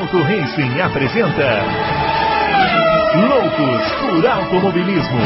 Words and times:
Auto 0.00 0.22
Racing 0.22 0.80
apresenta 0.80 1.62
Loucos 3.28 3.92
por 4.00 4.26
Automobilismo. 4.26 5.20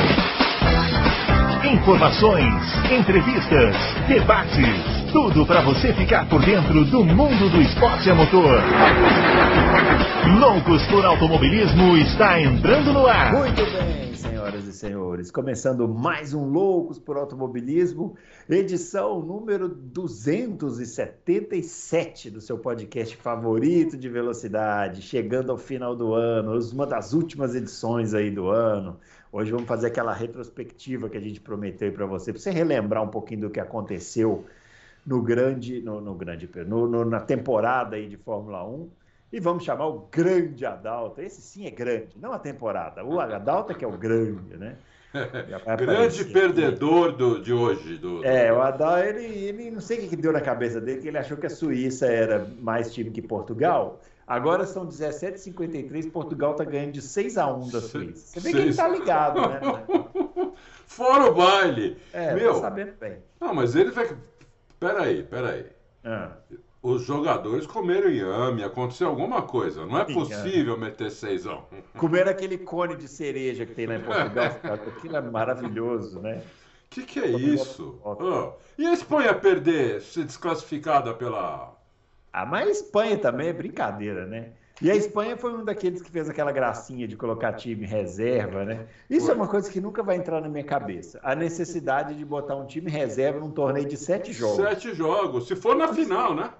Informações, 1.73 2.91
entrevistas, 2.91 3.76
debates, 4.08 5.04
tudo 5.15 5.47
para 5.47 5.65
você 5.65 5.95
ficar 5.95 6.29
por 6.29 6.45
dentro 6.45 6.84
do 6.87 7.05
mundo 7.05 7.49
do 7.49 7.63
esporte 7.63 8.11
a 8.11 8.16
motor. 8.16 8.61
Loucos 10.41 10.84
por 10.88 11.05
Automobilismo 11.05 11.96
está 11.98 12.41
entrando 12.41 12.93
no 12.93 13.06
ar. 13.06 13.32
Muito 13.32 13.62
bem, 13.62 14.12
senhoras 14.16 14.66
e 14.66 14.73
senhores. 14.73 15.30
Começando 15.30 15.87
mais 15.87 16.34
um 16.34 16.46
Loucos 16.46 16.98
por 16.98 17.16
Automobilismo, 17.16 18.16
edição 18.50 19.23
número 19.23 19.69
277 19.69 22.30
do 22.30 22.41
seu 22.41 22.59
podcast 22.59 23.16
favorito 23.16 23.96
de 23.96 24.09
velocidade, 24.09 25.01
chegando 25.01 25.52
ao 25.52 25.59
final 25.59 25.95
do 25.95 26.12
ano, 26.12 26.59
uma 26.73 26.88
das 26.88 27.12
últimas 27.12 27.55
edições 27.55 28.15
aí 28.15 28.33
do 28.33 28.48
ano. 28.48 28.98
Hoje 29.30 29.52
vamos 29.52 29.69
fazer 29.69 29.87
aquela 29.87 30.12
retrospectiva 30.12 31.09
que 31.09 31.16
a 31.16 31.20
gente 31.20 31.41
prometeu 31.41 31.92
para 31.92 32.05
você, 32.05 32.33
para 32.33 32.41
você 32.41 32.51
relembrar 32.51 33.05
um 33.05 33.10
pouquinho 33.10 33.42
do 33.42 33.51
que 33.51 33.60
aconteceu 33.60 34.45
no 35.06 35.22
grande, 35.22 35.80
no, 35.82 36.00
no 36.00 36.14
grande, 36.14 36.48
no, 36.66 36.86
no, 36.86 37.04
na 37.04 37.20
temporada 37.20 37.96
aí 37.96 38.08
de 38.08 38.16
Fórmula 38.16 38.66
1 38.66 38.90
e 39.32 39.40
vamos 39.40 39.64
chamar 39.64 39.86
o 39.86 40.08
grande 40.10 40.64
Adalto. 40.64 41.20
Esse 41.20 41.42
sim 41.42 41.66
é 41.66 41.70
grande, 41.70 42.16
não 42.16 42.32
a 42.32 42.38
temporada. 42.38 43.04
O 43.04 43.20
Adalto 43.20 43.72
é 43.72 43.74
que 43.74 43.84
é 43.84 43.88
o 43.88 43.98
grande, 43.98 44.56
né? 44.56 44.77
grande 45.78 46.24
perdedor 46.24 47.12
do, 47.12 47.40
de 47.40 47.52
hoje. 47.52 47.98
Do. 47.98 48.24
É, 48.24 48.52
o 48.52 48.60
Adalto, 48.60 49.04
ele, 49.06 49.24
ele 49.24 49.70
não 49.70 49.80
sei 49.80 50.06
o 50.06 50.08
que 50.08 50.16
deu 50.16 50.32
na 50.32 50.40
cabeça 50.40 50.80
dele, 50.80 51.00
que 51.00 51.08
ele 51.08 51.18
achou 51.18 51.36
que 51.36 51.46
a 51.46 51.50
Suíça 51.50 52.06
era 52.06 52.48
mais 52.60 52.92
time 52.92 53.10
que 53.10 53.22
Portugal. 53.22 54.00
Agora 54.27 54.64
são 54.64 54.86
17h53, 54.86 56.10
Portugal 56.10 56.52
está 56.52 56.64
ganhando 56.64 56.92
de 56.92 57.02
6 57.02 57.36
a 57.36 57.46
1 57.46 57.70
da 57.70 57.80
Suíça. 57.80 58.27
Você 58.27 58.41
vê 58.41 58.52
que 58.52 58.58
ele 58.58 58.70
está 58.70 58.89
ligado, 58.89 59.41
né? 59.41 59.61
Fora 60.86 61.30
o 61.30 61.34
baile. 61.34 61.96
É, 62.12 62.34
Meu, 62.34 62.55
tá 62.55 62.61
sabendo 62.61 62.94
bem. 62.98 63.18
Não, 63.41 63.52
mas 63.52 63.74
ele 63.74 63.91
vai. 63.91 64.08
Peraí, 64.86 65.22
peraí. 65.22 65.66
Ah 66.04 66.32
os 66.84 67.02
jogadores 67.02 67.66
comeram 67.66 68.10
inhame, 68.10 68.62
aconteceu 68.62 69.08
alguma 69.08 69.40
coisa. 69.40 69.86
Não 69.86 69.98
é 69.98 70.04
possível 70.04 70.78
meter 70.78 71.10
seisão. 71.10 71.64
Comer 71.96 72.28
aquele 72.28 72.58
cone 72.58 72.94
de 72.94 73.08
cereja 73.08 73.64
que 73.64 73.74
tem 73.74 73.86
lá 73.86 73.96
em 73.96 74.02
Portugal, 74.02 74.60
aquilo 74.62 75.16
é 75.16 75.20
maravilhoso, 75.22 76.20
né? 76.20 76.42
O 76.84 76.90
que, 76.90 77.05
que 77.05 77.18
é 77.18 77.27
isso? 77.27 77.98
Oh. 78.05 78.52
E 78.77 78.86
a 78.86 78.92
Espanha 78.92 79.32
perder, 79.34 80.02
ser 80.02 80.24
desclassificada 80.24 81.14
pela. 81.14 81.74
Ah, 82.30 82.44
mas 82.44 82.68
a 82.68 82.70
Espanha 82.70 83.16
também 83.16 83.48
é 83.48 83.52
brincadeira, 83.55 84.27
né? 84.27 84.52
E 84.83 84.91
a 84.91 84.97
Espanha 84.97 85.36
foi 85.36 85.55
um 85.55 85.64
daqueles 85.64 86.03
que 86.03 86.11
fez 86.11 86.28
aquela 86.28 86.50
gracinha 86.50 87.06
de 87.06 87.17
colocar 87.17 87.53
time 87.53 87.86
reserva, 87.86 88.64
né? 88.64 88.86
Isso 89.08 89.30
é 89.30 89.34
uma 89.34 89.47
coisa 89.47 89.70
que 89.70 89.80
nunca 89.80 90.03
vai 90.03 90.17
entrar 90.17 90.41
na 90.41 90.48
minha 90.48 90.64
cabeça. 90.64 91.20
A 91.22 91.34
necessidade 91.34 92.14
de 92.17 92.25
botar 92.25 92.56
um 92.56 92.67
time 92.67 92.91
reserva 92.91 93.39
num 93.39 93.50
torneio 93.50 93.86
de 93.86 93.97
sete 93.97 94.33
jogos. 94.33 94.56
Sete 94.56 94.92
jogos, 94.92 95.47
se 95.47 95.55
for 95.55 95.77
na 95.77 95.95
final, 95.95 96.34
né? 96.34 96.50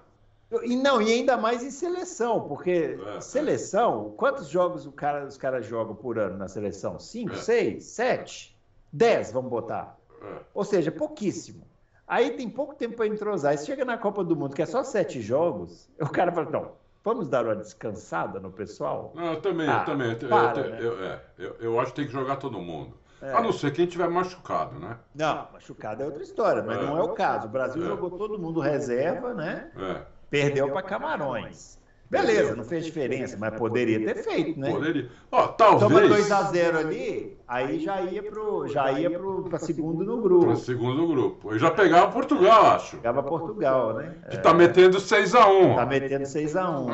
E 0.63 0.75
não, 0.75 1.01
e 1.01 1.11
ainda 1.11 1.35
mais 1.35 1.63
em 1.63 1.71
seleção, 1.71 2.47
porque 2.47 2.97
é, 3.03 3.17
é. 3.17 3.21
seleção, 3.21 4.13
quantos 4.15 4.47
jogos 4.47 4.85
o 4.85 4.91
cara, 4.91 5.25
os 5.25 5.37
caras 5.37 5.65
jogam 5.65 5.95
por 5.95 6.17
ano 6.17 6.37
na 6.37 6.47
seleção? 6.47 6.99
Cinco, 6.99 7.33
é. 7.33 7.37
seis, 7.37 7.85
sete, 7.85 8.57
dez, 8.93 9.31
vamos 9.31 9.49
botar. 9.49 9.97
É. 10.21 10.37
Ou 10.53 10.63
seja, 10.63 10.91
pouquíssimo. 10.91 11.65
Aí 12.07 12.31
tem 12.31 12.47
pouco 12.47 12.75
tempo 12.75 12.95
para 12.95 13.07
entrosar. 13.07 13.55
E 13.55 13.57
chega 13.57 13.83
na 13.83 13.97
Copa 13.97 14.23
do 14.23 14.35
Mundo, 14.35 14.55
que 14.55 14.61
é 14.61 14.65
só 14.65 14.83
sete 14.83 15.19
jogos, 15.19 15.89
o 15.99 16.07
cara 16.07 16.31
fala, 16.31 16.49
não, 16.49 16.71
vamos 17.05 17.27
dar 17.27 17.45
uma 17.45 17.55
descansada 17.55 18.39
no 18.39 18.51
pessoal? 18.51 19.13
Não, 19.15 19.33
eu 19.33 19.41
também, 19.41 19.69
ah, 19.69 19.79
eu 19.79 19.85
também. 19.85 20.11
Eu, 20.11 20.27
para, 20.27 20.59
eu, 20.59 20.69
né? 20.69 20.77
eu, 20.81 21.05
é, 21.05 21.21
eu, 21.37 21.55
eu, 21.59 21.79
acho 21.79 21.91
que 21.91 21.97
tem 21.97 22.07
que 22.07 22.11
jogar 22.11 22.37
todo 22.37 22.59
mundo. 22.59 22.97
É. 23.21 23.31
A 23.31 23.41
não 23.41 23.53
ser 23.53 23.71
quem 23.71 23.85
tiver 23.85 24.09
machucado, 24.09 24.77
né? 24.79 24.97
Não, 25.13 25.47
machucado 25.53 26.01
é 26.01 26.05
outra 26.05 26.23
história, 26.23 26.63
mas 26.63 26.81
não 26.81 26.97
é 26.97 27.03
o 27.03 27.13
caso. 27.13 27.47
O 27.47 27.49
Brasil 27.49 27.81
jogou 27.85 28.09
todo 28.09 28.37
mundo 28.37 28.59
reserva, 28.59 29.33
né? 29.33 29.71
É. 29.77 30.01
Perdeu 30.29 30.71
para 30.71 30.81
Camarões. 30.81 31.79
Beleza, 32.09 32.55
não 32.55 32.63
fez 32.63 32.85
diferença, 32.85 33.35
mas 33.39 33.55
poderia 33.55 34.13
ter 34.13 34.23
feito, 34.23 34.59
né? 34.59 34.69
Poderia. 34.71 35.09
Ó, 35.31 35.47
talvez. 35.47 35.81
Toma 35.81 36.07
2 36.07 36.31
a 36.31 36.43
0 36.43 36.77
ali, 36.77 37.37
aí 37.47 37.79
já 37.79 38.01
ia 38.01 38.21
pro, 38.21 38.67
já 38.67 38.91
ia 38.91 39.09
pro 39.09 39.49
segundo 39.59 40.03
no 40.03 40.21
grupo. 40.21 40.45
Para 40.45 40.55
segundo 40.55 41.01
no 41.01 41.07
grupo. 41.07 41.51
Eu 41.51 41.57
já 41.57 41.71
pegava 41.71 42.11
Portugal, 42.11 42.67
acho. 42.67 42.97
Pegava 42.97 43.23
Portugal, 43.23 43.95
né? 43.95 44.15
Que 44.29 44.37
tá 44.37 44.53
metendo 44.53 44.99
6 44.99 45.33
a 45.33 45.47
1. 45.47 45.75
Tá 45.75 45.85
metendo 45.87 46.25
6 46.27 46.55
a 46.55 46.69
1. 46.69 46.87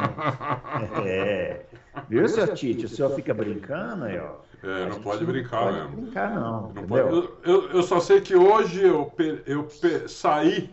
é. 1.05 1.65
Viu, 2.07 2.27
seu 2.29 2.53
Tite? 2.53 2.85
O 2.85 2.89
senhor 2.89 3.11
fica 3.11 3.33
brincando 3.33 4.05
aí, 4.05 4.17
ó. 4.17 4.35
É, 4.63 4.85
não 4.85 5.01
pode 5.01 5.25
brincar 5.25 5.65
não 5.65 5.73
mesmo. 5.73 5.89
Pode 5.89 6.01
brincar, 6.01 6.35
não. 6.35 6.71
não 6.71 6.87
pode... 6.87 7.29
eu, 7.43 7.69
eu, 7.71 7.83
só 7.83 7.99
sei 7.99 8.21
que 8.21 8.35
hoje 8.35 8.83
eu, 8.83 9.11
eu 9.45 9.67
saí, 10.07 10.69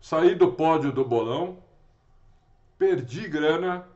saí 0.00 0.34
do 0.34 0.52
pódio 0.52 0.92
do 0.92 1.04
bolão 1.04 1.56
perdi 2.78 3.28
grana. 3.28 3.86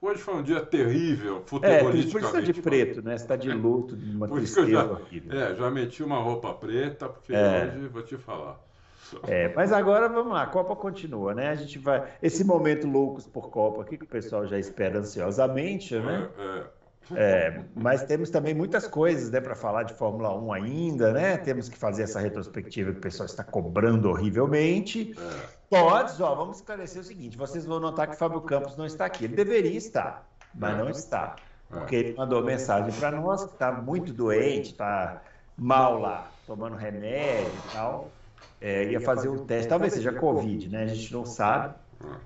Hoje 0.00 0.20
foi 0.20 0.34
um 0.34 0.42
dia 0.42 0.60
terrível, 0.60 1.42
futebolisticamente. 1.46 1.86
É, 1.96 2.10
por 2.10 2.18
isso 2.18 2.18
está 2.18 2.40
de 2.40 2.60
preto, 2.60 3.02
né? 3.02 3.16
Você 3.16 3.24
está 3.24 3.36
de 3.36 3.50
luto, 3.50 3.96
de 3.96 4.14
uma 4.14 4.28
tristeza 4.28 4.68
já, 4.68 4.84
horrível. 4.84 5.40
É, 5.40 5.54
já 5.54 5.70
meti 5.70 6.02
uma 6.02 6.18
roupa 6.18 6.52
preta, 6.52 7.08
porque 7.08 7.32
é. 7.34 7.72
hoje 7.74 7.88
vou 7.88 8.02
te 8.02 8.18
falar. 8.18 8.60
É, 9.26 9.52
mas 9.54 9.72
agora 9.72 10.08
vamos 10.08 10.32
lá, 10.32 10.42
a 10.42 10.46
Copa 10.46 10.74
continua, 10.76 11.34
né? 11.34 11.48
A 11.48 11.54
gente 11.54 11.78
vai. 11.78 12.06
Esse 12.22 12.44
momento 12.44 12.86
loucos 12.86 13.26
por 13.26 13.50
Copa 13.50 13.82
aqui, 13.82 13.96
que 13.96 14.04
o 14.04 14.08
pessoal 14.08 14.46
já 14.46 14.58
espera 14.58 14.98
ansiosamente, 14.98 15.96
né? 15.98 16.28
É, 16.38 16.42
é. 16.42 16.64
É, 17.12 17.64
mas 17.74 18.02
temos 18.04 18.30
também 18.30 18.54
muitas 18.54 18.86
coisas 18.86 19.30
né, 19.30 19.40
para 19.40 19.54
falar 19.54 19.82
de 19.82 19.92
Fórmula 19.92 20.34
1 20.34 20.52
ainda, 20.52 21.12
né? 21.12 21.36
Temos 21.36 21.68
que 21.68 21.76
fazer 21.76 22.04
essa 22.04 22.18
retrospectiva 22.18 22.92
que 22.92 22.98
o 22.98 23.00
pessoal 23.00 23.26
está 23.26 23.44
cobrando 23.44 24.08
horrivelmente. 24.08 25.14
É. 25.18 25.53
Todos, 25.82 26.20
ó, 26.20 26.34
vamos 26.34 26.58
esclarecer 26.58 27.00
o 27.00 27.04
seguinte: 27.04 27.36
vocês 27.36 27.64
vão 27.66 27.80
notar 27.80 28.06
que 28.06 28.14
o 28.14 28.18
Fábio 28.18 28.40
Campos 28.40 28.76
não 28.76 28.86
está 28.86 29.06
aqui. 29.06 29.24
Ele 29.24 29.36
deveria 29.36 29.76
estar, 29.76 30.26
mas 30.54 30.76
não 30.78 30.88
está. 30.88 31.36
Porque 31.68 31.96
ele 31.96 32.14
mandou 32.16 32.42
mensagem 32.42 32.92
para 32.98 33.10
nós 33.10 33.44
que 33.44 33.52
está 33.52 33.72
muito 33.72 34.12
doente, 34.12 34.70
está 34.72 35.22
mal 35.56 35.98
lá, 35.98 36.28
tomando 36.46 36.76
remédio 36.76 37.48
e 37.48 37.72
tal. 37.72 38.10
É, 38.60 38.84
ia 38.84 39.00
fazer 39.00 39.28
o 39.28 39.38
teste, 39.40 39.68
talvez 39.68 39.92
seja 39.94 40.12
Covid, 40.12 40.68
né? 40.68 40.84
A 40.84 40.86
gente 40.86 41.12
não 41.12 41.24
sabe. 41.24 41.74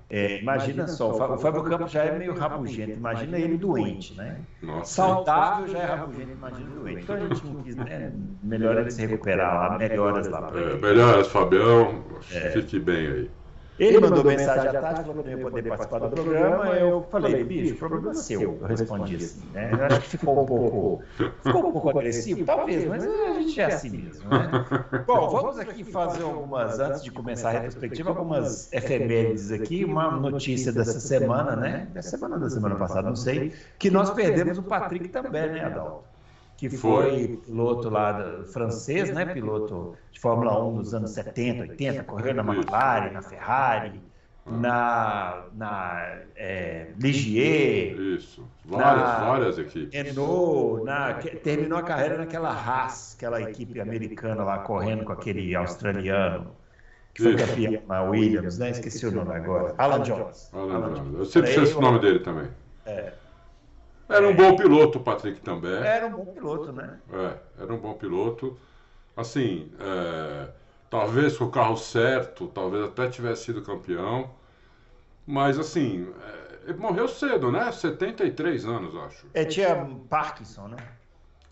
É, 0.09 0.39
imagina 0.41 0.87
só, 0.87 1.11
o 1.11 1.37
Fábio 1.37 1.63
Campos 1.63 1.91
já 1.91 2.03
é 2.03 2.17
meio 2.17 2.33
rabugento, 2.33 2.91
imagina 2.91 3.37
ele 3.37 3.57
doente, 3.57 4.13
né? 4.15 4.39
Nossa, 4.61 4.93
Saudável 4.93 5.67
já 5.67 5.79
é 5.79 5.85
rabugento, 5.85 6.31
imagina 6.31 6.69
doente. 6.69 7.03
Então 7.03 7.15
a 7.15 7.19
gente 7.19 7.45
não 7.45 7.63
quis, 7.63 7.75
né? 7.75 8.11
Melhor 8.43 8.77
ele 8.77 8.91
se 8.91 9.05
recuperar 9.05 9.71
lá, 9.71 9.77
melhoras 9.77 10.27
lá. 10.27 10.51
É, 10.53 10.77
melhoras, 10.77 11.27
Fabião, 11.27 12.03
é. 12.31 12.49
fique 12.51 12.79
bem 12.79 13.07
aí. 13.07 13.31
Ele 13.79 13.99
mandou 13.99 14.23
mensagem 14.25 14.67
à 14.67 14.81
tarde, 14.81 15.03
falou 15.03 15.23
que 15.23 15.29
não 15.29 15.37
ia 15.37 15.43
poder 15.49 15.69
participar 15.69 15.99
do 15.99 16.09
programa. 16.09 16.65
Eu 16.75 17.03
falei, 17.09 17.43
bicho, 17.43 17.75
o 17.75 17.77
problema 17.77 18.11
é 18.11 18.13
seu. 18.13 18.41
Eu 18.41 18.67
respondi 18.67 19.15
assim, 19.15 19.49
né? 19.53 19.71
Eu 19.71 19.85
acho 19.85 20.01
que 20.01 20.09
ficou 20.09 20.41
um 20.41 20.45
pouco, 20.45 21.03
ficou 21.43 21.67
um 21.67 21.71
pouco 21.71 21.89
agressivo, 21.89 22.43
talvez, 22.45 22.85
mas 22.85 23.05
a 23.05 23.33
gente 23.39 23.61
é 23.61 23.65
assim 23.65 23.89
mesmo, 23.89 24.29
né? 24.29 24.65
Bom, 25.07 25.29
vamos 25.29 25.57
aqui 25.57 25.83
fazer 25.83 26.23
algumas, 26.23 26.79
antes 26.79 27.03
de 27.03 27.11
começar 27.11 27.49
a 27.49 27.51
retrospectiva, 27.53 28.09
algumas 28.09 28.71
efemérides 28.73 29.51
aqui. 29.51 29.85
Uma 29.85 30.11
notícia 30.11 30.71
dessa 30.71 30.99
semana, 30.99 31.55
né? 31.55 31.87
Da 31.93 32.01
semana 32.01 32.37
da 32.37 32.49
semana 32.49 32.75
passada, 32.75 33.07
não 33.07 33.15
sei, 33.15 33.53
que 33.77 33.89
nós 33.89 34.09
perdemos 34.11 34.57
o 34.57 34.63
Patrick 34.63 35.07
também, 35.09 35.51
né, 35.51 35.63
Adalto? 35.63 36.18
Que 36.59 36.69
foi 36.69 37.39
piloto 37.45 37.89
lá 37.89 38.43
francês, 38.51 39.13
né? 39.13 39.25
Piloto 39.25 39.95
de 40.11 40.19
Fórmula 40.19 40.61
1 40.61 40.77
dos 40.77 40.93
anos 40.93 41.11
70, 41.11 41.61
80, 41.61 42.03
correu 42.03 42.33
na 42.33 42.43
McLaren, 42.43 43.11
na 43.11 43.21
Ferrari, 43.21 44.01
na, 44.45 45.45
na 45.53 46.17
é, 46.35 46.87
Ligier. 46.99 47.97
Isso, 47.97 48.45
várias, 48.65 49.07
na 49.07 49.19
várias 49.19 49.57
equipes. 49.57 49.93
Renault, 49.93 50.83
na, 50.83 51.13
terminou 51.13 51.79
a 51.79 51.83
carreira 51.83 52.17
naquela 52.17 52.49
Haas, 52.49 53.15
aquela 53.15 53.41
equipe 53.41 53.79
americana 53.79 54.43
lá 54.43 54.59
correndo 54.59 55.05
com 55.05 55.13
aquele 55.13 55.55
australiano. 55.55 56.51
Que 57.13 57.23
foi 57.23 57.35
campeão 57.37 57.81
na 57.87 58.03
Williams, 58.03 58.57
né? 58.59 58.69
Esqueci 58.69 59.05
o 59.05 59.11
nome 59.11 59.33
agora. 59.33 59.73
Alan 59.77 60.03
Jones. 60.03 60.49
Alan, 60.53 60.75
Alan 60.75 60.93
Jones. 60.93 61.03
Jones. 61.03 61.19
Eu 61.19 61.25
sempre 61.25 61.49
esqueço 61.51 61.77
o 61.77 61.81
nome 61.81 61.99
dele 61.99 62.19
também. 62.19 62.47
É. 62.85 63.13
Era 64.09 64.27
um 64.27 64.35
bom 64.35 64.55
piloto 64.55 64.97
o 64.97 65.03
Patrick 65.03 65.39
também. 65.41 65.71
Era 65.71 66.07
um 66.07 66.11
bom 66.11 66.25
piloto, 66.25 66.73
né? 66.73 66.99
É, 67.13 67.61
era 67.61 67.73
um 67.73 67.77
bom 67.77 67.93
piloto. 67.93 68.57
Assim, 69.15 69.71
é, 69.79 70.49
talvez 70.89 71.37
com 71.37 71.45
o 71.45 71.51
carro 71.51 71.77
certo, 71.77 72.47
talvez 72.47 72.85
até 72.85 73.07
tivesse 73.07 73.45
sido 73.45 73.61
campeão. 73.61 74.31
Mas 75.27 75.59
assim, 75.59 76.11
é, 76.23 76.69
ele 76.69 76.79
morreu 76.79 77.07
cedo, 77.07 77.51
né? 77.51 77.71
73 77.71 78.65
anos, 78.65 78.95
acho. 78.95 79.27
É, 79.33 79.45
tinha 79.45 79.87
Parkinson, 80.09 80.69
né? 80.69 80.77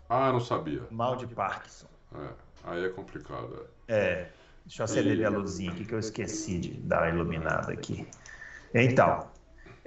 Ah, 0.08 0.32
não 0.32 0.40
sabia. 0.40 0.82
Mal 0.90 1.14
de 1.14 1.28
Parkinson. 1.28 1.86
É, 2.14 2.28
aí 2.64 2.84
é 2.84 2.88
complicado. 2.88 3.66
É. 3.86 3.96
é 3.96 4.30
deixa 4.66 4.82
eu 4.82 4.84
acender 4.84 5.18
e... 5.18 5.24
a 5.24 5.30
luzinha 5.30 5.70
aqui 5.70 5.84
que 5.84 5.94
eu 5.94 5.98
esqueci 5.98 6.58
de 6.58 6.70
dar 6.74 7.02
uma 7.02 7.08
iluminada 7.10 7.72
aqui. 7.72 8.06
Então, 8.74 9.28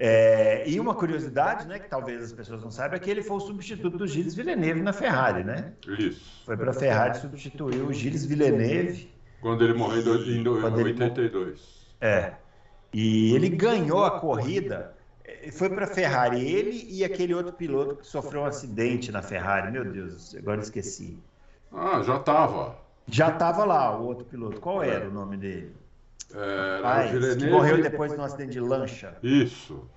É, 0.03 0.67
e 0.67 0.79
uma 0.79 0.95
curiosidade, 0.95 1.67
né, 1.67 1.77
que 1.77 1.87
talvez 1.87 2.23
as 2.23 2.33
pessoas 2.33 2.63
não 2.63 2.71
saibam, 2.71 2.97
é 2.97 2.99
que 2.99 3.07
ele 3.07 3.21
foi 3.21 3.37
o 3.37 3.39
substituto 3.39 3.99
do 3.99 4.07
Gilles 4.07 4.33
Villeneuve 4.33 4.81
na 4.81 4.91
Ferrari, 4.91 5.43
né? 5.43 5.73
Isso. 5.87 6.41
Foi 6.43 6.57
para 6.57 6.71
a 6.71 6.73
Ferrari 6.73 7.19
substituir 7.19 7.83
o 7.83 7.93
Gilles 7.93 8.25
Villeneuve. 8.25 9.11
Quando 9.39 9.63
ele 9.63 9.75
morreu 9.75 10.15
em, 10.25 10.47
82. 10.47 11.85
É. 12.01 12.33
E 12.91 13.35
ele 13.35 13.47
ganhou 13.49 14.03
a 14.03 14.19
corrida. 14.19 14.95
Foi 15.51 15.69
para 15.69 15.85
a 15.85 15.87
Ferrari, 15.87 16.43
ele 16.51 16.83
e 16.89 17.03
aquele 17.03 17.35
outro 17.35 17.53
piloto 17.53 17.97
que 17.97 18.07
sofreu 18.07 18.41
um 18.41 18.45
acidente 18.45 19.11
na 19.11 19.21
Ferrari. 19.21 19.71
Meu 19.71 19.85
Deus, 19.85 20.33
agora 20.35 20.61
esqueci. 20.61 21.19
Ah, 21.71 22.01
já 22.01 22.17
estava. 22.17 22.75
Já 23.05 23.29
estava 23.29 23.65
lá 23.65 23.95
o 23.95 24.07
outro 24.07 24.25
piloto. 24.25 24.59
Qual 24.59 24.81
era 24.81 25.07
o 25.07 25.13
nome 25.13 25.37
dele? 25.37 25.75
Era 26.33 27.05
o 27.05 27.11
Villeneuve. 27.11 27.37
Que 27.37 27.49
morreu 27.49 27.81
depois 27.81 28.11
de 28.11 28.19
um 28.19 28.23
acidente 28.23 28.51
de 28.51 28.59
lancha. 28.59 29.13
Isso. 29.21 29.87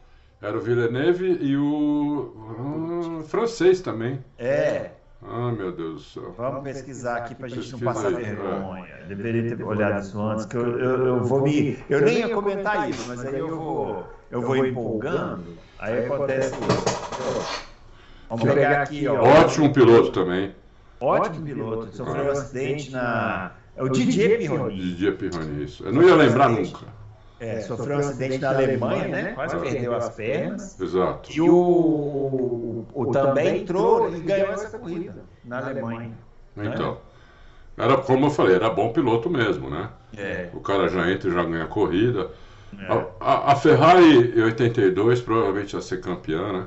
Era 0.41 0.59
o 0.59 0.61
Villeneuve 0.61 1.39
e 1.41 1.57
o 1.57 3.21
ah, 3.21 3.23
francês 3.25 3.81
também. 3.81 4.23
É. 4.39 4.91
Ah, 5.23 5.51
meu 5.51 5.73
Deus 5.73 5.95
do 5.95 6.01
céu. 6.01 6.35
Vamos 6.37 6.63
pesquisar 6.65 7.17
aqui 7.17 7.35
para 7.35 7.47
a 7.47 7.49
gente 7.49 7.73
não 7.73 7.79
passar 7.79 8.13
vergonha. 8.13 8.95
É. 9.03 9.07
Deveria 9.07 9.57
ter 9.57 9.63
olhado 9.63 10.03
isso 10.03 10.21
antes, 10.21 10.45
que 10.45 10.57
eu, 10.57 10.79
eu, 10.79 11.07
eu, 11.07 11.25
vou 11.25 11.43
me. 11.43 11.79
Eu 11.89 12.03
nem 12.03 12.19
ia 12.19 12.29
comentar 12.29 12.91
isso, 12.91 13.09
mas 13.09 13.25
aí 13.25 13.39
eu 13.39 13.57
vou, 13.57 14.07
eu 14.31 14.43
vou 14.43 14.57
empolgando, 14.57 15.45
aí 15.79 16.05
acontece 16.05 16.55
isso. 16.55 17.65
Vamos 18.29 18.45
pegar 18.45 18.83
aqui, 18.83 19.09
ó. 19.09 19.23
Ótimo 19.23 19.73
piloto 19.73 20.11
também. 20.11 20.55
Ótimo 21.01 21.47
piloto. 21.47 21.97
Sofreu 21.97 22.27
um 22.27 22.31
acidente 22.31 22.91
na 22.91 23.53
é 23.76 23.82
o 23.82 23.88
Didier 23.88 24.38
Pironi. 24.38 24.76
Didier 24.76 25.17
Pironi, 25.17 25.65
isso. 25.65 25.85
Eu 25.85 25.93
não 25.93 26.03
ia 26.03 26.15
lembrar 26.15 26.49
nunca. 26.49 26.87
É, 27.41 27.61
sofreu 27.61 27.97
um 27.97 28.00
acidente 28.00 28.38
na 28.38 28.50
Alemanha, 28.50 29.09
né? 29.09 29.32
Quase 29.35 29.56
perdeu 29.59 29.94
as 29.94 30.09
pernas. 30.11 30.81
Exato. 30.81 31.32
E 31.32 31.41
o, 31.41 31.55
o, 31.55 32.87
o 32.94 33.06
também 33.11 33.62
entrou 33.62 34.15
e 34.15 34.21
ganhou 34.21 34.53
essa 34.53 34.79
corrida 34.79 35.25
na 35.44 35.59
Alemanha. 35.59 36.17
Então. 36.56 36.93
Né? 36.93 36.99
Era, 37.76 37.97
como 37.97 38.26
eu 38.26 38.31
falei, 38.31 38.55
era 38.55 38.71
bom 38.71 38.93
piloto 38.93 39.29
mesmo, 39.29 39.69
né? 39.69 39.91
É. 40.17 40.49
O 40.55 40.61
cara 40.61 40.88
já 40.88 41.11
entra 41.11 41.29
e 41.29 41.32
já 41.32 41.43
ganha 41.43 41.65
a 41.65 41.69
corrida. 41.69 42.31
É. 42.79 42.93
A, 42.93 43.06
a, 43.21 43.53
a 43.53 43.56
Ferrari 43.56 44.38
em 44.38 44.43
82 44.43 45.21
provavelmente 45.21 45.75
ia 45.75 45.82
ser 45.82 46.00
campeã, 46.00 46.53
né? 46.53 46.67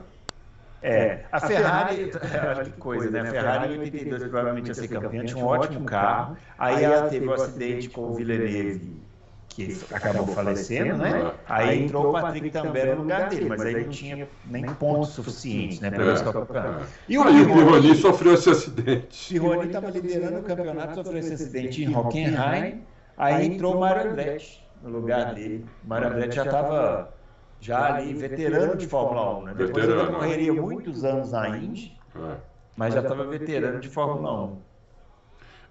É, 0.81 1.23
a, 1.31 1.39
Ferrari, 1.39 2.11
Ferrari 2.11 2.69
que 2.71 2.77
coisa, 2.79 3.09
né? 3.09 3.21
A 3.21 3.25
Ferrari 3.25 3.75
em 3.75 3.79
82 3.79 4.21
provavelmente 4.23 4.67
ia 4.67 4.73
ser 4.75 4.87
campeã, 4.87 5.25
tinha 5.25 5.43
um 5.43 5.47
ótimo 5.47 5.85
carro. 5.85 6.37
Aí 6.57 6.83
ela 6.83 7.09
teve 7.09 7.25
o 7.25 7.31
um 7.31 7.33
acidente 7.33 7.89
com 7.89 8.01
o 8.01 8.13
Villeneuve, 8.13 9.01
que 9.49 9.79
acabou 9.91 10.27
falecendo, 10.27 10.97
né? 10.97 11.33
Aí 11.49 11.85
entrou 11.85 12.09
o 12.09 12.11
Patrick 12.13 12.51
também 12.51 12.93
no 12.93 13.01
lugar 13.01 13.29
dele, 13.29 13.45
mas 13.45 13.61
aí 13.61 13.83
não 13.83 13.89
tinha 13.89 14.27
nem 14.45 14.65
pontos 14.65 15.09
suficientes, 15.09 15.79
né? 15.79 15.89
Para 15.89 16.03
é. 16.03 16.13
o 16.13 16.33
campeonato. 16.33 16.85
E 17.09 17.17
o, 17.17 17.23
aí, 17.23 17.41
o 17.41 17.45
Pironi 17.47 17.95
sofreu 17.95 18.33
esse 18.35 18.49
acidente. 18.49 19.33
Pironi 19.33 19.67
estava 19.67 19.89
liderando 19.89 20.39
o 20.39 20.43
campeonato, 20.43 20.95
sofreu 20.95 21.17
esse 21.17 21.33
acidente 21.33 21.83
em 21.83 21.95
Hockenheim. 21.95 22.83
Aí 23.17 23.47
entrou 23.47 23.77
o 23.77 23.79
Mário 23.79 24.11
Andretti 24.11 24.63
no 24.83 24.89
lugar 24.89 25.33
dele. 25.33 25.65
O 25.83 25.89
Mário 25.89 26.07
Andretti 26.07 26.35
já 26.35 26.45
estava 26.45 27.16
já 27.59 27.95
ali 27.95 28.13
veterano 28.13 28.75
de 28.75 28.87
Fórmula 28.87 29.39
1, 29.39 29.43
né? 29.43 29.53
Depois 29.55 29.85
veterano. 29.85 30.09
ele 30.09 30.17
correria 30.17 30.53
muitos 30.53 31.03
anos 31.03 31.31
na 31.31 31.49
Indy, 31.57 31.97
é. 32.15 32.35
mas 32.75 32.93
já 32.93 33.01
estava 33.01 33.25
veterano 33.25 33.79
de 33.79 33.89
Fórmula 33.89 34.43
1. 34.45 34.57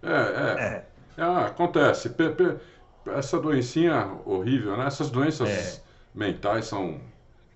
É, 0.03 0.13
é. 0.13 0.65
é. 0.65 0.87
Ah, 1.19 1.47
acontece. 1.47 2.11
Pe, 2.11 2.31
pe, 2.31 2.57
essa 3.07 3.41
doencinha 3.41 4.11
horrível, 4.25 4.77
né? 4.77 4.87
Essas 4.87 5.11
doenças 5.11 5.49
é. 5.49 5.81
mentais 6.15 6.67
são. 6.67 7.01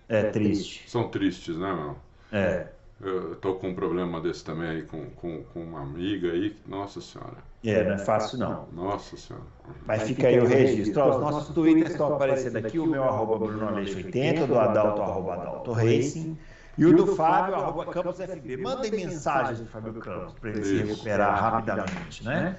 É 0.08 0.24
triste. 0.24 0.88
São 0.90 1.08
tristes, 1.08 1.56
né, 1.56 1.72
meu? 1.72 1.96
É. 2.32 2.66
Eu 3.00 3.36
tô 3.36 3.54
com 3.54 3.68
um 3.68 3.74
problema 3.74 4.20
desse 4.20 4.44
também 4.44 4.68
aí 4.68 4.82
com, 4.82 5.08
com, 5.10 5.42
com 5.44 5.62
uma 5.62 5.80
amiga 5.80 6.32
aí. 6.32 6.56
Nossa 6.66 7.00
Senhora. 7.00 7.49
É, 7.64 7.84
não 7.84 7.92
é 7.92 7.98
fácil 7.98 8.38
não. 8.38 8.68
Nossa 8.72 9.16
Senhora. 9.16 9.44
Mas 9.86 10.02
fica 10.04 10.28
aí 10.28 10.40
o 10.40 10.46
registro. 10.46 11.08
Os 11.08 11.20
nossos 11.20 11.54
twitters 11.54 11.90
estão 11.90 12.14
aparecendo 12.14 12.56
aqui. 12.56 12.78
O 12.78 12.86
meu 12.86 13.04
arroba 13.04 13.46
BrunoAleixo80, 13.46 14.46
do 14.46 14.58
Adalto 14.58 15.02
arroba 15.02 15.34
Adalto 15.34 15.72
Racing. 15.72 16.38
E 16.78 16.86
o 16.86 16.96
do 16.96 17.14
Fábio, 17.14 17.54
arroba 17.54 17.84
Campos 17.86 18.16
FB. 18.16 18.56
Mandem 18.56 18.90
mensagens 18.92 19.60
do 19.60 19.66
Fábio 19.66 19.92
Campos 19.94 20.32
para 20.40 20.50
ele 20.50 20.64
se 20.64 20.76
recuperar 20.78 21.38
rapidamente, 21.38 22.24
né? 22.24 22.56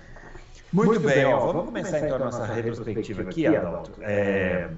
Muito 0.72 1.00
bem, 1.02 1.26
ó, 1.26 1.48
vamos 1.48 1.66
começar 1.66 2.00
então 2.00 2.16
a 2.16 2.20
nossa 2.20 2.46
retrospectiva 2.46 3.24
aqui, 3.24 3.48
Adalto. 3.48 3.92
É, 4.02 4.70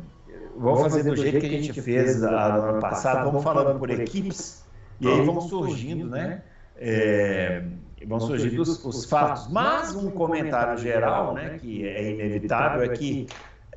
vamos 0.57 0.81
fazer 0.81 1.03
do 1.03 1.15
jeito 1.15 1.39
que 1.39 1.45
a 1.45 1.49
gente 1.49 1.81
fez 1.81 2.21
no 2.21 2.29
ano 2.29 2.79
passado, 2.79 3.25
vamos 3.25 3.43
falando 3.43 3.77
por 3.77 3.89
equipes 3.89 4.63
e 4.99 5.07
aí 5.07 5.21
vão 5.25 5.41
surgindo, 5.41 6.09
né? 6.09 6.41
É, 6.77 7.63
vão 8.05 8.19
surgindo 8.19 8.61
os, 8.61 8.83
os, 8.83 9.05
fatos. 9.05 9.47
Mas 9.49 9.95
um 9.95 10.09
comentário 10.09 10.77
geral, 10.77 11.33
né, 11.33 11.57
que 11.59 11.87
é 11.87 12.11
inevitável, 12.11 12.83
é 12.83 12.89
que 12.89 13.27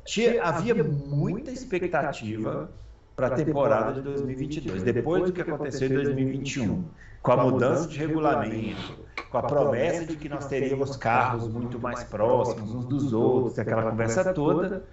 tinha, 0.05 0.43
havia 0.43 0.83
muita 0.83 1.51
expectativa 1.51 2.69
para 3.15 3.27
a 3.27 3.31
temporada 3.31 3.93
de 3.93 4.01
2022, 4.01 4.83
depois 4.83 5.23
do 5.23 5.33
que 5.33 5.41
aconteceu 5.41 5.89
em 5.89 5.93
2021, 5.93 6.85
com 7.21 7.31
a 7.31 7.37
mudança 7.37 7.87
de 7.87 7.97
regulamento, 7.97 8.99
com 9.31 9.37
a 9.37 9.43
promessa 9.43 10.05
de 10.05 10.15
que 10.15 10.29
nós 10.29 10.45
teríamos 10.45 10.95
carros 10.95 11.47
muito 11.47 11.79
mais 11.79 12.03
próximos 12.03 12.73
uns 12.73 12.85
dos 12.85 13.13
outros, 13.13 13.57
aquela 13.57 13.89
conversa 13.89 14.33
toda, 14.33 14.83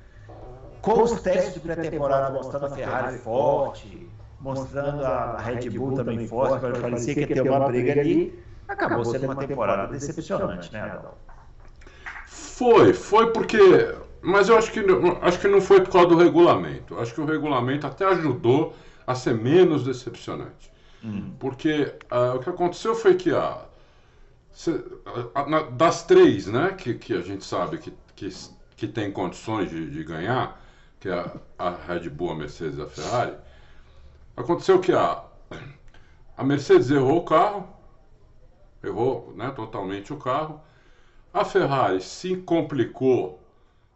com 0.81 1.03
os 1.03 1.21
testes 1.21 1.55
de 1.55 1.61
pré-temporada 1.61 2.33
mostrando 2.33 2.67
a 2.67 2.71
Ferrari 2.71 3.19
forte, 3.19 4.09
mostrando 4.41 5.05
a 5.05 5.39
Red 5.41 5.71
Bull 5.71 5.93
também 5.93 6.27
forte, 6.27 6.81
parecia 6.81 7.15
que 7.15 7.21
ia 7.21 7.27
ter 7.27 7.49
uma 7.49 7.67
briga 7.67 7.93
ali. 8.01 8.39
Acabou 8.69 9.05
sendo 9.05 9.25
uma 9.25 9.37
temporada 9.37 9.93
decepcionante, 9.93 10.73
né, 10.73 10.81
Adão? 10.81 11.15
Foi, 12.27 12.93
foi 12.93 13.33
porque. 13.33 13.59
Mas 14.23 14.49
eu 14.49 14.57
acho 14.57 14.73
que, 14.73 14.81
acho 15.23 15.39
que 15.39 15.49
não 15.49 15.61
foi 15.61 15.83
por 15.83 15.93
causa 15.93 16.09
do 16.09 16.17
regulamento. 16.17 16.99
Acho 16.99 17.13
que 17.13 17.21
o 17.21 17.27
regulamento 17.27 17.87
até 17.87 18.07
ajudou 18.07 18.75
a 19.07 19.15
ser 19.15 19.35
menos 19.35 19.85
decepcionante. 19.85 20.73
Hum. 21.05 21.35
Porque 21.39 21.95
uh, 22.11 22.37
o 22.37 22.39
que 22.39 22.49
aconteceu 22.49 22.95
foi 22.95 23.17
que 23.17 23.33
a, 23.33 23.61
a, 25.35 25.63
das 25.73 26.05
três 26.05 26.47
né, 26.47 26.71
que, 26.71 26.95
que 26.95 27.13
a 27.13 27.21
gente 27.21 27.45
sabe 27.45 27.77
que, 27.77 27.93
que, 28.17 28.31
que 28.77 28.89
tem 28.89 29.13
condições 29.13 29.69
de, 29.69 29.91
de 29.91 30.03
ganhar, 30.03 30.59
que 30.99 31.11
é 31.11 31.19
a, 31.19 31.31
a 31.59 31.71
Red 31.71 32.09
Bull, 32.09 32.31
a 32.31 32.35
Mercedes 32.35 32.79
e 32.79 32.83
a 32.83 32.87
Ferrari, 32.87 33.35
Aconteceu 34.37 34.81
que 34.81 34.93
a, 34.93 35.23
a 36.37 36.45
Mercedes 36.45 36.91
errou 36.91 37.19
o 37.19 37.25
carro, 37.25 37.69
errou 38.89 39.33
né, 39.37 39.51
totalmente 39.51 40.13
o 40.13 40.19
carro. 40.19 40.61
A 41.33 41.45
Ferrari 41.45 42.01
se 42.01 42.37
complicou 42.37 43.41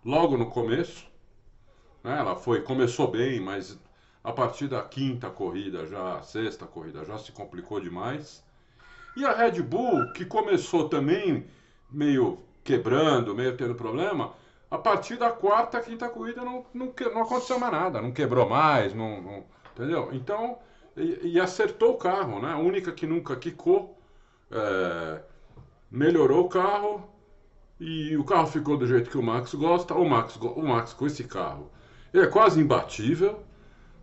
logo 0.05 0.37
no 0.37 0.51
começo. 0.51 1.07
Né, 2.03 2.19
ela 2.19 2.35
foi, 2.37 2.63
começou 2.63 3.11
bem, 3.11 3.41
mas 3.41 3.79
a 4.23 4.33
partir 4.33 4.69
da 4.69 4.83
quinta 4.83 5.31
corrida, 5.31 5.87
já 5.87 6.21
sexta 6.23 6.67
corrida, 6.67 7.05
já 7.05 7.19
se 7.19 7.33
complicou 7.33 7.81
demais. 7.81 8.45
E 9.17 9.25
a 9.25 9.33
Red 9.33 9.63
Bull, 9.63 10.13
que 10.13 10.25
começou 10.25 10.89
também 10.89 11.47
meio 11.91 12.41
quebrando, 12.63 13.35
meio 13.35 13.57
tendo 13.57 13.75
problema, 13.75 14.35
a 14.71 14.77
partir 14.77 15.17
da 15.17 15.31
quarta, 15.31 15.81
quinta 15.81 16.09
corrida 16.09 16.45
não, 16.45 16.67
não, 16.75 16.93
não 17.15 17.23
aconteceu 17.23 17.59
mais 17.59 17.73
nada, 17.73 18.03
não 18.03 18.13
quebrou 18.13 18.49
mais, 18.49 18.95
não, 18.95 19.23
não 19.23 19.45
Entendeu? 19.79 20.09
Então, 20.13 20.59
e, 20.97 21.35
e, 21.35 21.41
acertou 21.41 21.93
o 21.93 21.97
carro, 21.97 22.41
né? 22.43 22.53
A 22.53 22.59
única 22.59 22.91
que 22.91 23.07
nunca 23.07 23.37
quicou, 23.37 23.97
é, 24.51 25.21
melhorou 25.91 26.45
o 26.47 26.49
carro 26.49 27.09
e 27.81 28.17
o 28.17 28.25
carro 28.25 28.47
ficou 28.47 28.77
do 28.77 28.87
jeito 28.87 29.11
que 29.11 29.19
o 29.19 29.23
Max 29.23 29.55
gosta. 29.55 29.95
O 29.95 30.09
Max, 30.09 30.37
o 30.37 30.63
Max 30.63 30.93
com 30.93 31.07
esse 31.07 31.25
carro, 31.25 31.71
ele 32.13 32.25
é 32.25 32.27
quase 32.27 32.61
imbatível, 32.61 33.41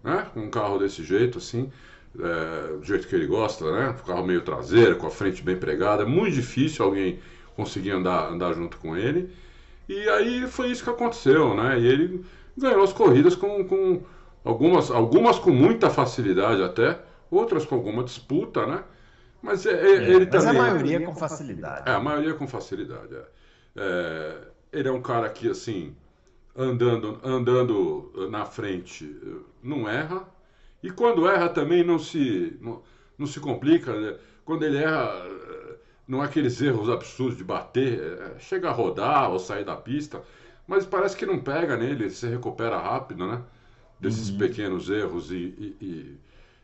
né? 0.04 0.28
Um 0.36 0.50
carro 0.50 0.80
desse 0.80 1.04
jeito, 1.04 1.38
assim, 1.38 1.72
é, 2.20 2.78
do 2.78 2.84
jeito 2.84 3.08
que 3.08 3.16
ele 3.16 3.28
gosta, 3.28 3.72
né? 3.72 3.90
Um 3.90 4.06
carro 4.06 4.26
meio 4.26 4.42
traseiro, 4.42 4.98
com 4.98 5.08
a 5.08 5.12
frente 5.12 5.42
bem 5.44 5.58
pregada. 5.58 6.04
É 6.04 6.06
muito 6.06 6.36
difícil 6.36 6.86
alguém 6.86 7.20
conseguir 7.56 7.92
andar, 7.92 8.32
andar 8.32 8.54
junto 8.54 8.78
com 8.78 8.96
ele. 8.96 9.34
E 9.88 10.10
aí 10.10 10.48
foi 10.48 10.72
isso 10.72 10.84
que 10.84 10.90
aconteceu, 10.90 11.54
né? 11.56 11.80
E 11.80 11.86
ele 11.88 12.26
ganhou 12.58 12.84
as 12.84 12.94
corridas 12.94 13.36
com, 13.36 13.64
com 13.66 14.02
Algumas, 14.46 14.92
algumas 14.92 15.40
com 15.40 15.50
muita 15.50 15.90
facilidade 15.90 16.62
até, 16.62 17.00
outras 17.32 17.66
com 17.66 17.74
alguma 17.74 18.04
disputa, 18.04 18.68
né? 18.68 18.84
Mas 19.46 19.66
é, 19.66 19.72
é, 19.72 19.74
é 19.74 20.10
ele 20.10 20.28
mas 20.32 20.44
também. 20.44 20.48
Mas 20.48 20.48
a 20.48 20.54
maioria 20.54 21.02
com 21.02 21.16
facilidade. 21.16 21.90
É, 21.90 21.94
a 21.94 22.00
maioria 22.00 22.34
com 22.34 22.48
facilidade. 22.48 23.16
É. 23.16 23.26
é. 23.78 24.38
ele 24.74 24.90
é 24.90 24.92
um 24.92 25.02
cara 25.02 25.30
que, 25.30 25.50
assim, 25.50 25.96
andando, 26.56 27.20
andando 27.24 28.28
na 28.32 28.46
frente, 28.46 29.16
não 29.62 29.88
erra. 29.88 30.28
E 30.82 30.90
quando 30.90 31.28
erra 31.28 31.50
também 31.50 31.84
não 31.84 32.00
se, 32.00 32.58
não, 32.60 32.82
não 33.18 33.28
se 33.28 33.40
complica. 33.40 33.94
Né? 33.94 34.18
Quando 34.44 34.64
ele 34.64 34.78
erra, 34.78 35.24
não 36.08 36.24
é 36.24 36.26
aqueles 36.26 36.62
erros 36.62 36.90
absurdos 36.90 37.38
de 37.38 37.44
bater, 37.44 38.00
é, 38.00 38.40
chega 38.40 38.70
a 38.70 38.74
rodar 38.74 39.32
ou 39.32 39.40
sair 39.40 39.64
da 39.64 39.76
pista, 39.76 40.22
mas 40.68 40.86
parece 40.86 41.16
que 41.16 41.26
não 41.26 41.40
pega 41.40 41.78
nele, 41.78 42.06
ele 42.06 42.10
se 42.10 42.28
recupera 42.28 42.78
rápido, 42.78 43.28
né? 43.28 43.42
desses 44.00 44.30
uhum. 44.30 44.38
pequenos 44.38 44.90
erros 44.90 45.32
e, 45.32 45.36
e, 45.36 45.78
e, 45.82 46.18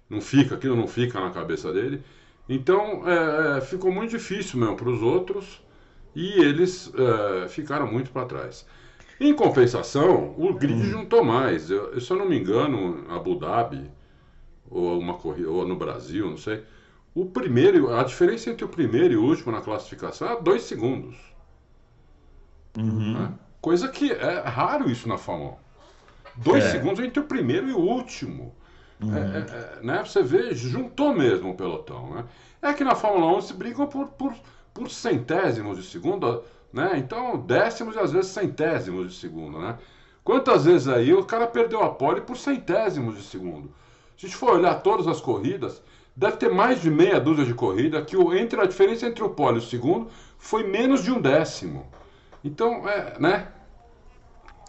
não 0.09 0.21
fica, 0.21 0.55
aquilo 0.55 0.75
não 0.75 0.87
fica 0.87 1.19
na 1.19 1.31
cabeça 1.31 1.71
dele. 1.71 2.03
Então 2.47 3.03
é, 3.07 3.57
é 3.57 3.61
ficou 3.61 3.91
muito 3.91 4.11
difícil 4.11 4.59
mesmo 4.59 4.75
para 4.75 4.89
os 4.89 5.01
outros 5.01 5.61
e 6.15 6.41
eles 6.41 6.91
é, 6.95 7.47
ficaram 7.47 7.91
muito 7.91 8.11
para 8.11 8.25
trás. 8.25 8.65
Em 9.19 9.33
compensação, 9.35 10.33
o 10.37 10.53
grid 10.53 10.81
uhum. 10.81 10.83
juntou 10.83 11.23
mais. 11.23 11.69
Eu, 11.69 11.99
se 12.01 12.11
eu 12.11 12.17
não 12.17 12.27
me 12.27 12.39
engano, 12.39 13.05
Abu 13.07 13.35
Dhabi, 13.35 13.89
ou 14.69 14.97
uma 14.99 15.13
corrida, 15.13 15.49
ou 15.49 15.67
no 15.67 15.75
Brasil, 15.75 16.27
não 16.27 16.37
sei. 16.37 16.63
O 17.13 17.25
primeiro, 17.25 17.93
a 17.93 18.03
diferença 18.03 18.49
entre 18.49 18.65
o 18.65 18.69
primeiro 18.69 19.13
e 19.13 19.17
o 19.17 19.23
último 19.23 19.51
na 19.51 19.61
classificação 19.61 20.27
é 20.29 20.41
dois 20.41 20.63
segundos. 20.63 21.15
Uhum. 22.77 23.13
Né? 23.13 23.33
Coisa 23.61 23.89
que 23.89 24.11
é 24.11 24.39
raro 24.39 24.89
isso 24.89 25.07
na 25.07 25.17
Fórmula 25.17 25.57
1. 26.37 26.41
Dois 26.41 26.63
é. 26.63 26.71
segundos 26.71 27.03
entre 27.03 27.19
o 27.19 27.25
primeiro 27.25 27.69
e 27.69 27.73
o 27.73 27.79
último. 27.79 28.55
Uhum. 29.01 29.15
É, 29.15 29.19
é, 29.19 29.79
é, 29.79 29.83
né? 29.83 30.03
Você 30.05 30.21
vê, 30.21 30.53
juntou 30.53 31.13
mesmo 31.13 31.51
o 31.51 31.55
pelotão. 31.55 32.13
Né? 32.13 32.25
É 32.61 32.73
que 32.73 32.83
na 32.83 32.95
Fórmula 32.95 33.37
1 33.37 33.41
se 33.41 33.53
brigam 33.53 33.87
por, 33.87 34.07
por, 34.09 34.33
por 34.73 34.89
centésimos 34.89 35.77
de 35.77 35.83
segundo, 35.83 36.43
né? 36.71 36.93
Então, 36.97 37.37
décimos 37.39 37.95
e 37.95 37.99
às 37.99 38.11
vezes 38.11 38.31
centésimos 38.31 39.11
de 39.11 39.19
segundo, 39.19 39.59
né? 39.59 39.77
Quantas 40.23 40.65
vezes 40.65 40.87
aí 40.87 41.13
o 41.13 41.25
cara 41.25 41.47
perdeu 41.47 41.81
a 41.81 41.89
pole 41.89 42.21
por 42.21 42.37
centésimos 42.37 43.17
de 43.17 43.23
segundo? 43.23 43.73
Se 44.15 44.27
a 44.27 44.29
gente 44.29 44.37
for 44.37 44.51
olhar 44.53 44.75
todas 44.75 45.07
as 45.07 45.19
corridas, 45.19 45.81
deve 46.15 46.37
ter 46.37 46.51
mais 46.51 46.79
de 46.79 46.91
meia 46.91 47.19
dúzia 47.19 47.43
de 47.43 47.55
corrida 47.55 48.03
que 48.03 48.15
o, 48.15 48.31
entre 48.35 48.61
a 48.61 48.65
diferença 48.65 49.07
entre 49.07 49.23
o 49.23 49.29
pole 49.29 49.55
e 49.55 49.59
o 49.59 49.65
segundo 49.65 50.09
foi 50.37 50.63
menos 50.63 51.03
de 51.03 51.11
um 51.11 51.19
décimo. 51.19 51.87
Então, 52.43 52.87
é, 52.87 53.19
né? 53.19 53.47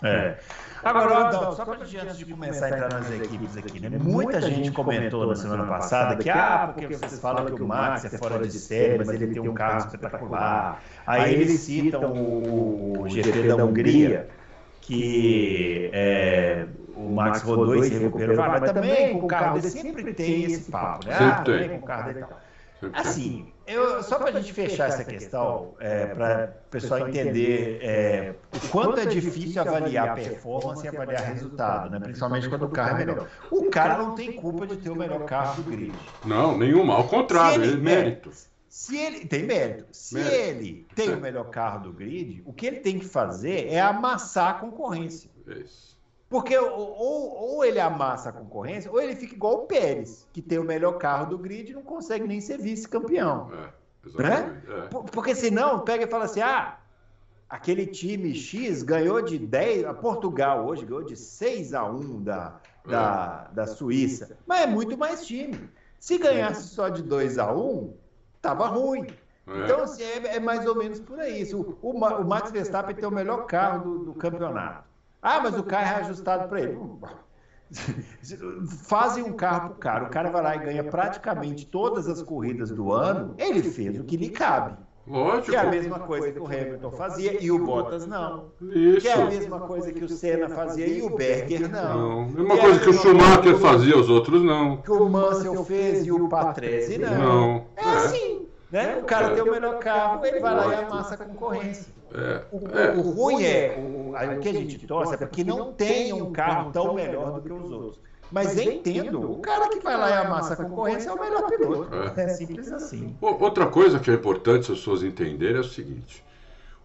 É. 0.03 0.37
Agora, 0.85 1.29
Adalto, 1.29 1.57
só 1.57 1.65
para 1.65 1.77
antes 1.77 2.19
de 2.19 2.25
começar 2.25 2.67
a 2.67 2.69
entrar 2.71 2.93
nas 2.93 3.11
equipes 3.11 3.57
aqui, 3.57 3.79
né? 3.79 3.99
Muita 4.01 4.41
gente 4.41 4.73
comentou 4.73 5.27
na 5.27 5.37
semana 5.37 5.65
passada 5.65 6.17
que, 6.17 6.29
ah, 6.29 6.73
porque 6.75 6.97
vocês 6.97 7.21
falam 7.21 7.47
que 7.47 7.63
o 7.63 7.67
Max 7.67 8.05
é 8.05 8.19
fora 8.19 8.47
de 8.47 8.59
série, 8.59 8.99
mas 8.99 9.09
ele 9.09 9.29
tem 9.29 9.49
um 9.49 9.55
carro 9.55 9.79
espetacular. 9.79 10.83
Aí 11.07 11.35
eles 11.35 11.61
citam 11.61 12.13
o, 12.13 13.03
o 13.03 13.09
GP 13.09 13.49
da 13.49 13.65
Hungria, 13.65 14.29
que 14.81 15.89
é, 15.93 16.67
o 16.97 17.11
Max 17.11 17.43
rodou 17.43 17.77
e 17.77 17.89
se 17.89 17.99
recuperou. 17.99 18.37
Mas 18.37 18.73
também 18.73 19.13
com 19.13 19.25
o 19.25 19.29
carro 19.29 19.61
dele 19.61 19.71
sempre 19.71 20.13
tem 20.13 20.45
esse 20.45 20.71
papo, 20.71 21.07
né? 21.07 21.17
Ah, 21.17 21.43
também 21.43 21.69
com 21.69 21.77
o 21.77 21.83
carro 21.83 22.13
dele 22.13 22.19
e 22.19 22.23
tal. 22.23 22.41
Assim, 22.95 23.52
eu, 23.67 24.03
só 24.03 24.19
para 24.19 24.31
a 24.31 24.33
gente 24.33 24.53
fechar 24.53 24.89
essa 24.89 25.05
questão, 25.05 25.75
é, 25.79 26.07
para 26.07 26.57
o 26.67 26.71
pessoal 26.71 27.09
entender 27.09 27.79
é, 27.83 28.35
o 28.55 28.69
quanto 28.69 29.01
é 29.01 29.07
difícil 29.07 29.61
avaliar 29.61 30.15
performance 30.15 30.85
e 30.85 30.89
avaliar 30.89 31.23
resultado, 31.23 31.91
né? 31.91 32.01
principalmente 32.01 32.49
quando 32.49 32.65
o 32.65 32.71
carro 32.71 33.01
é 33.01 33.05
melhor. 33.05 33.29
O 33.51 33.71
cara 33.71 33.99
não 33.99 34.15
tem 34.15 34.33
culpa 34.33 34.67
de 34.67 34.77
ter 34.77 34.91
o 34.91 34.97
melhor 34.97 35.25
carro 35.25 35.63
do 35.63 35.71
grid. 35.71 35.95
Não, 36.25 36.57
nenhuma, 36.57 36.95
ao 36.95 37.09
contrário, 37.09 37.63
ele, 37.63 37.75
é 37.75 37.77
mérito. 37.77 38.31
Se 38.69 38.97
ele 38.97 39.27
tem 39.27 39.43
mérito, 39.45 39.87
se 39.93 40.15
mérito. 40.15 40.35
ele 40.35 40.87
tem 40.95 41.15
o 41.15 41.21
melhor 41.21 41.45
carro 41.51 41.85
do 41.85 41.93
grid, 41.93 42.43
o 42.45 42.53
que 42.53 42.67
ele 42.67 42.81
tem 42.81 42.99
que 42.99 43.05
fazer 43.05 43.69
é 43.69 43.81
amassar 43.81 44.51
a 44.51 44.55
concorrência. 44.55 45.31
Isso. 45.47 45.92
Porque 46.33 46.57
ou, 46.57 47.59
ou 47.59 47.63
ele 47.63 47.79
amassa 47.79 48.31
a 48.31 48.33
concorrência, 48.33 48.91
ou 48.91 48.99
ele 48.99 49.15
fica 49.15 49.35
igual 49.35 49.53
o 49.53 49.67
Pérez, 49.67 50.27
que 50.33 50.41
tem 50.41 50.59
o 50.59 50.65
melhor 50.65 50.93
carro 50.93 51.27
do 51.27 51.37
grid 51.37 51.71
e 51.71 51.75
não 51.75 51.83
consegue 51.83 52.27
nem 52.27 52.41
ser 52.41 52.57
vice-campeão. 52.57 53.51
É, 53.53 54.23
né? 54.23 54.63
É. 54.67 54.89
Porque 55.13 55.35
senão 55.35 55.81
pega 55.81 56.05
e 56.05 56.07
fala 56.07 56.25
assim: 56.25 56.41
ah, 56.41 56.79
aquele 57.51 57.85
time 57.85 58.35
X 58.35 58.83
ganhou 58.83 59.21
de 59.21 59.39
10, 59.39 59.85
a 59.85 59.93
Portugal 59.93 60.65
hoje 60.65 60.87
ganhou 60.87 61.05
de 61.05 61.17
6 61.17 61.75
a 61.75 61.85
1 61.85 62.23
da, 62.23 62.61
da, 62.87 63.49
é. 63.51 63.55
da 63.55 63.67
Suíça. 63.67 64.35
Mas 64.47 64.63
é 64.63 64.67
muito 64.67 64.97
mais 64.97 65.27
time. 65.27 65.69
Se 66.01 66.17
ganhasse 66.17 66.67
só 66.69 66.89
de 66.89 67.03
2 67.03 67.37
a 67.37 67.53
1, 67.53 67.95
tava 68.41 68.69
ruim. 68.69 69.07
É. 69.47 69.65
Então, 69.65 69.83
assim, 69.83 70.03
é, 70.03 70.37
é, 70.37 70.41
mais 70.41 70.65
ou 70.65 70.77
menos 70.77 70.99
por 70.99 71.21
aí. 71.21 71.45
O, 71.53 71.77
o, 71.83 71.91
o 71.91 72.25
Max 72.25 72.51
Verstappen 72.51 72.97
tem 72.97 73.07
o 73.07 73.11
melhor 73.11 73.45
carro 73.45 73.85
do, 73.85 74.05
do 74.07 74.15
campeonato. 74.15 74.92
Ah, 75.23 75.41
mas 75.41 75.57
o 75.57 75.63
carro 75.63 75.99
é 75.99 76.01
ajustado 76.01 76.49
para 76.49 76.61
ele. 76.61 76.77
Fazem 78.85 79.23
um 79.23 79.33
carro 79.33 79.71
para 79.71 79.77
o 79.77 79.79
cara, 79.79 80.05
o 80.05 80.11
cara 80.11 80.31
vai 80.31 80.43
lá 80.43 80.57
e 80.57 80.59
ganha 80.59 80.85
praticamente 80.85 81.65
todas 81.67 82.09
as 82.09 82.21
corridas 82.23 82.71
do 82.71 82.93
ano, 82.93 83.35
ele 83.39 83.63
fez 83.63 83.99
o 83.99 84.05
que 84.05 84.17
lhe 84.17 84.29
cabe. 84.29 84.77
Lógico. 85.07 85.51
Que 85.51 85.57
é 85.57 85.61
a 85.61 85.71
mesma 85.71 85.99
coisa 86.01 86.31
que 86.31 86.39
o 86.39 86.47
Hamilton 86.47 86.91
fazia 86.93 87.43
e 87.43 87.51
o 87.51 87.65
Bottas 87.65 88.07
não. 88.07 88.53
Isso. 88.61 89.01
Que 89.01 89.09
é 89.09 89.15
a 89.15 89.27
mesma 89.27 89.61
coisa 89.61 89.93
que 89.93 90.05
o 90.05 90.09
Senna 90.09 90.49
fazia 90.49 90.87
e 90.87 91.03
o 91.03 91.11
Berger 91.17 91.69
não. 91.69 92.27
Não. 92.27 92.29
Mesma 92.29 92.57
coisa 92.57 92.81
que 92.81 92.89
o 92.91 92.93
Schumacher 92.93 93.59
fazia, 93.59 93.99
os 93.99 94.09
outros 94.09 94.43
não. 94.45 94.77
Que 94.77 94.93
o 94.93 95.09
Mansell 95.09 95.65
fez 95.65 96.07
e 96.07 96.13
o 96.13 96.29
Patrese 96.29 96.99
não. 96.99 97.19
Não. 97.19 97.67
É 97.77 97.83
assim. 97.83 98.47
Né? 98.71 98.99
O 99.03 99.05
cara 99.05 99.31
tem 99.31 99.43
o 99.43 99.51
melhor 99.51 99.79
carro, 99.81 100.25
ele 100.25 100.41
vai 100.41 100.55
lá 100.55 100.73
e 100.73 100.85
amassa 100.85 101.15
a 101.15 101.19
concorrência. 101.19 101.93
É, 102.15 102.43
o, 102.53 102.79
é. 102.79 102.97
o, 102.97 103.01
ruim 103.01 103.43
é, 103.43 103.77
o, 103.79 104.11
o 104.11 104.41
que 104.41 104.49
a 104.49 104.53
gente 104.53 104.87
torce 104.87 105.15
é 105.15 105.17
porque 105.17 105.43
não 105.45 105.73
tem 105.73 106.13
um 106.13 106.33
carro 106.33 106.71
tão 106.71 106.95
melhor 106.95 107.33
do 107.33 107.41
que 107.41 107.53
os 107.53 107.71
outros. 107.71 108.01
Mas 108.31 108.57
entendo, 108.57 109.31
o 109.31 109.39
cara 109.41 109.69
que 109.69 109.79
vai 109.81 109.97
lá 109.97 110.09
e 110.09 110.15
amassa 110.15 110.55
a 110.55 110.57
concorrência 110.57 111.11
é 111.11 111.13
o 111.13 111.21
melhor 111.21 111.47
piloto. 111.51 111.89
É, 112.17 112.25
é 112.25 112.29
simples 112.29 112.73
assim. 112.73 113.15
Outra 113.21 113.67
coisa 113.67 113.99
que 113.99 114.11
é 114.11 114.15
importante 114.15 114.73
as 114.73 114.79
pessoas 114.79 115.03
entenderem 115.03 115.57
é 115.57 115.61
o 115.61 115.65
seguinte: 115.65 116.25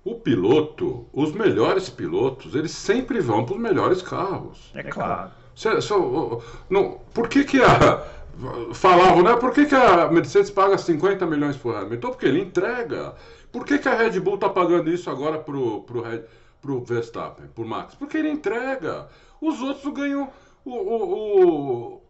o 0.03 0.15
piloto, 0.15 1.05
os 1.13 1.31
melhores 1.31 1.89
pilotos, 1.89 2.53
eles 2.53 2.71
sempre 2.71 3.21
vão 3.21 3.45
para 3.45 3.55
os 3.55 3.61
melhores 3.61 4.01
carros. 4.01 4.71
É 4.73 4.83
claro. 4.83 5.31
Se, 5.55 5.81
se, 5.81 5.93
não, 6.69 6.99
por 7.13 7.29
que, 7.29 7.43
que 7.43 7.61
a. 7.61 8.05
Falavam, 8.73 9.23
né? 9.23 9.35
Por 9.35 9.51
que, 9.51 9.65
que 9.65 9.73
a 9.73 10.11
Mercedes 10.11 10.51
paga 10.51 10.77
50 10.77 11.25
milhões 11.25 11.57
por 11.57 11.75
Hamilton? 11.75 12.09
Porque 12.09 12.27
ele 12.27 12.41
entrega. 12.41 13.15
Por 13.57 13.65
que, 13.65 13.79
que 13.79 13.89
a 13.89 13.95
Red 13.95 14.19
Bull 14.19 14.35
está 14.35 14.47
pagando 14.47 14.87
isso 14.87 15.09
agora 15.09 15.39
pro, 15.39 15.81
pro, 15.81 16.03
Red, 16.03 16.21
pro 16.61 16.79
Verstappen, 16.79 17.47
pro 17.47 17.65
Max? 17.65 17.95
Porque 17.95 18.15
ele 18.15 18.29
entrega. 18.29 19.09
Os 19.41 19.59
outros 19.63 19.91
ganham. 19.95 20.29
O, 20.63 20.75
o, 20.75 22.01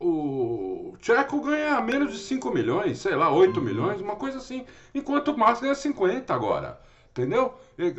o, 0.00 0.90
o 0.90 0.96
Tcheco 0.98 1.40
ganha 1.42 1.80
menos 1.80 2.10
de 2.12 2.18
5 2.18 2.50
milhões, 2.50 2.98
sei 2.98 3.14
lá, 3.14 3.30
8 3.30 3.56
uhum. 3.56 3.64
milhões, 3.64 4.00
uma 4.00 4.16
coisa 4.16 4.38
assim. 4.38 4.66
Enquanto 4.92 5.28
o 5.28 5.38
Max 5.38 5.60
ganha 5.60 5.76
50 5.76 6.34
agora. 6.34 6.80
Entendeu? 7.12 7.54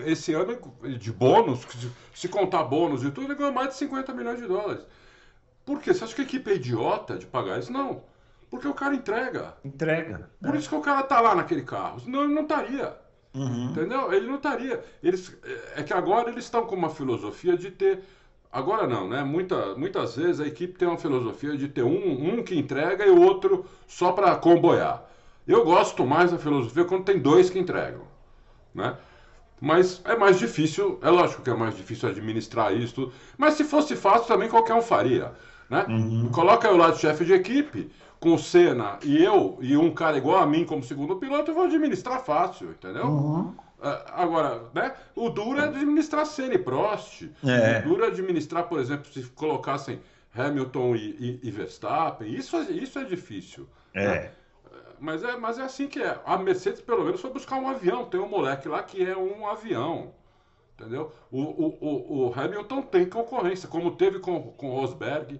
Esse 0.05 0.33
ano 0.33 0.57
de 0.99 1.13
bônus, 1.13 1.65
se 2.13 2.27
contar 2.27 2.65
bônus 2.65 3.05
e 3.05 3.09
tudo, 3.09 3.27
ele 3.27 3.35
ganhou 3.35 3.53
mais 3.53 3.69
de 3.69 3.75
50 3.75 4.13
milhões 4.13 4.37
de 4.37 4.47
dólares. 4.47 4.85
Por 5.65 5.79
quê? 5.79 5.93
Você 5.93 6.03
acha 6.03 6.13
que 6.13 6.21
a 6.21 6.25
equipe 6.25 6.51
é 6.51 6.55
idiota 6.55 7.17
de 7.17 7.25
pagar 7.25 7.57
isso? 7.57 7.71
Não. 7.71 8.03
Porque 8.49 8.67
o 8.67 8.73
cara 8.73 8.95
entrega. 8.95 9.55
Entrega. 9.63 10.29
Por 10.41 10.55
é. 10.55 10.57
isso 10.57 10.69
que 10.69 10.75
o 10.75 10.81
cara 10.81 11.03
tá 11.03 11.19
lá 11.19 11.35
naquele 11.35 11.63
carro. 11.63 11.99
Senão 11.99 12.23
ele 12.23 12.33
não 12.33 12.43
estaria. 12.43 12.95
Uhum. 13.33 13.65
Entendeu? 13.71 14.11
Ele 14.13 14.27
não 14.27 14.35
estaria. 14.35 14.83
Eles, 15.03 15.35
é 15.75 15.83
que 15.83 15.93
agora 15.93 16.29
eles 16.29 16.45
estão 16.45 16.65
com 16.65 16.75
uma 16.75 16.89
filosofia 16.89 17.57
de 17.57 17.71
ter. 17.71 18.03
Agora 18.51 18.87
não, 18.87 19.07
né? 19.07 19.23
Muita, 19.23 19.75
muitas 19.75 20.15
vezes 20.15 20.39
a 20.39 20.47
equipe 20.47 20.77
tem 20.77 20.87
uma 20.87 20.97
filosofia 20.97 21.57
de 21.57 21.67
ter 21.67 21.83
um, 21.83 22.33
um 22.33 22.43
que 22.43 22.57
entrega 22.57 23.05
e 23.05 23.09
o 23.09 23.21
outro 23.21 23.65
só 23.85 24.13
para 24.13 24.35
comboiar. 24.37 25.03
Eu 25.45 25.63
gosto 25.63 26.05
mais 26.05 26.31
da 26.31 26.37
filosofia 26.37 26.85
quando 26.85 27.03
tem 27.03 27.19
dois 27.19 27.49
que 27.49 27.59
entregam. 27.59 28.03
Né? 28.73 28.95
Mas 29.59 30.01
é 30.05 30.15
mais 30.15 30.37
difícil, 30.37 30.99
é 31.01 31.09
lógico 31.09 31.41
que 31.41 31.49
é 31.49 31.55
mais 31.55 31.75
difícil 31.75 32.09
administrar 32.09 32.75
isso. 32.75 33.11
Mas 33.37 33.55
se 33.55 33.63
fosse 33.63 33.95
fácil, 33.95 34.27
também 34.27 34.49
qualquer 34.49 34.73
um 34.73 34.81
faria. 34.81 35.33
Né? 35.69 35.85
Uhum. 35.87 36.29
Coloca 36.29 36.67
eu 36.67 36.77
lá 36.77 36.91
de 36.91 36.99
chefe 36.99 37.25
de 37.25 37.33
equipe, 37.33 37.89
com 38.19 38.37
Senna 38.37 38.97
e 39.03 39.23
eu, 39.23 39.57
e 39.61 39.77
um 39.77 39.93
cara 39.93 40.17
igual 40.17 40.37
a 40.37 40.45
mim 40.45 40.65
como 40.65 40.83
segundo 40.83 41.17
piloto, 41.17 41.51
eu 41.51 41.55
vou 41.55 41.65
administrar 41.65 42.23
fácil, 42.23 42.71
entendeu? 42.71 43.05
Uhum. 43.05 43.55
Uh, 43.79 44.11
agora, 44.11 44.63
né? 44.73 44.95
O 45.15 45.29
duro 45.29 45.59
é 45.59 45.65
administrar 45.65 46.25
Senna 46.25 46.55
e 46.55 46.57
Prost. 46.57 47.29
É. 47.45 47.79
O 47.79 47.89
duro 47.89 48.05
é 48.05 48.07
administrar, 48.07 48.63
por 48.63 48.79
exemplo, 48.79 49.05
se 49.11 49.23
colocassem 49.29 49.99
Hamilton 50.35 50.95
e, 50.95 50.99
e, 51.19 51.39
e 51.43 51.51
Verstappen. 51.51 52.33
Isso, 52.33 52.57
isso 52.71 52.97
é 52.97 53.03
difícil. 53.03 53.67
É. 53.93 54.07
Né? 54.07 54.31
Mas, 54.99 55.23
é. 55.23 55.37
mas 55.37 55.59
é 55.59 55.63
assim 55.63 55.87
que 55.87 56.01
é. 56.01 56.19
A 56.25 56.37
Mercedes, 56.37 56.81
pelo 56.81 57.03
menos, 57.03 57.21
foi 57.21 57.31
buscar 57.31 57.57
um 57.57 57.69
avião. 57.69 58.05
Tem 58.05 58.19
um 58.19 58.27
moleque 58.27 58.67
lá 58.67 58.81
que 58.81 59.03
é 59.03 59.15
um 59.15 59.47
avião. 59.47 60.11
Entendeu? 60.73 61.11
O, 61.31 61.41
o, 61.41 61.77
o, 61.81 62.27
o 62.27 62.33
Hamilton 62.39 62.81
tem 62.83 63.07
concorrência, 63.07 63.67
como 63.67 63.91
teve 63.91 64.19
com, 64.19 64.41
com 64.53 64.69
o 64.69 64.79
Rosberg. 64.79 65.39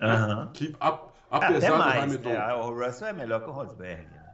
Uhum. 0.00 0.48
Que 0.52 0.74
a, 0.78 0.98
apesar 1.36 1.68
até 1.68 1.78
mais, 1.78 1.94
do 1.94 2.02
Hamilton. 2.02 2.30
É, 2.30 2.54
o 2.54 2.86
Russell 2.86 3.08
é 3.08 3.12
melhor 3.12 3.42
que 3.42 3.48
o 3.50 3.52
Rosberg. 3.52 4.04
Né? 4.04 4.26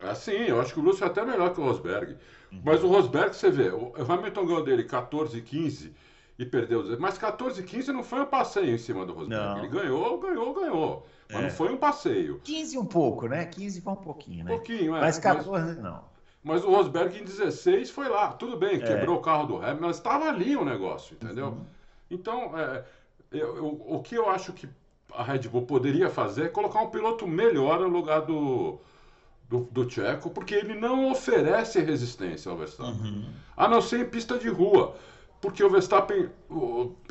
É, 0.00 0.14
sim, 0.14 0.32
eu 0.32 0.60
acho 0.60 0.74
que 0.74 0.80
o 0.80 0.82
Russell 0.84 1.08
é 1.08 1.10
até 1.10 1.24
melhor 1.24 1.52
que 1.52 1.60
o 1.60 1.64
Rosberg. 1.64 2.16
Uhum. 2.52 2.62
Mas 2.64 2.82
o 2.82 2.88
Rosberg, 2.88 3.34
você 3.34 3.50
vê, 3.50 3.70
o 3.70 3.92
Hamilton 3.96 4.46
ganhou 4.46 4.64
dele 4.64 4.84
14 4.84 5.40
15 5.40 5.92
e 6.38 6.46
perdeu. 6.46 6.98
Mas 7.00 7.18
14 7.18 7.62
15 7.62 7.92
não 7.92 8.04
foi 8.04 8.20
um 8.20 8.26
passeio 8.26 8.74
em 8.74 8.78
cima 8.78 9.04
do 9.04 9.12
Rosberg. 9.12 9.44
Não. 9.44 9.58
Ele 9.58 9.68
ganhou, 9.68 10.18
ganhou, 10.18 10.54
ganhou. 10.54 11.06
Mas 11.28 11.40
é. 11.40 11.42
não 11.42 11.50
foi 11.50 11.72
um 11.72 11.76
passeio. 11.76 12.40
15 12.44 12.78
um 12.78 12.86
pouco, 12.86 13.26
né? 13.26 13.44
15 13.44 13.80
foi 13.80 13.92
um 13.92 13.96
pouquinho, 13.96 14.44
né? 14.44 14.52
Um 14.52 14.56
pouquinho, 14.56 14.96
é. 14.96 15.00
Mas 15.00 15.18
14 15.18 15.50
mas, 15.50 15.78
não. 15.78 16.04
Mas 16.42 16.64
o 16.64 16.70
Rosberg 16.70 17.18
em 17.18 17.24
16 17.24 17.90
foi 17.90 18.08
lá. 18.08 18.32
Tudo 18.32 18.56
bem, 18.56 18.76
é. 18.76 18.78
quebrou 18.78 19.16
o 19.16 19.20
carro 19.20 19.46
do 19.46 19.56
Hamilton, 19.56 19.86
mas 19.86 19.96
estava 19.96 20.26
ali 20.26 20.56
o 20.56 20.64
negócio, 20.64 21.14
entendeu? 21.20 21.48
Uhum. 21.48 21.66
Então, 22.10 22.58
é, 22.58 22.84
eu, 23.32 23.56
eu, 23.56 23.66
o 23.86 24.00
que 24.02 24.14
eu 24.14 24.30
acho 24.30 24.52
que 24.52 24.68
a 25.14 25.22
Red 25.22 25.48
Bull 25.48 25.62
poderia 25.62 26.10
fazer 26.10 26.44
é 26.44 26.48
colocar 26.48 26.80
um 26.80 26.90
piloto 26.90 27.26
melhor 27.26 27.80
no 27.80 27.88
lugar 27.88 28.22
do, 28.22 28.78
do, 29.48 29.68
do 29.70 29.84
Tcheco, 29.86 30.30
porque 30.30 30.54
ele 30.54 30.74
não 30.74 31.10
oferece 31.10 31.80
resistência 31.80 32.50
ao 32.50 32.58
Verstappen. 32.58 32.94
Uhum. 32.94 33.24
A 33.56 33.68
não 33.68 33.80
ser 33.80 34.00
em 34.00 34.04
pista 34.04 34.38
de 34.38 34.48
rua. 34.48 34.94
Porque 35.40 35.62
o 35.62 35.70
Verstappen, 35.70 36.28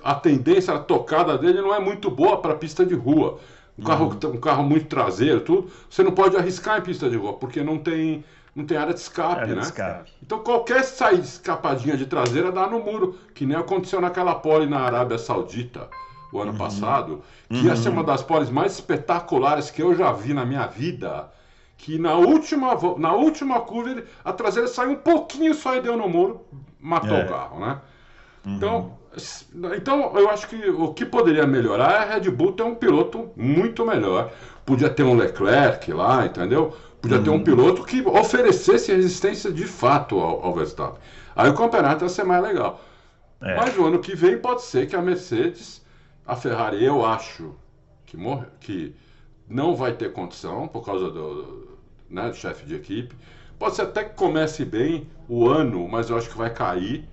a 0.04 0.14
tendência, 0.16 0.74
a 0.74 0.80
tocada 0.80 1.38
dele 1.38 1.62
não 1.62 1.74
é 1.74 1.80
muito 1.80 2.12
boa 2.12 2.42
para 2.42 2.56
pista 2.56 2.86
de 2.86 2.94
rua. 2.94 3.40
Um 3.80 3.84
carro, 3.84 4.18
uhum. 4.22 4.32
um 4.32 4.40
carro 4.40 4.64
muito 4.64 4.88
traseiro, 4.88 5.42
tudo. 5.42 5.72
Você 5.90 6.04
não 6.04 6.12
pode 6.12 6.36
arriscar 6.36 6.80
em 6.80 6.82
pista 6.82 7.10
de 7.10 7.16
rua, 7.16 7.34
porque 7.34 7.64
não 7.64 7.78
tem, 7.78 8.26
não 8.54 8.66
tem 8.66 8.76
área 8.76 8.94
de 8.94 9.00
escape, 9.00 9.42
área 9.42 9.56
né? 9.56 9.62
De 9.62 9.68
escape. 9.68 10.12
Então 10.22 10.40
qualquer 10.40 10.84
saída 10.84 11.22
escapadinha 11.22 11.96
de 11.96 12.06
traseira 12.06 12.52
dá 12.52 12.68
no 12.68 12.80
muro, 12.80 13.18
que 13.34 13.46
nem 13.46 13.56
aconteceu 13.56 14.02
naquela 14.02 14.36
pole 14.36 14.66
na 14.66 14.80
Arábia 14.80 15.18
Saudita 15.18 15.90
o 16.32 16.42
ano 16.42 16.52
uhum. 16.52 16.58
passado, 16.58 17.22
que 17.50 17.58
uhum. 17.58 17.66
ia 17.66 17.76
ser 17.76 17.90
uma 17.90 18.04
das 18.04 18.22
poles 18.22 18.50
mais 18.50 18.74
espetaculares 18.74 19.72
que 19.72 19.82
eu 19.82 19.96
já 19.96 20.12
vi 20.12 20.34
na 20.34 20.46
minha 20.46 20.68
vida. 20.68 21.30
Que 21.78 22.00
na 22.00 22.16
última, 22.16 22.76
na 22.98 23.14
última 23.14 23.60
curva 23.62 24.04
a 24.26 24.34
traseira 24.34 24.68
saiu 24.68 24.92
um 24.92 24.96
pouquinho 24.96 25.54
só 25.54 25.76
e 25.76 25.82
deu 25.82 25.96
no 25.96 26.10
muro, 26.10 26.42
matou 26.80 27.16
é. 27.16 27.24
o 27.24 27.28
carro, 27.28 27.60
né? 27.60 27.80
Uhum. 28.46 28.56
Então, 28.56 28.98
então, 29.76 30.18
eu 30.18 30.30
acho 30.30 30.48
que 30.48 30.70
o 30.70 30.94
que 30.94 31.06
poderia 31.06 31.46
melhorar 31.46 31.92
é 31.92 31.98
a 31.98 32.14
Red 32.16 32.30
Bull 32.30 32.54
ter 32.54 32.64
um 32.64 32.76
piloto 32.76 33.30
muito 33.36 33.86
melhor. 33.86 34.32
Podia 34.66 34.90
ter 34.90 35.04
um 35.04 35.16
Leclerc 35.16 35.92
lá, 35.92 36.26
entendeu? 36.26 36.76
Podia 37.02 37.18
uhum. 37.18 37.24
ter 37.24 37.30
um 37.30 37.34
uhum. 37.34 37.44
piloto 37.44 37.84
que 37.84 38.02
oferecesse 38.02 38.92
resistência 38.92 39.52
de 39.52 39.66
fato 39.66 40.20
ao, 40.20 40.46
ao 40.46 40.54
Verstappen. 40.54 41.00
Aí 41.36 41.50
o 41.50 41.54
campeonato 41.54 42.06
ia 42.06 42.10
ser 42.10 42.24
mais 42.24 42.44
legal. 42.44 42.82
É. 43.42 43.56
Mas 43.56 43.78
o 43.78 43.86
ano 43.86 44.00
que 44.00 44.16
vem 44.16 44.38
pode 44.38 44.64
ser 44.64 44.88
que 44.88 44.96
a 44.96 45.02
Mercedes, 45.02 45.82
a 46.28 46.36
Ferrari, 46.36 46.84
eu 46.84 47.06
acho 47.06 47.56
que, 48.06 48.18
morre, 48.18 48.46
que 48.60 48.94
não 49.48 49.76
vai 49.76 49.94
ter 49.94 50.12
condição 50.12 50.68
por 50.68 50.86
causa 50.86 51.10
do, 51.10 51.78
né, 52.10 52.30
do 52.30 52.36
chefe 52.36 52.66
de 52.66 52.76
equipe. 52.76 53.16
Pode 53.58 53.76
ser 53.76 53.84
até 53.84 54.04
que 54.04 54.16
comece 54.16 54.66
bem 54.66 55.10
o 55.28 55.48
ano, 55.48 55.88
mas 55.88 56.10
eu 56.10 56.18
acho 56.18 56.30
que 56.30 56.38
vai 56.38 56.54
cair. 56.54 57.08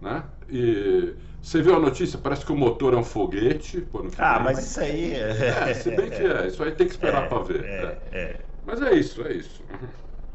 Né? 0.00 0.24
E 0.48 1.14
você 1.40 1.60
viu 1.60 1.76
a 1.76 1.78
notícia? 1.78 2.18
Parece 2.18 2.44
que 2.44 2.52
o 2.52 2.56
motor 2.56 2.94
é 2.94 2.96
um 2.96 3.04
foguete. 3.04 3.86
ah, 4.18 4.40
mas 4.40 4.58
isso 4.58 4.80
aí. 4.80 5.12
É... 5.14 5.70
é, 5.70 5.74
se 5.74 5.90
bem 5.90 6.10
que 6.10 6.22
é. 6.22 6.46
Isso 6.46 6.62
aí 6.62 6.72
tem 6.72 6.86
que 6.86 6.94
esperar 6.94 7.24
é, 7.24 7.28
para 7.28 7.42
ver. 7.42 7.64
É, 7.64 7.98
é, 8.12 8.20
é. 8.20 8.40
Mas 8.66 8.80
é 8.80 8.94
isso, 8.94 9.22
é 9.26 9.32
isso. 9.34 9.62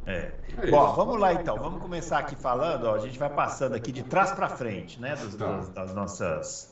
É. 0.06 0.32
é 0.58 0.72
Bom, 0.72 0.94
vamos 0.94 1.20
lá 1.20 1.34
então. 1.34 1.58
Vamos 1.58 1.82
começar 1.82 2.20
aqui 2.20 2.36
falando. 2.36 2.86
Ó, 2.86 2.96
a 2.96 3.00
gente 3.00 3.18
vai 3.18 3.30
passando 3.30 3.76
aqui 3.76 3.92
de 3.92 4.04
trás 4.04 4.32
para 4.32 4.50
frente, 4.50 5.02
né? 5.02 5.16
Dos, 5.16 5.36
tá. 5.36 5.48
das, 5.48 5.70
das, 5.70 5.94
nossas, 5.94 6.69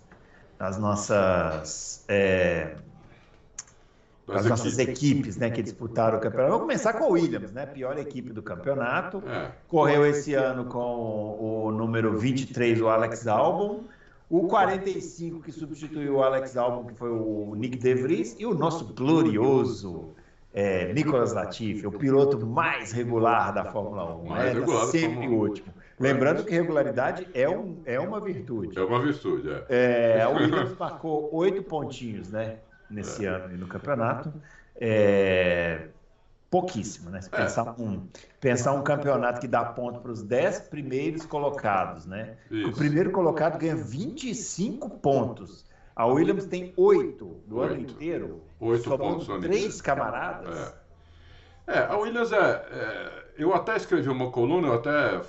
das 0.57 0.77
nossas 0.77 2.03
é, 2.07 2.75
as 4.27 4.45
nossas 4.45 4.77
equipes 4.77 5.37
né, 5.37 5.49
que 5.49 5.63
disputaram 5.63 6.17
o 6.17 6.21
campeonato. 6.21 6.51
Vamos 6.51 6.65
começar 6.65 6.93
com 6.93 7.05
a 7.05 7.07
Williams, 7.07 7.51
né? 7.53 7.65
Pior 7.65 7.97
equipe 7.97 8.33
do 8.33 8.41
campeonato. 8.41 9.23
É. 9.25 9.51
Correu 9.67 10.05
esse 10.05 10.33
ano 10.33 10.65
com 10.65 11.37
o 11.39 11.71
número 11.71 12.17
23, 12.17 12.81
o 12.81 12.89
Alex 12.89 13.25
Albon. 13.27 13.83
O 14.29 14.45
45 14.47 15.39
que 15.41 15.53
substituiu 15.53 16.15
o 16.15 16.23
Alex 16.23 16.57
Albon, 16.57 16.85
que 16.85 16.93
foi 16.95 17.09
o 17.09 17.55
Nick 17.55 17.77
De 17.77 17.93
Vries. 17.93 18.35
E 18.37 18.45
o 18.45 18.53
nosso 18.53 18.93
glorioso 18.93 20.09
é, 20.53 20.91
Nicolas 20.91 21.31
Latifi, 21.31 21.87
o 21.87 21.91
piloto 21.91 22.45
mais 22.45 22.91
regular 22.91 23.53
da 23.53 23.63
Fórmula 23.63 24.13
1. 24.17 24.25
Mais 24.25 24.43
né? 24.43 24.59
regular 24.59 24.87
sempre 24.87 25.27
o 25.29 25.39
último. 25.39 25.76
Lembrando 25.99 26.43
que 26.43 26.51
regularidade 26.51 27.27
é, 27.33 27.49
um, 27.49 27.81
é 27.85 27.99
uma 27.99 28.19
virtude. 28.19 28.77
É 28.77 28.83
uma 28.83 29.01
virtude, 29.01 29.49
é. 29.49 30.19
é 30.19 30.27
o 30.29 30.35
Williams 30.35 30.77
marcou 30.77 31.29
oito 31.33 31.63
pontinhos, 31.63 32.31
né? 32.31 32.59
nesse 32.89 33.25
é. 33.25 33.29
ano 33.29 33.57
no 33.57 33.67
campeonato. 33.67 34.33
É, 34.75 35.87
pouquíssimo, 36.49 37.09
né? 37.09 37.21
Se 37.21 37.29
é. 37.33 37.37
pensar, 37.37 37.75
um, 37.79 38.07
pensar 38.39 38.73
um 38.73 38.83
campeonato 38.83 39.41
que 39.41 39.47
dá 39.47 39.65
ponto 39.65 39.99
para 39.99 40.11
os 40.11 40.21
10 40.21 40.61
primeiros 40.61 41.25
colocados, 41.25 42.05
né? 42.05 42.37
Isso. 42.49 42.69
O 42.69 42.73
primeiro 42.73 43.11
colocado 43.11 43.57
ganha 43.57 43.75
25 43.75 44.89
pontos. 44.97 45.65
A 45.95 46.05
Williams 46.05 46.45
tem 46.45 46.73
8 46.77 47.25
do 47.47 47.59
ano 47.59 47.81
inteiro. 47.81 48.41
8 48.59 48.97
pontos 48.97 49.27
Três 49.41 49.81
camaradas. 49.81 50.73
É. 51.67 51.79
é. 51.79 51.79
a 51.85 51.97
Williams 51.97 52.31
é, 52.31 52.37
é, 52.37 53.23
Eu 53.37 53.53
até 53.53 53.77
escrevi 53.77 54.09
uma 54.09 54.31
coluna, 54.31 54.67
eu 54.67 54.73
até 54.73 55.19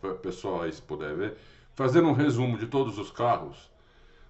para 0.00 0.12
o 0.12 0.14
pessoal 0.16 0.62
aí, 0.62 0.72
se 0.72 0.80
puder 0.80 1.14
ver, 1.14 1.36
fazendo 1.74 2.08
um 2.08 2.12
resumo 2.12 2.56
de 2.56 2.66
todos 2.66 2.98
os 2.98 3.10
carros 3.10 3.70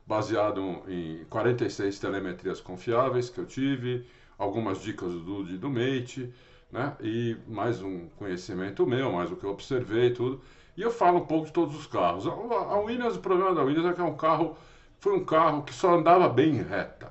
baseado 0.06 0.82
em 0.88 1.24
46 1.28 1.98
telemetrias 1.98 2.60
confiáveis 2.60 3.28
que 3.28 3.38
eu 3.38 3.46
tive, 3.46 4.06
algumas 4.38 4.80
dicas 4.80 5.12
do 5.12 5.44
do 5.44 5.70
Mate, 5.70 6.32
né? 6.72 6.94
E 7.00 7.36
mais 7.46 7.82
um 7.82 8.08
conhecimento 8.18 8.86
meu, 8.86 9.12
mais 9.12 9.30
o 9.30 9.36
que 9.36 9.44
eu 9.44 9.50
observei 9.50 10.06
e 10.06 10.14
tudo. 10.14 10.40
E 10.76 10.82
eu 10.82 10.90
falo 10.90 11.18
um 11.18 11.26
pouco 11.26 11.46
de 11.46 11.52
todos 11.52 11.76
os 11.76 11.86
carros. 11.86 12.26
A 12.26 12.78
Williams, 12.78 13.16
o 13.16 13.20
problema 13.20 13.54
da 13.54 13.62
Williams 13.62 13.90
é 13.90 13.92
que 13.92 14.00
é 14.00 14.04
um 14.04 14.16
carro, 14.16 14.56
foi 14.98 15.14
um 15.14 15.24
carro 15.24 15.62
que 15.62 15.74
só 15.74 15.94
andava 15.96 16.28
bem 16.28 16.54
reta, 16.62 17.10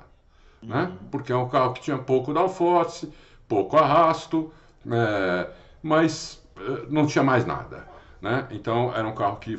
né? 0.62 0.84
Uhum. 0.84 1.10
Porque 1.12 1.32
é 1.32 1.36
um 1.36 1.48
carro 1.48 1.74
que 1.74 1.82
tinha 1.82 1.98
pouco 1.98 2.34
downforce, 2.34 3.12
pouco 3.48 3.78
arrasto, 3.78 4.52
é, 4.90 5.50
mas 5.88 6.44
é, 6.58 6.86
não 6.90 7.08
tinha 7.08 7.24
mais 7.24 7.46
nada. 7.46 7.88
Né? 8.22 8.48
Então 8.52 8.94
era 8.94 9.08
um 9.08 9.16
carro 9.16 9.38
que 9.38 9.58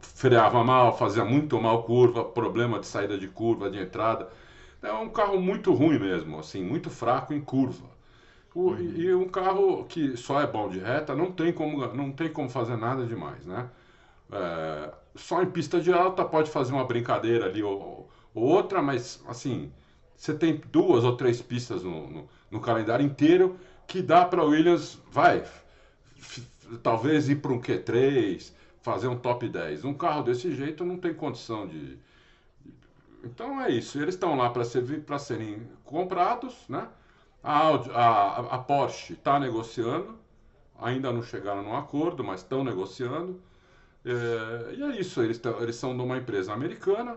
freava 0.00 0.62
mal, 0.62 0.96
fazia 0.96 1.24
muito 1.24 1.60
mal 1.60 1.84
curva, 1.84 2.24
problema 2.24 2.78
de 2.78 2.86
saída 2.86 3.16
de 3.16 3.28
curva, 3.28 3.70
de 3.70 3.80
entrada. 3.80 4.28
É 4.82 4.92
um 4.92 5.08
carro 5.08 5.40
muito 5.40 5.72
ruim 5.72 5.98
mesmo, 5.98 6.38
assim, 6.38 6.62
muito 6.62 6.90
fraco 6.90 7.32
em 7.32 7.40
curva. 7.40 7.88
O, 8.54 8.70
uhum. 8.70 8.78
E 8.96 9.14
um 9.14 9.28
carro 9.28 9.84
que 9.84 10.16
só 10.16 10.40
é 10.40 10.46
bom 10.46 10.68
de 10.68 10.78
reta, 10.78 11.14
não 11.14 11.30
tem 11.32 11.52
como, 11.52 11.86
não 11.94 12.10
tem 12.10 12.28
como 12.28 12.48
fazer 12.48 12.76
nada 12.76 13.06
demais, 13.06 13.46
né? 13.46 13.68
É, 14.32 14.92
só 15.14 15.42
em 15.42 15.50
pista 15.50 15.80
de 15.80 15.92
alta 15.92 16.24
pode 16.24 16.50
fazer 16.50 16.72
uma 16.72 16.84
brincadeira 16.84 17.46
ali 17.46 17.62
ou, 17.62 18.08
ou 18.34 18.44
outra, 18.44 18.82
mas 18.82 19.22
assim, 19.28 19.72
você 20.16 20.34
tem 20.34 20.60
duas 20.72 21.04
ou 21.04 21.16
três 21.16 21.40
pistas 21.40 21.82
no, 21.82 22.08
no, 22.08 22.28
no 22.50 22.60
calendário 22.60 23.04
inteiro 23.04 23.56
que 23.86 24.00
dá 24.00 24.24
para 24.24 24.44
Williams, 24.44 24.98
vai, 25.10 25.44
talvez 26.82 27.28
ir 27.28 27.36
para 27.36 27.52
um 27.52 27.60
Q3, 27.60 28.52
fazer 28.82 29.08
um 29.08 29.16
top 29.16 29.48
10. 29.48 29.84
Um 29.84 29.94
carro 29.94 30.22
desse 30.22 30.54
jeito 30.54 30.84
não 30.84 30.96
tem 30.96 31.14
condição 31.14 31.66
de. 31.66 31.98
Então 33.24 33.60
é 33.60 33.70
isso. 33.70 34.00
Eles 34.00 34.14
estão 34.14 34.36
lá 34.36 34.50
para 34.50 34.64
ser, 34.64 34.84
serem 35.18 35.62
comprados, 35.84 36.54
né? 36.68 36.88
A, 37.42 37.58
Audi, 37.58 37.90
a, 37.92 38.36
a 38.50 38.58
Porsche 38.58 39.14
está 39.14 39.40
negociando, 39.40 40.14
ainda 40.78 41.12
não 41.12 41.22
chegaram 41.22 41.62
num 41.62 41.76
acordo, 41.76 42.22
mas 42.22 42.40
estão 42.40 42.62
negociando. 42.62 43.40
É, 44.04 44.74
e 44.74 44.82
é 44.82 45.00
isso, 45.00 45.22
eles, 45.22 45.40
eles 45.60 45.76
são 45.76 45.96
de 45.96 46.02
uma 46.02 46.18
empresa 46.18 46.52
americana. 46.52 47.16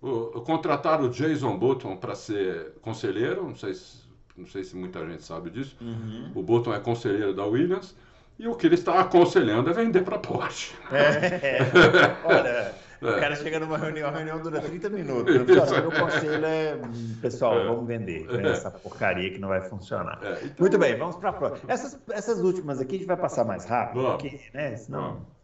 O, 0.00 0.40
contrataram 0.42 1.04
o 1.04 1.08
Jason 1.08 1.56
Button 1.58 1.96
para 1.96 2.14
ser 2.14 2.72
conselheiro, 2.82 3.44
não 3.44 3.56
sei, 3.56 3.74
se, 3.74 4.02
não 4.36 4.46
sei 4.46 4.62
se 4.64 4.76
muita 4.76 5.06
gente 5.06 5.22
sabe 5.24 5.50
disso. 5.50 5.76
Uhum. 5.80 6.32
O 6.34 6.42
Button 6.42 6.74
é 6.74 6.80
conselheiro 6.80 7.34
da 7.34 7.44
Williams. 7.44 7.94
E 8.38 8.48
o 8.48 8.54
que 8.54 8.66
ele 8.66 8.74
está 8.74 9.00
aconselhando 9.00 9.70
é 9.70 9.72
vender 9.72 10.02
para 10.02 10.18
Porsche. 10.18 10.74
É, 10.90 11.58
olha, 12.24 12.48
é. 12.48 12.74
o 13.00 13.20
cara 13.20 13.36
chega 13.36 13.60
numa 13.60 13.78
reunião, 13.78 14.08
a 14.08 14.12
reunião 14.12 14.40
dura 14.40 14.60
30 14.60 14.88
minutos. 14.90 15.34
Né? 15.34 15.44
Meu 15.44 15.92
conselho 15.92 16.44
é, 16.44 16.76
pessoal, 17.22 17.60
é. 17.60 17.64
vamos 17.64 17.86
vender 17.86 18.26
é. 18.28 18.50
essa 18.50 18.72
porcaria 18.72 19.30
que 19.30 19.38
não 19.38 19.48
vai 19.48 19.60
funcionar. 19.60 20.18
É, 20.22 20.32
então... 20.44 20.56
Muito 20.58 20.78
bem, 20.78 20.96
vamos 20.98 21.16
para 21.16 21.30
a 21.30 21.32
próxima. 21.32 21.72
Essas, 21.72 21.98
essas 22.10 22.40
últimas 22.40 22.80
aqui 22.80 22.96
a 22.96 22.98
gente 22.98 23.06
vai 23.06 23.16
passar 23.16 23.44
mais 23.44 23.64
rápido, 23.66 24.02
vamos. 24.02 24.22
porque, 24.22 24.40
né, 24.52 24.76
senão... 24.76 25.02
Vamos. 25.02 25.34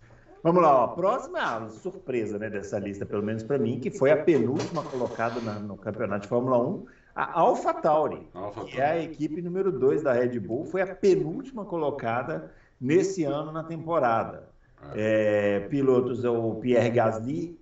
Vamos 0.42 0.62
lá, 0.62 0.74
ó. 0.74 0.84
a 0.84 0.88
próxima 0.88 1.68
surpresa 1.68 2.38
né, 2.38 2.48
dessa 2.48 2.78
lista, 2.78 3.04
pelo 3.04 3.22
menos 3.22 3.42
para 3.42 3.58
mim, 3.58 3.78
que 3.78 3.90
foi 3.90 4.10
a 4.10 4.16
penúltima 4.16 4.82
colocada 4.82 5.38
na, 5.40 5.54
no 5.54 5.76
campeonato 5.76 6.22
de 6.22 6.28
Fórmula 6.28 6.58
1, 6.58 6.86
a 7.14 7.40
AlphaTauri, 7.40 8.26
Alpha 8.32 8.64
que 8.64 8.80
é 8.80 8.86
a 8.86 9.02
equipe 9.02 9.42
número 9.42 9.70
2 9.70 10.02
da 10.02 10.12
Red 10.12 10.38
Bull, 10.40 10.64
foi 10.64 10.80
a 10.80 10.94
penúltima 10.94 11.64
colocada 11.66 12.50
nesse 12.80 13.24
ano 13.24 13.52
na 13.52 13.62
temporada. 13.62 14.48
É, 14.94 15.60
pilotos, 15.68 16.24
o 16.24 16.54
Pierre 16.54 16.90
Gasly, 16.90 17.60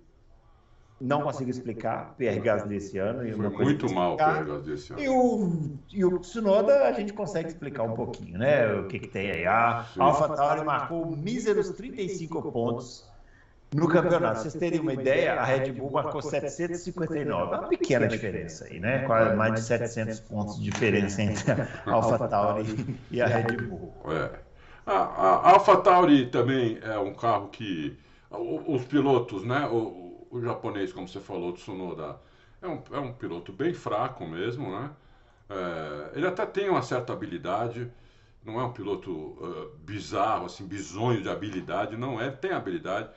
não 1.01 1.21
consigo 1.21 1.49
explicar 1.49 2.13
Pierre 2.17 2.39
Gasly 2.39 2.77
esse 2.77 2.97
ano. 2.97 3.27
E 3.27 3.33
Foi 3.33 3.49
muito 3.49 3.93
mal 3.93 4.13
o 4.13 4.17
Pierre 4.17 4.45
Gasly 4.45 4.73
esse 4.73 4.93
ano. 4.93 5.01
E 5.01 5.09
o, 5.09 5.77
e 5.91 6.05
o 6.05 6.19
Tsunoda 6.19 6.83
a 6.87 6.91
gente 6.93 7.13
consegue 7.13 7.49
explicar 7.49 7.83
um 7.83 7.93
pouquinho, 7.93 8.37
né? 8.37 8.73
O 8.73 8.87
que, 8.87 8.99
que 8.99 9.07
tem 9.07 9.31
aí. 9.31 9.45
A 9.45 9.85
AlphaTauri 9.97 10.63
marcou 10.63 11.05
míseros 11.15 11.69
35 11.71 12.51
pontos 12.51 13.09
no 13.73 13.87
campeonato. 13.87 14.39
Vocês 14.39 14.53
terem 14.55 14.79
uma 14.79 14.93
ideia, 14.93 15.35
a 15.35 15.43
Red 15.43 15.71
Bull 15.73 15.91
marcou 15.91 16.21
759. 16.21 17.53
É 17.53 17.57
uma 17.59 17.67
pequena 17.67 18.07
diferença 18.07 18.65
aí, 18.65 18.79
né? 18.79 19.05
Quase 19.05 19.35
mais 19.35 19.53
de 19.53 19.61
700 19.61 20.19
pontos 20.21 20.57
de 20.57 20.63
diferença 20.63 21.21
entre 21.21 21.51
a 21.51 21.91
AlphaTauri 21.91 22.97
e 23.11 23.21
a 23.21 23.27
Red 23.27 23.57
Bull. 23.57 23.93
É. 24.07 24.48
A, 24.89 24.93
a 24.93 25.51
AlphaTauri 25.51 26.31
também 26.31 26.79
é 26.81 26.97
um 26.97 27.13
carro 27.13 27.49
que 27.49 27.95
os 28.31 28.83
pilotos, 28.85 29.43
né, 29.43 29.67
o, 29.67 30.27
o 30.31 30.41
japonês, 30.41 30.91
como 30.91 31.07
você 31.07 31.19
falou, 31.19 31.53
Tsunoda, 31.53 32.19
é 32.59 32.67
um, 32.67 32.81
é 32.91 32.99
um 32.99 33.13
piloto 33.13 33.53
bem 33.53 33.71
fraco 33.71 34.25
mesmo, 34.25 34.71
né? 34.71 34.89
É, 35.47 36.17
ele 36.17 36.25
até 36.25 36.43
tem 36.43 36.69
uma 36.69 36.81
certa 36.81 37.13
habilidade, 37.13 37.87
não 38.43 38.59
é 38.59 38.63
um 38.63 38.73
piloto 38.73 39.11
uh, 39.11 39.77
bizarro, 39.85 40.47
assim, 40.47 40.65
bizonho 40.65 41.21
de 41.21 41.29
habilidade, 41.29 41.95
não 41.95 42.19
é, 42.19 42.31
tem 42.31 42.51
habilidade, 42.51 43.09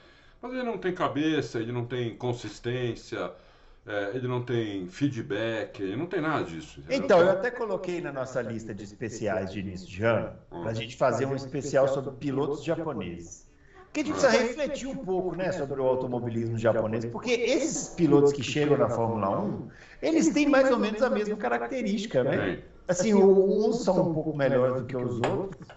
mas 0.43 0.53
ele 0.53 0.65
não 0.65 0.77
tem 0.77 0.95
cabeça, 0.95 1.59
ele 1.59 1.73
não 1.73 1.87
tem 1.87 2.15
consistência, 2.15 3.33
é, 3.85 4.13
ele 4.15 4.29
não 4.29 4.43
tem 4.45 4.87
feedback, 4.87 5.83
ele 5.83 5.97
não 5.97 6.07
tem 6.07 6.21
nada 6.21 6.45
disso. 6.45 6.81
Entendeu? 6.81 7.05
Então, 7.05 7.21
eu 7.21 7.31
até 7.31 7.51
coloquei 7.51 8.01
na 8.01 8.13
nossa 8.13 8.41
lista 8.41 8.73
de 8.73 8.85
especiais 8.85 9.51
de 9.51 9.59
início 9.59 9.89
de 9.89 10.05
ano, 10.05 10.33
para 10.49 10.71
a 10.71 10.75
gente 10.75 10.97
fazer 10.97 11.27
um 11.27 11.35
especial 11.35 11.89
sobre 11.89 12.13
pilotos 12.13 12.63
japoneses. 12.63 13.51
Porque 13.87 14.01
a 14.01 14.05
gente 14.05 14.13
precisa 14.13 14.43
refletir 14.43 14.87
um 14.87 14.97
pouco 14.97 15.37
né, 15.37 15.53
sobre 15.53 15.79
o 15.79 15.85
automobilismo 15.85 16.57
japonês, 16.57 17.05
porque 17.05 17.33
esses 17.33 17.89
pilotos 17.89 18.33
que 18.33 18.43
chegam 18.43 18.79
na 18.79 18.89
Fórmula 18.89 19.39
1, 19.39 19.69
eles 20.01 20.29
têm 20.31 20.49
mais 20.49 20.71
ou 20.71 20.79
menos 20.79 21.03
a 21.03 21.11
mesma 21.11 21.37
característica, 21.37 22.25
né? 22.25 22.63
Assim, 22.89 23.13
uns 23.13 23.85
são 23.85 24.11
um 24.11 24.15
pouco 24.15 24.35
melhores 24.35 24.81
do 24.81 24.87
que 24.87 24.97
os 24.97 25.21
outros, 25.21 25.69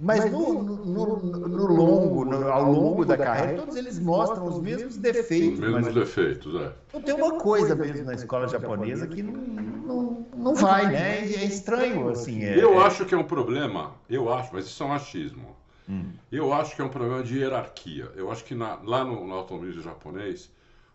mas 0.00 0.30
no, 0.30 0.62
no, 0.62 1.16
no 1.16 1.66
longo, 1.66 2.24
no, 2.24 2.48
ao 2.48 2.70
longo 2.70 3.04
da 3.04 3.16
carreira, 3.16 3.62
todos 3.62 3.74
eles 3.74 3.98
mostram 3.98 4.46
os 4.46 4.60
mesmos 4.60 4.96
defeitos. 4.96 5.58
Os 5.58 5.58
mesmos 5.58 5.94
defeitos, 5.94 6.54
é. 6.54 6.72
Então 6.88 7.02
tem 7.02 7.14
uma 7.14 7.38
coisa 7.38 7.74
mesmo 7.74 8.04
na 8.04 8.14
escola 8.14 8.46
japonesa 8.46 9.08
que 9.08 9.22
não, 9.22 9.32
não, 9.32 10.26
não 10.36 10.54
vai, 10.54 10.86
né? 10.86 11.20
É 11.20 11.44
estranho, 11.44 12.08
assim. 12.08 12.44
É... 12.44 12.62
Eu 12.62 12.80
acho 12.80 13.04
que 13.04 13.14
é 13.14 13.18
um 13.18 13.24
problema, 13.24 13.94
eu 14.08 14.32
acho, 14.32 14.50
mas 14.52 14.66
isso 14.66 14.82
é 14.82 14.86
um 14.86 14.92
achismo. 14.92 15.56
Hum. 15.88 16.12
Eu 16.30 16.52
acho 16.52 16.76
que 16.76 16.82
é 16.82 16.84
um 16.84 16.90
problema 16.90 17.22
de 17.22 17.38
hierarquia. 17.38 18.12
Eu 18.14 18.30
acho 18.30 18.44
que 18.44 18.54
na, 18.54 18.78
lá 18.84 19.04
no, 19.04 19.26
no 19.26 19.34
automobilismo 19.34 19.82
japonês, 19.82 20.50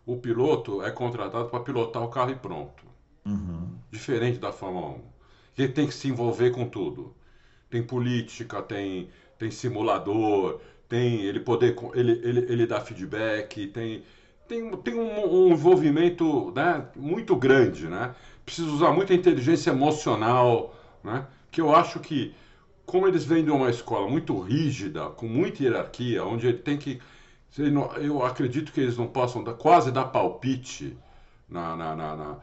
o 0.06 0.16
piloto 0.16 0.82
é 0.82 0.90
contratado 0.90 1.48
para 1.48 1.60
pilotar 1.60 2.02
o 2.02 2.08
carro 2.08 2.30
e 2.30 2.36
pronto. 2.36 2.84
Uhum. 3.26 3.68
Diferente 3.90 4.38
da 4.38 4.52
Fórmula 4.52 4.92
1. 4.92 5.00
Ele 5.58 5.72
tem 5.72 5.86
que 5.86 5.94
se 5.94 6.08
envolver 6.08 6.50
com 6.52 6.66
tudo. 6.66 7.14
Tem 7.74 7.82
política, 7.82 8.62
tem, 8.62 9.08
tem 9.36 9.50
simulador, 9.50 10.60
tem 10.88 11.22
ele 11.22 11.40
poder 11.40 11.74
ele, 11.94 12.12
ele, 12.22 12.46
ele 12.48 12.66
dá 12.68 12.80
feedback, 12.80 13.66
tem, 13.66 14.04
tem, 14.46 14.70
tem 14.76 14.94
um, 14.94 15.48
um 15.48 15.48
envolvimento 15.48 16.52
né, 16.54 16.86
muito 16.94 17.34
grande, 17.34 17.88
né? 17.88 18.14
Precisa 18.46 18.70
usar 18.70 18.92
muita 18.92 19.12
inteligência 19.12 19.70
emocional, 19.70 20.72
né? 21.02 21.26
Que 21.50 21.60
eu 21.60 21.74
acho 21.74 21.98
que 21.98 22.32
como 22.86 23.08
eles 23.08 23.24
vêm 23.24 23.44
de 23.44 23.50
uma 23.50 23.68
escola 23.70 24.08
muito 24.08 24.38
rígida, 24.38 25.08
com 25.08 25.26
muita 25.26 25.64
hierarquia, 25.64 26.24
onde 26.24 26.46
ele 26.46 26.58
tem 26.58 26.78
que. 26.78 27.00
Eu 28.00 28.24
acredito 28.24 28.70
que 28.70 28.80
eles 28.80 28.96
não 28.96 29.08
possam 29.08 29.42
dar, 29.42 29.54
quase 29.54 29.90
dar 29.90 30.04
palpite 30.04 30.96
na, 31.48 31.74
na, 31.74 31.96
na, 31.96 32.16
na, 32.16 32.36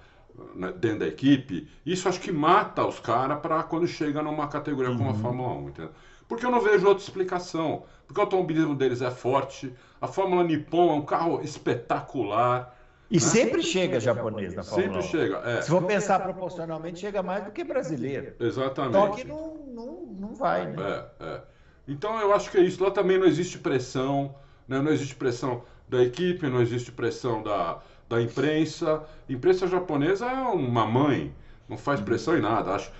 dentro 0.77 0.99
da 0.99 1.07
equipe. 1.07 1.67
Isso 1.85 2.07
acho 2.07 2.19
que 2.19 2.31
mata 2.31 2.85
os 2.85 2.99
caras 2.99 3.39
para 3.39 3.63
quando 3.63 3.87
chega 3.87 4.21
numa 4.21 4.47
categoria 4.47 4.91
uhum. 4.91 4.97
como 4.97 5.09
a 5.09 5.13
uhum. 5.13 5.19
Fórmula 5.19 5.53
1. 5.53 5.69
Entendeu? 5.69 5.91
Porque 6.27 6.45
eu 6.45 6.51
não 6.51 6.61
vejo 6.61 6.87
outra 6.87 7.03
explicação. 7.03 7.83
Porque 8.07 8.19
o 8.19 8.23
automobilismo 8.23 8.75
deles 8.75 9.01
é 9.01 9.09
forte, 9.09 9.73
a 10.01 10.07
Fórmula 10.07 10.43
Nippon 10.43 10.89
é 10.89 10.93
um 10.93 11.05
carro 11.05 11.41
espetacular. 11.41 12.77
E 13.09 13.15
né? 13.15 13.19
sempre 13.19 13.61
chega 13.61 13.99
japonês 13.99 14.53
na 14.53 14.63
Fórmula 14.63 15.01
Sempre 15.01 15.07
1. 15.07 15.11
chega. 15.11 15.37
É. 15.49 15.61
Se 15.61 15.69
for 15.69 15.83
pensar 15.83 16.19
proporcionalmente, 16.19 16.99
chega 16.99 17.21
mais 17.21 17.45
do 17.45 17.51
que 17.51 17.63
brasileiro. 17.63 18.33
Exatamente. 18.39 18.93
Só 18.93 19.09
que 19.09 19.23
não, 19.25 19.55
não, 19.67 20.05
não 20.19 20.33
vai, 20.33 20.67
né? 20.67 21.05
É, 21.19 21.25
é. 21.25 21.41
Então 21.87 22.19
eu 22.19 22.33
acho 22.33 22.51
que 22.51 22.57
é 22.57 22.61
isso. 22.61 22.83
Lá 22.83 22.91
também 22.91 23.17
não 23.17 23.25
existe 23.25 23.57
pressão, 23.57 24.35
né? 24.67 24.81
não 24.81 24.91
existe 24.91 25.15
pressão 25.15 25.63
da 25.87 26.01
equipe, 26.01 26.47
não 26.47 26.61
existe 26.61 26.91
pressão 26.91 27.43
da, 27.43 27.81
da 28.11 28.21
imprensa. 28.21 29.03
A 29.27 29.31
imprensa 29.31 29.67
japonesa 29.67 30.25
é 30.25 30.43
uma 30.49 30.85
mãe, 30.85 31.33
não 31.67 31.77
faz 31.77 32.01
pressão 32.01 32.37
em 32.37 32.41
nada. 32.41 32.75
Acho. 32.75 32.91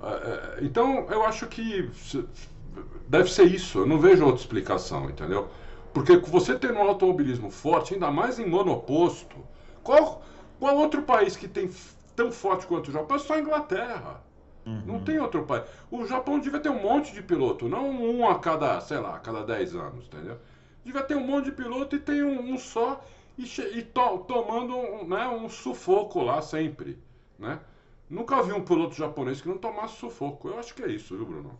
É, 0.00 0.06
é, 0.06 0.58
então 0.62 1.06
eu 1.10 1.24
acho 1.24 1.46
que 1.48 1.90
deve 3.08 3.30
ser 3.30 3.44
isso. 3.44 3.80
Eu 3.80 3.86
não 3.86 3.98
vejo 3.98 4.24
outra 4.24 4.40
explicação, 4.40 5.10
entendeu? 5.10 5.48
Porque 5.92 6.16
você 6.18 6.56
ter 6.56 6.72
um 6.72 6.78
automobilismo 6.78 7.50
forte, 7.50 7.94
ainda 7.94 8.10
mais 8.10 8.38
em 8.38 8.46
monoposto, 8.46 9.36
qual, 9.82 10.22
qual 10.60 10.76
outro 10.76 11.02
país 11.02 11.36
que 11.36 11.48
tem 11.48 11.68
tão 12.14 12.30
forte 12.30 12.64
quanto 12.66 12.88
o 12.88 12.92
Japão? 12.92 13.16
É 13.16 13.20
só 13.20 13.34
a 13.34 13.40
Inglaterra. 13.40 14.22
Uhum. 14.64 14.82
Não 14.86 15.00
tem 15.00 15.18
outro 15.18 15.42
país. 15.44 15.64
O 15.90 16.06
Japão 16.06 16.38
devia 16.38 16.60
ter 16.60 16.68
um 16.68 16.80
monte 16.80 17.12
de 17.12 17.22
piloto, 17.22 17.68
não 17.68 17.90
um 17.90 18.28
a 18.28 18.38
cada, 18.38 18.80
sei 18.80 18.98
lá, 18.98 19.16
a 19.16 19.18
cada 19.18 19.42
10 19.42 19.74
anos, 19.74 20.06
entendeu? 20.06 20.38
Devia 20.84 21.02
ter 21.02 21.16
um 21.16 21.26
monte 21.26 21.46
de 21.46 21.52
piloto 21.52 21.96
e 21.96 21.98
tem 21.98 22.22
um, 22.22 22.52
um 22.52 22.56
só 22.56 23.02
e, 23.38 23.44
e 23.44 23.82
to, 23.82 24.18
tomando 24.26 24.76
um, 24.76 25.06
né, 25.06 25.26
um 25.28 25.48
sufoco 25.48 26.22
lá 26.22 26.42
sempre, 26.42 26.98
né? 27.38 27.60
Nunca 28.08 28.42
vi 28.42 28.52
um 28.52 28.64
piloto 28.64 28.94
japonês 28.94 29.40
que 29.40 29.48
não 29.48 29.56
tomasse 29.56 29.96
sufoco. 29.96 30.48
Eu 30.48 30.58
acho 30.58 30.74
que 30.74 30.82
é 30.82 30.88
isso, 30.88 31.16
viu, 31.16 31.24
Bruno? 31.24 31.58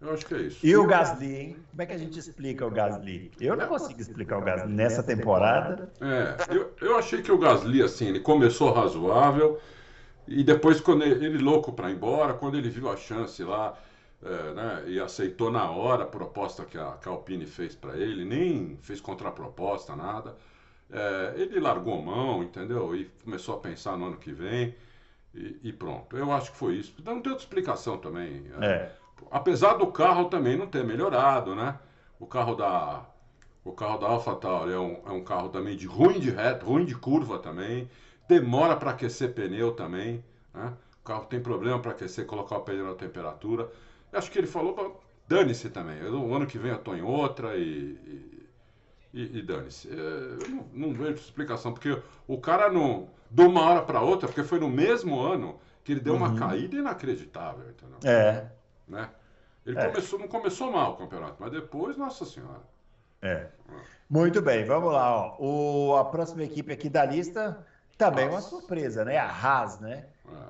Eu 0.00 0.12
acho 0.12 0.26
que 0.26 0.34
é 0.34 0.38
isso. 0.38 0.66
E 0.66 0.76
o 0.76 0.84
Gasly, 0.84 1.36
hein? 1.36 1.56
Como 1.70 1.82
é 1.82 1.86
que 1.86 1.92
a 1.92 1.98
gente 1.98 2.18
explica 2.18 2.66
o 2.66 2.70
Gasly? 2.70 3.30
Eu 3.40 3.56
não 3.56 3.68
consigo 3.68 4.00
explicar 4.00 4.38
o 4.38 4.42
Gasly 4.42 4.72
nessa 4.72 5.02
temporada. 5.02 5.92
É, 6.00 6.56
eu, 6.56 6.72
eu 6.80 6.98
achei 6.98 7.22
que 7.22 7.30
o 7.30 7.38
Gasly, 7.38 7.80
assim, 7.82 8.08
ele 8.08 8.18
começou 8.18 8.72
razoável 8.72 9.60
e 10.26 10.42
depois, 10.42 10.80
quando 10.80 11.04
ele, 11.04 11.24
ele 11.24 11.38
louco 11.38 11.72
para 11.72 11.90
ir 11.90 11.94
embora, 11.94 12.34
quando 12.34 12.56
ele 12.56 12.68
viu 12.68 12.90
a 12.90 12.96
chance 12.96 13.42
lá, 13.44 13.78
é, 14.24 14.54
né, 14.54 14.84
e 14.86 15.00
aceitou 15.00 15.50
na 15.50 15.70
hora 15.70 16.02
a 16.02 16.06
proposta 16.06 16.64
que 16.64 16.78
a, 16.78 16.92
que 16.92 17.08
a 17.08 17.12
Alpine 17.12 17.46
fez 17.46 17.74
para 17.74 17.96
ele, 17.96 18.24
nem 18.24 18.76
fez 18.82 19.00
contraproposta, 19.00 19.94
nada, 19.94 20.36
é, 20.92 21.34
ele 21.36 21.58
largou 21.58 22.00
mão, 22.02 22.42
entendeu? 22.42 22.94
E 22.94 23.06
começou 23.24 23.56
a 23.56 23.58
pensar 23.58 23.96
no 23.96 24.06
ano 24.06 24.16
que 24.16 24.32
vem. 24.32 24.74
E, 25.34 25.58
e, 25.64 25.72
pronto. 25.72 26.16
Eu 26.16 26.30
acho 26.30 26.52
que 26.52 26.58
foi 26.58 26.74
isso. 26.74 26.94
Não 26.98 27.20
tem 27.22 27.32
outra 27.32 27.44
explicação 27.44 27.96
também. 27.96 28.44
É. 28.60 28.90
Apesar 29.30 29.74
do 29.74 29.86
carro 29.86 30.26
também 30.26 30.56
não 30.56 30.66
ter 30.66 30.84
melhorado, 30.84 31.54
né? 31.54 31.78
O 32.20 32.26
carro 32.26 32.54
da 32.54 33.06
o 33.64 33.72
carro 33.72 33.96
da 33.98 34.08
AlphaTauri 34.08 34.72
é 34.72 34.78
um, 34.78 35.00
é 35.06 35.10
um 35.12 35.22
carro 35.22 35.48
também 35.48 35.76
de 35.76 35.86
ruim 35.86 36.18
de 36.18 36.30
reta, 36.30 36.66
ruim 36.66 36.84
de 36.84 36.96
curva 36.96 37.38
também. 37.38 37.88
Demora 38.28 38.76
para 38.76 38.90
aquecer 38.90 39.32
pneu 39.32 39.72
também, 39.72 40.22
né? 40.52 40.72
O 41.00 41.04
carro 41.04 41.26
tem 41.26 41.40
problema 41.40 41.78
para 41.78 41.92
aquecer, 41.92 42.26
colocar 42.26 42.58
o 42.58 42.62
pneu 42.62 42.86
na 42.86 42.94
temperatura. 42.94 43.70
Eu 44.12 44.18
acho 44.18 44.30
que 44.30 44.38
ele 44.38 44.46
falou, 44.46 45.00
dane-se 45.28 45.70
também. 45.70 45.98
Eu, 45.98 46.20
o 46.20 46.34
ano 46.34 46.46
que 46.46 46.58
vem 46.58 46.70
eu 46.70 46.76
estou 46.76 46.96
em 46.96 47.02
outra 47.02 47.56
e, 47.56 47.62
e, 48.06 48.31
e, 49.12 49.38
e 49.38 49.42
dane-se. 49.42 49.88
É, 49.88 49.92
eu 49.92 50.48
não, 50.48 50.66
não, 50.72 50.92
vejo 50.92 51.14
explicação, 51.14 51.72
porque 51.72 52.00
o 52.26 52.38
cara 52.38 52.70
não, 52.70 53.08
de 53.30 53.42
uma 53.42 53.62
hora 53.62 53.82
para 53.82 54.00
outra, 54.00 54.26
porque 54.26 54.42
foi 54.42 54.58
no 54.58 54.68
mesmo 54.68 55.20
ano 55.20 55.58
que 55.84 55.92
ele 55.92 56.00
deu 56.00 56.14
uhum. 56.14 56.20
uma 56.20 56.38
caída 56.38 56.76
inacreditável, 56.76 57.64
entendeu? 57.68 57.98
É. 58.04 58.50
Né? 58.88 59.08
Ele 59.66 59.78
é. 59.78 59.88
começou, 59.88 60.18
não 60.18 60.28
começou 60.28 60.72
mal 60.72 60.92
o 60.92 60.96
campeonato, 60.96 61.36
mas 61.38 61.52
depois, 61.52 61.96
nossa 61.96 62.24
senhora. 62.24 62.62
É. 63.20 63.46
Muito 64.08 64.42
bem, 64.42 64.64
vamos 64.64 64.92
lá. 64.92 65.14
Ó. 65.14 65.36
O, 65.38 65.96
a 65.96 66.04
próxima 66.04 66.42
equipe 66.42 66.72
aqui 66.72 66.88
da 66.88 67.04
lista 67.04 67.64
também 67.96 68.26
é 68.26 68.28
uma 68.28 68.40
surpresa, 68.40 69.04
né? 69.04 69.16
A 69.16 69.28
Haas, 69.28 69.78
né? 69.78 70.06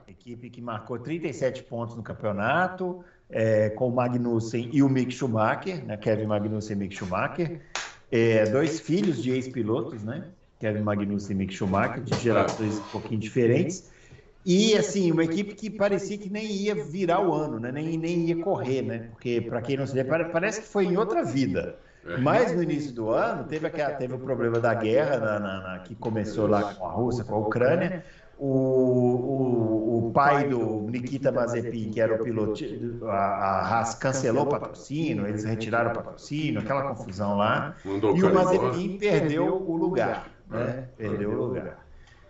É. 0.06 0.10
Equipe 0.12 0.48
que 0.48 0.62
marcou 0.62 0.98
37 0.98 1.62
pontos 1.64 1.94
no 1.96 2.02
campeonato, 2.02 3.04
é, 3.28 3.70
com 3.70 3.88
o 3.88 3.92
Magnussen 3.92 4.70
e 4.72 4.82
o 4.82 4.88
Mick 4.88 5.12
Schumacher, 5.12 5.84
né? 5.84 5.96
Kevin 5.96 6.26
Magnussen 6.26 6.76
e 6.76 6.78
Mick 6.78 6.94
Schumacher. 6.94 7.60
É, 8.12 8.44
dois 8.44 8.78
filhos 8.78 9.22
de 9.22 9.30
ex-pilotos, 9.30 10.04
né? 10.04 10.24
Kevin 10.60 10.82
Magnussen 10.82 11.34
e 11.34 11.38
Mick 11.38 11.54
Schumacher, 11.54 12.02
de 12.02 12.14
gerações 12.22 12.78
um 12.78 12.82
pouquinho 12.92 13.18
diferentes. 13.18 13.90
E, 14.44 14.76
assim, 14.76 15.10
uma 15.10 15.24
equipe 15.24 15.54
que 15.54 15.70
parecia 15.70 16.18
que 16.18 16.28
nem 16.28 16.44
ia 16.44 16.74
virar 16.74 17.26
o 17.26 17.32
ano, 17.32 17.58
né? 17.58 17.72
nem, 17.72 17.96
nem 17.96 18.26
ia 18.26 18.36
correr, 18.36 18.82
né? 18.82 19.08
Porque, 19.12 19.40
para 19.40 19.62
quem 19.62 19.76
não 19.76 19.86
se 19.86 19.94
lembra, 19.94 20.26
parece 20.26 20.60
que 20.60 20.68
foi 20.68 20.84
em 20.84 20.96
outra 20.96 21.24
vida. 21.24 21.76
Mas 22.20 22.54
no 22.54 22.62
início 22.62 22.92
do 22.92 23.10
ano 23.10 23.44
teve, 23.44 23.66
aquela, 23.66 23.92
teve 23.92 24.14
o 24.14 24.18
problema 24.18 24.58
da 24.58 24.74
guerra 24.74 25.18
na, 25.18 25.38
na, 25.38 25.60
na, 25.60 25.78
que 25.78 25.94
começou 25.94 26.48
lá 26.48 26.74
com 26.74 26.84
a 26.84 26.90
Rússia, 26.90 27.24
com 27.24 27.36
a 27.36 27.38
Ucrânia. 27.38 28.04
O, 28.36 28.46
o, 28.46 29.81
o 29.98 30.10
pai 30.12 30.48
do 30.48 30.82
Nikita 30.90 31.30
Mazepin, 31.32 31.90
que 31.90 32.00
era 32.00 32.14
o 32.14 32.24
piloto, 32.24 32.64
a, 33.06 33.12
a 33.12 33.60
Haas 33.60 33.94
cancelou 33.94 34.44
o 34.44 34.48
patrocínio, 34.48 35.26
eles 35.26 35.44
retiraram 35.44 35.90
o 35.90 35.94
patrocínio, 35.94 36.60
aquela 36.60 36.82
confusão 36.94 37.36
lá. 37.36 37.74
E 37.84 38.22
o 38.22 38.34
Mazepin 38.34 38.98
perdeu 38.98 39.62
o 39.62 39.76
lugar, 39.76 40.30
né? 40.48 40.88
Perdeu 40.96 41.30
o 41.30 41.46
lugar. 41.46 41.78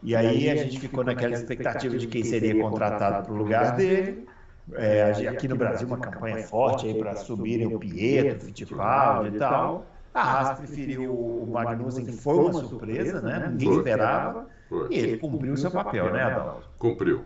E 0.03 0.17
aí 0.17 0.51
a 0.51 0.57
gente 0.57 0.81
ficou 0.81 1.05
naquela 1.05 1.35
expectativa 1.35 1.97
de 1.97 2.07
quem 2.09 2.25
seria 2.25 2.61
contratado 2.61 3.25
para 3.25 3.33
o 3.33 3.37
lugar 3.37 3.77
dele. 3.77 4.27
É, 4.75 5.11
aqui 5.29 5.49
no 5.49 5.57
Brasil, 5.57 5.87
uma 5.87 5.99
campanha 5.99 6.39
forte 6.39 6.87
aí 6.87 6.95
para 6.95 7.17
subirem 7.17 7.75
o 7.75 7.79
Pietro, 7.79 8.39
o 8.39 8.41
Fittipaldi 8.41 9.37
e 9.37 9.39
tal. 9.39 9.87
A 10.15 10.21
Haas 10.21 10.59
preferiu 10.59 11.13
o 11.15 11.51
Magnussen, 11.51 12.05
que 12.05 12.13
foi 12.13 12.39
uma 12.39 12.53
surpresa, 12.53 13.21
né? 13.21 13.49
Ninguém 13.49 13.73
esperava. 13.73 14.47
E 14.91 14.99
ele 14.99 15.19
cumpriu 15.19 15.53
o 15.53 15.57
seu 15.57 15.71
papel, 15.71 16.13
né, 16.13 16.23
Adalto? 16.23 16.71
Cumpriu. 16.79 17.25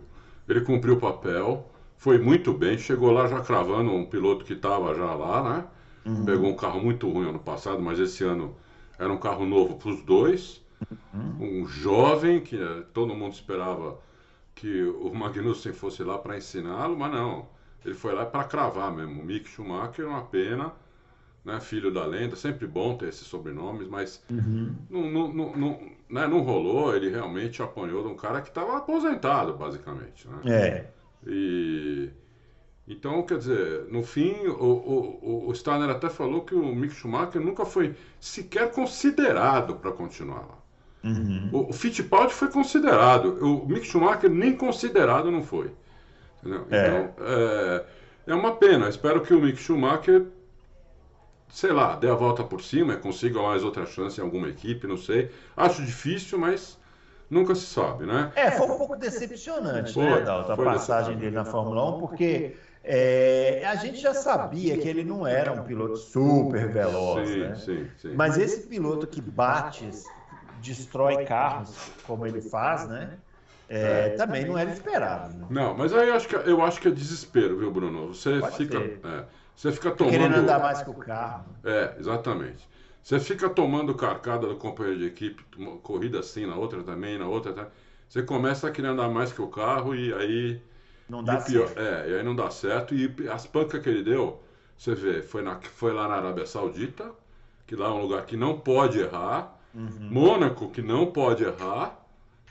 Ele 0.49 0.61
cumpriu 0.61 0.95
o 0.95 1.01
papel, 1.01 1.71
foi 1.97 2.19
muito 2.19 2.53
bem, 2.53 2.79
chegou 2.79 3.11
lá 3.11 3.27
já 3.27 3.41
cravando 3.41 3.91
um 3.93 4.05
piloto 4.05 4.45
que 4.45 4.53
estava 4.53 4.95
já 4.95 5.15
lá, 5.15 5.43
né? 5.43 5.65
Uhum. 6.05 6.25
Pegou 6.25 6.51
um 6.51 6.57
carro 6.57 6.81
muito 6.81 7.11
ruim 7.11 7.29
ano 7.29 7.39
passado, 7.39 7.83
mas 7.83 7.99
esse 7.99 8.23
ano 8.23 8.55
era 8.99 9.13
um 9.13 9.19
carro 9.19 9.45
novo 9.45 9.77
para 9.77 9.91
os 9.91 10.03
dois. 10.03 10.63
Uhum. 11.13 11.63
Um 11.63 11.67
jovem 11.67 12.41
que 12.41 12.57
eh, 12.57 12.83
todo 12.93 13.15
mundo 13.15 13.33
esperava 13.33 13.99
que 14.55 14.83
o 14.85 15.13
Magnussen 15.13 15.73
fosse 15.73 16.03
lá 16.03 16.19
para 16.19 16.37
ensiná-lo, 16.37 16.97
mas 16.97 17.13
não. 17.13 17.49
Ele 17.85 17.95
foi 17.95 18.15
lá 18.15 18.25
para 18.25 18.45
cravar 18.45 18.93
mesmo. 18.93 19.21
O 19.21 19.25
Mick 19.25 19.49
Schumacher, 19.49 20.07
uma 20.07 20.23
pena, 20.23 20.73
né? 21.45 21.61
filho 21.61 21.93
da 21.93 22.05
lenda, 22.05 22.37
sempre 22.37 22.67
bom 22.67 22.97
ter 22.97 23.09
esses 23.09 23.27
sobrenomes, 23.27 23.87
mas 23.89 24.23
uhum. 24.31 24.75
não, 24.91 25.11
não, 25.11 25.57
não, 25.57 25.81
né? 26.09 26.27
não 26.27 26.41
rolou. 26.41 26.95
Ele 26.95 27.09
realmente 27.09 27.63
apanhou 27.63 28.03
de 28.03 28.09
um 28.09 28.17
cara 28.17 28.41
que 28.41 28.49
estava 28.49 28.77
aposentado, 28.77 29.55
basicamente. 29.55 30.29
Né? 30.29 30.41
É. 30.47 30.85
E. 31.27 32.11
Então, 32.89 33.21
quer 33.25 33.39
dizer, 33.39 33.87
no 33.91 34.05
fim, 34.05 34.47
o, 34.47 34.65
o, 34.65 35.49
o 35.49 35.55
Steiner 35.57 35.91
até 35.91 36.09
falou 36.09 36.43
que 36.43 36.55
o 36.55 36.73
Mick 36.73 36.95
Schumacher 36.95 37.41
nunca 37.41 37.65
foi 37.65 37.97
sequer 38.21 38.71
considerado 38.71 39.75
para 39.75 39.91
continuar 39.91 40.43
lá. 40.43 40.59
Uhum. 41.03 41.51
O, 41.53 41.71
o 41.71 41.73
Fittipaldi 41.73 42.33
foi 42.33 42.49
considerado, 42.49 43.39
o 43.45 43.67
Mick 43.67 43.87
Schumacher 43.87 44.31
nem 44.31 44.57
considerado 44.57 45.33
não 45.33 45.43
foi. 45.43 45.73
Entendeu? 46.39 46.67
É. 46.71 46.87
Então, 46.87 47.15
é, 47.27 47.85
é 48.29 48.35
uma 48.35 48.55
pena. 48.57 48.89
Espero 48.89 49.21
que 49.21 49.35
o 49.35 49.41
Mick 49.41 49.59
Schumacher, 49.59 50.27
sei 51.49 51.73
lá, 51.73 51.97
dê 51.97 52.09
a 52.09 52.15
volta 52.15 52.45
por 52.45 52.63
cima 52.63 52.95
e 52.95 52.97
consiga 52.97 53.41
mais 53.41 53.65
outra 53.65 53.87
chance 53.87 54.21
em 54.21 54.25
alguma 54.25 54.49
equipe, 54.49 54.87
não 54.87 54.97
sei. 54.97 55.31
Acho 55.57 55.85
difícil, 55.85 56.39
mas 56.39 56.79
nunca 57.31 57.55
se 57.55 57.67
sabe, 57.67 58.07
né? 58.07 58.33
É, 58.35 58.51
foi 58.51 58.67
um 58.67 58.77
pouco 58.77 58.97
decepcionante, 58.97 59.93
foi, 59.93 60.05
né, 60.05 60.21
Dalton, 60.21 60.53
a 60.53 60.57
passagem 60.57 61.17
dele 61.17 61.35
na 61.35 61.45
Fórmula 61.45 61.97
1, 61.97 62.01
porque 62.01 62.57
é, 62.85 63.63
a 63.67 63.75
gente 63.77 63.99
já 63.99 64.15
sabia 64.15 64.79
que 64.79 64.89
ele 64.89 65.03
não 65.03 65.27
era 65.27 65.53
um 65.53 65.65
piloto 65.65 65.97
super 65.97 66.69
veloz, 66.69 67.29
sim, 67.29 67.41
né? 67.41 67.55
Sim, 67.57 67.87
sim. 67.99 68.15
Mas 68.15 68.39
esse 68.39 68.67
piloto 68.69 69.07
que 69.07 69.21
bate 69.21 69.91
destrói 70.61 71.25
carros, 71.25 71.77
como 72.07 72.27
ele 72.27 72.41
faz, 72.41 72.89
né? 72.89 73.19
É, 73.69 74.11
também 74.11 74.45
não 74.45 74.57
era 74.57 74.71
esperado. 74.71 75.35
Né? 75.35 75.47
Não, 75.51 75.77
mas 75.77 75.93
aí 75.93 76.09
eu 76.09 76.15
acho 76.15 76.29
que, 76.29 76.37
eu 76.37 76.63
acho 76.63 76.81
que 76.81 76.87
é 76.87 76.91
desespero, 76.91 77.59
viu, 77.59 77.71
Bruno? 77.71 78.15
Você 78.15 78.39
Pode 78.39 78.57
fica, 78.57 78.79
é, 78.79 79.25
você 79.57 79.73
fica 79.73 79.91
tomando. 79.91 80.13
Querendo 80.13 80.37
andar 80.37 80.61
mais 80.61 80.83
com 80.83 80.91
o 80.91 80.95
carro. 80.95 81.47
É, 81.65 81.97
exatamente. 81.99 82.69
Você 83.03 83.19
fica 83.19 83.49
tomando 83.49 83.95
carcada 83.95 84.47
do 84.47 84.57
companheiro 84.57 84.99
de 84.99 85.07
equipe, 85.07 85.43
corrida 85.83 86.21
assim, 86.21 86.45
na 86.45 86.57
outra 86.57 86.83
também, 86.83 87.19
na 87.19 87.27
outra 87.27 87.53
também. 87.53 87.71
Você 88.09 88.23
começa 88.23 88.69
a 88.69 88.71
querer 88.71 88.89
andar 88.89 89.09
mais 89.09 89.33
que 89.33 89.41
o 89.41 89.49
carro 89.49 89.95
e 89.95 90.13
aí. 90.13 90.61
Não 91.09 91.23
dá 91.23 91.37
pior, 91.41 91.69
certo. 91.69 91.81
É, 91.81 92.11
e 92.11 92.15
aí 92.17 92.23
não 92.23 92.35
dá 92.35 92.51
certo. 92.51 92.95
E 92.95 93.29
as 93.29 93.47
pancas 93.47 93.81
que 93.81 93.89
ele 93.89 94.03
deu, 94.03 94.43
você 94.77 94.95
vê, 94.95 95.23
foi, 95.23 95.43
na, 95.43 95.59
foi 95.61 95.93
lá 95.93 96.07
na 96.07 96.17
Arábia 96.17 96.47
Saudita, 96.47 97.13
que 97.67 97.75
lá 97.75 97.87
é 97.87 97.91
um 97.91 98.03
lugar 98.03 98.27
que 98.27 98.37
não 98.37 98.59
pode 98.59 98.99
errar. 98.99 99.57
Uhum. 99.73 100.09
Mônaco, 100.11 100.71
que 100.71 100.83
não 100.83 101.07
pode 101.07 101.45
errar. 101.45 101.99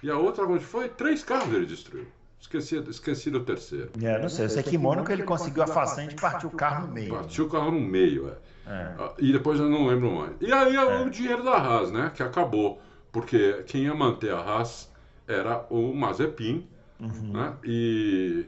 E 0.01 0.09
a 0.09 0.17
outra, 0.17 0.45
onde 0.45 0.63
foi? 0.63 0.89
Três 0.89 1.23
carros 1.23 1.53
ele 1.53 1.65
destruiu. 1.65 2.07
Esqueci, 2.39 2.77
esqueci 2.89 3.31
do 3.31 3.39
terceiro. 3.39 3.89
É, 4.01 4.19
não 4.19 4.29
sei. 4.29 4.45
Eu 4.45 4.49
sei 4.49 4.63
que 4.63 4.75
em 4.75 4.79
Mônaco 4.79 5.11
ele 5.11 5.23
conseguiu 5.23 5.63
a 5.63 5.67
façanha 5.67 6.07
de 6.07 6.15
partir 6.15 6.45
o 6.45 6.51
carro 6.51 6.87
no 6.87 6.93
meio. 6.93 7.09
Partiu 7.09 7.45
o 7.45 7.49
carro 7.49 7.71
no 7.71 7.79
meio, 7.79 8.29
é. 8.29 8.71
é. 8.71 8.95
Ah, 8.99 9.13
e 9.17 9.31
depois 9.31 9.59
eu 9.59 9.69
não 9.69 9.87
lembro 9.87 10.11
mais. 10.11 10.33
E 10.39 10.51
aí 10.51 10.75
é. 10.75 11.01
o 11.01 11.09
dinheiro 11.09 11.43
da 11.43 11.57
Haas, 11.57 11.91
né? 11.91 12.11
Que 12.13 12.21
acabou. 12.21 12.79
Porque 13.11 13.63
quem 13.65 13.83
ia 13.83 13.95
manter 13.95 14.31
a 14.31 14.39
Haas 14.39 14.91
era 15.27 15.65
o 15.69 15.93
Mazepin. 15.93 16.67
Uhum. 16.99 17.33
Né? 17.33 17.53
E 17.63 18.45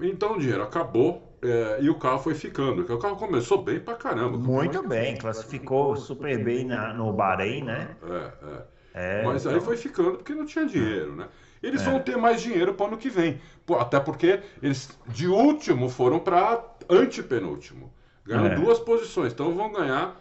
então 0.00 0.36
o 0.36 0.38
dinheiro 0.38 0.62
acabou. 0.62 1.28
É, 1.42 1.78
e 1.80 1.88
o 1.88 1.94
carro 1.94 2.18
foi 2.18 2.34
ficando, 2.34 2.82
o 2.82 2.98
carro 2.98 3.16
começou 3.16 3.62
bem 3.62 3.80
pra 3.80 3.94
caramba. 3.94 4.36
Muito 4.36 4.86
bem, 4.86 5.16
classificou 5.16 5.96
super 5.96 6.44
bem 6.44 6.66
na, 6.66 6.92
no 6.92 7.10
Bahrein, 7.14 7.64
né? 7.64 7.96
É, 8.02 8.46
é. 8.46 8.62
É 8.94 9.22
Mas 9.22 9.42
então... 9.42 9.54
aí 9.54 9.60
foi 9.60 9.76
ficando 9.76 10.12
porque 10.18 10.34
não 10.34 10.44
tinha 10.44 10.66
dinheiro, 10.66 11.14
né? 11.14 11.28
Eles 11.62 11.82
vão 11.82 11.96
é. 11.96 12.00
ter 12.00 12.16
mais 12.16 12.40
dinheiro 12.40 12.72
para 12.74 12.84
o 12.84 12.88
ano 12.88 12.96
que 12.96 13.10
vem. 13.10 13.40
Até 13.78 14.00
porque 14.00 14.40
eles 14.62 14.98
de 15.08 15.28
último 15.28 15.88
foram 15.88 16.18
para 16.18 16.64
antepenúltimo. 16.88 17.92
Ganharam 18.24 18.46
é. 18.46 18.54
duas 18.54 18.78
posições, 18.78 19.32
então 19.32 19.54
vão 19.54 19.72
ganhar 19.72 20.18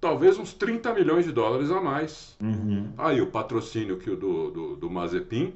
talvez 0.00 0.38
uns 0.38 0.52
30 0.52 0.92
milhões 0.94 1.24
de 1.24 1.32
dólares 1.32 1.70
a 1.70 1.80
mais. 1.80 2.36
Uhum. 2.40 2.92
Aí 2.98 3.20
o 3.20 3.28
patrocínio 3.28 3.96
que 3.96 4.10
o 4.10 4.16
do, 4.16 4.50
do, 4.50 4.76
do 4.76 4.90
Mazepin 4.90 5.54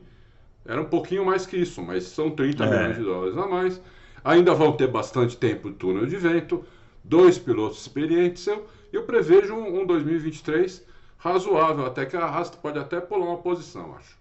era 0.65 0.81
um 0.81 0.87
pouquinho 0.87 1.25
mais 1.25 1.47
que 1.47 1.57
isso, 1.57 1.83
mas 1.83 2.05
são 2.05 2.31
30 2.31 2.65
é. 2.65 2.71
milhões 2.71 2.97
de 2.97 3.03
dólares 3.03 3.37
a 3.37 3.47
mais. 3.47 3.81
Ainda 4.25 4.55
vão 4.55 4.73
ter 4.73 4.89
bastante 4.89 5.37
tempo 5.37 5.71
de 5.71 5.77
túnel 5.77 6.07
de 6.07 6.17
vento, 6.17 6.65
dois 7.05 7.39
pilotos 7.39 7.81
experientes. 7.81 8.47
Eu, 8.47 8.67
eu 8.93 9.03
prevejo 9.05 9.55
um, 9.55 9.83
um 9.83 9.87
2023 9.87 10.85
razoável, 11.19 11.87
até 11.87 12.07
que 12.07 12.17
a 12.17 12.25
Haas 12.25 12.51
pode 12.51 12.79
até 12.79 13.01
pular 13.01 13.27
uma 13.27 13.39
posição, 13.39 13.95
acho. 13.97 14.19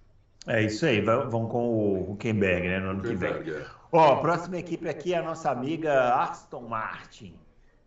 É 0.47 0.63
isso 0.63 0.85
aí, 0.85 1.01
vão 1.01 1.47
com 1.47 1.67
o 1.67 2.11
Huckenberg, 2.11 2.67
né, 2.67 2.79
no 2.79 2.91
ano 2.91 3.01
que 3.01 3.15
vem. 3.15 3.31
É. 3.31 3.65
Ó, 3.91 4.13
a 4.13 4.21
próxima 4.21 4.57
equipe 4.57 4.87
aqui 4.87 5.13
é 5.13 5.17
a 5.17 5.23
nossa 5.23 5.49
amiga 5.49 6.13
Aston 6.15 6.67
Martin. 6.67 7.35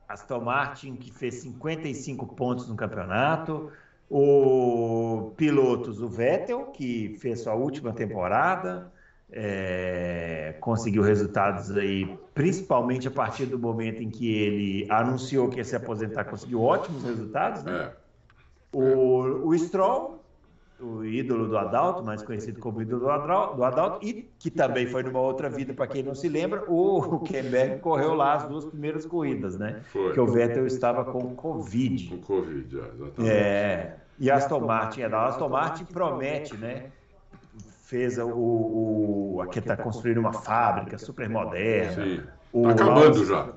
Aston 0.08 0.40
Martin 0.40 0.96
que 0.96 1.12
fez 1.12 1.36
55 1.36 2.26
pontos 2.34 2.68
no 2.68 2.74
campeonato. 2.74 3.70
O 4.10 5.32
pilotos, 5.36 6.00
o 6.00 6.08
Vettel, 6.08 6.66
que 6.66 7.16
fez 7.20 7.42
sua 7.42 7.54
última 7.54 7.92
temporada 7.92 8.90
é, 9.30 10.56
conseguiu 10.60 11.02
resultados 11.02 11.70
aí, 11.76 12.18
principalmente 12.34 13.08
a 13.08 13.10
partir 13.10 13.46
do 13.46 13.58
momento 13.58 14.02
em 14.02 14.10
que 14.10 14.32
ele 14.32 14.86
anunciou 14.90 15.48
que 15.48 15.58
ia 15.58 15.64
se 15.64 15.76
aposentar, 15.76 16.24
conseguiu 16.24 16.62
ótimos 16.62 17.04
resultados, 17.04 17.62
né? 17.62 17.92
É. 18.72 18.76
O, 18.76 19.48
o 19.48 19.59
Stroll, 19.59 20.22
o 20.81 21.04
ídolo 21.04 21.48
do 21.48 21.59
Adalto, 21.59 22.04
mais 22.04 22.22
conhecido 22.22 22.61
como 22.61 22.81
ídolo 22.83 23.00
do 23.57 23.64
Adalto, 23.64 24.04
e 24.07 24.31
que 24.38 24.50
também 24.50 24.87
foi 24.87 25.02
numa 25.02 25.20
outra 25.20 25.48
vida, 25.48 25.74
para 25.74 25.87
quem 25.87 26.02
não 26.02 26.14
se 26.14 26.28
lembra, 26.28 26.64
o 26.68 27.20
Kemberg 27.20 27.81
correu 27.81 28.14
lá 28.14 28.35
as 28.35 28.44
duas 28.44 28.64
primeiras 28.64 29.04
corridas, 29.04 29.59
né? 29.59 29.81
Foi. 29.92 30.12
Que 30.12 30.20
o 30.20 30.26
Vettel 30.26 30.66
estava 30.66 31.04
com 31.04 31.35
Covid. 31.35 32.09
Com 32.09 32.18
Covid, 32.18 32.78
é, 32.78 32.83
exatamente. 32.94 33.31
É, 33.31 33.96
e 34.18 34.31
a 34.31 34.37
Aston 34.37 34.61
Martin, 34.61 35.02
a 35.02 35.26
Aston 35.26 35.48
Martin 35.48 35.85
promete, 35.85 36.57
né? 36.57 36.90
fez 37.88 38.18
o, 38.18 38.28
o 38.28 39.40
aqui 39.40 39.61
está 39.61 39.74
construindo 39.74 40.18
uma 40.18 40.33
fábrica 40.33 40.98
super 40.98 41.26
moderna. 41.26 42.04
Sim. 42.04 42.22
Está 42.54 42.70
acabando 42.70 43.24
já. 43.24 43.48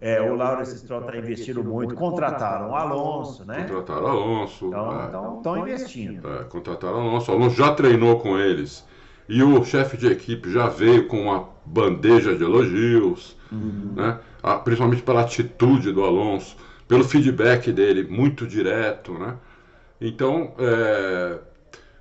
É, 0.00 0.20
o 0.20 0.34
Lawrence 0.34 0.78
Stroll 0.78 1.00
está 1.00 1.16
investindo 1.16 1.62
muito. 1.62 1.94
Contrataram 1.94 2.70
o 2.70 2.74
Alonso, 2.74 3.44
né? 3.44 3.64
Contrataram 3.64 4.02
o 4.02 4.06
Alonso. 4.06 4.66
Então 4.66 5.36
estão 5.36 5.56
é. 5.56 5.60
investindo. 5.60 6.28
É, 6.28 6.44
contrataram 6.44 6.96
o 6.96 7.10
Alonso. 7.10 7.30
O 7.30 7.34
Alonso 7.34 7.56
já 7.56 7.74
treinou 7.74 8.18
com 8.20 8.38
eles. 8.38 8.86
E 9.28 9.42
o 9.42 9.64
chefe 9.64 9.96
de 9.96 10.06
equipe 10.06 10.50
já 10.50 10.68
veio 10.68 11.06
com 11.06 11.24
uma 11.24 11.48
bandeja 11.64 12.34
de 12.34 12.42
elogios, 12.42 13.36
uhum. 13.52 13.92
né? 13.94 14.18
Ah, 14.42 14.56
principalmente 14.56 15.02
pela 15.02 15.20
atitude 15.20 15.92
do 15.92 16.02
Alonso, 16.02 16.56
pelo 16.88 17.04
feedback 17.04 17.70
dele 17.70 18.08
muito 18.10 18.46
direto, 18.46 19.12
né? 19.12 19.36
Então, 20.00 20.54
é, 20.58 21.38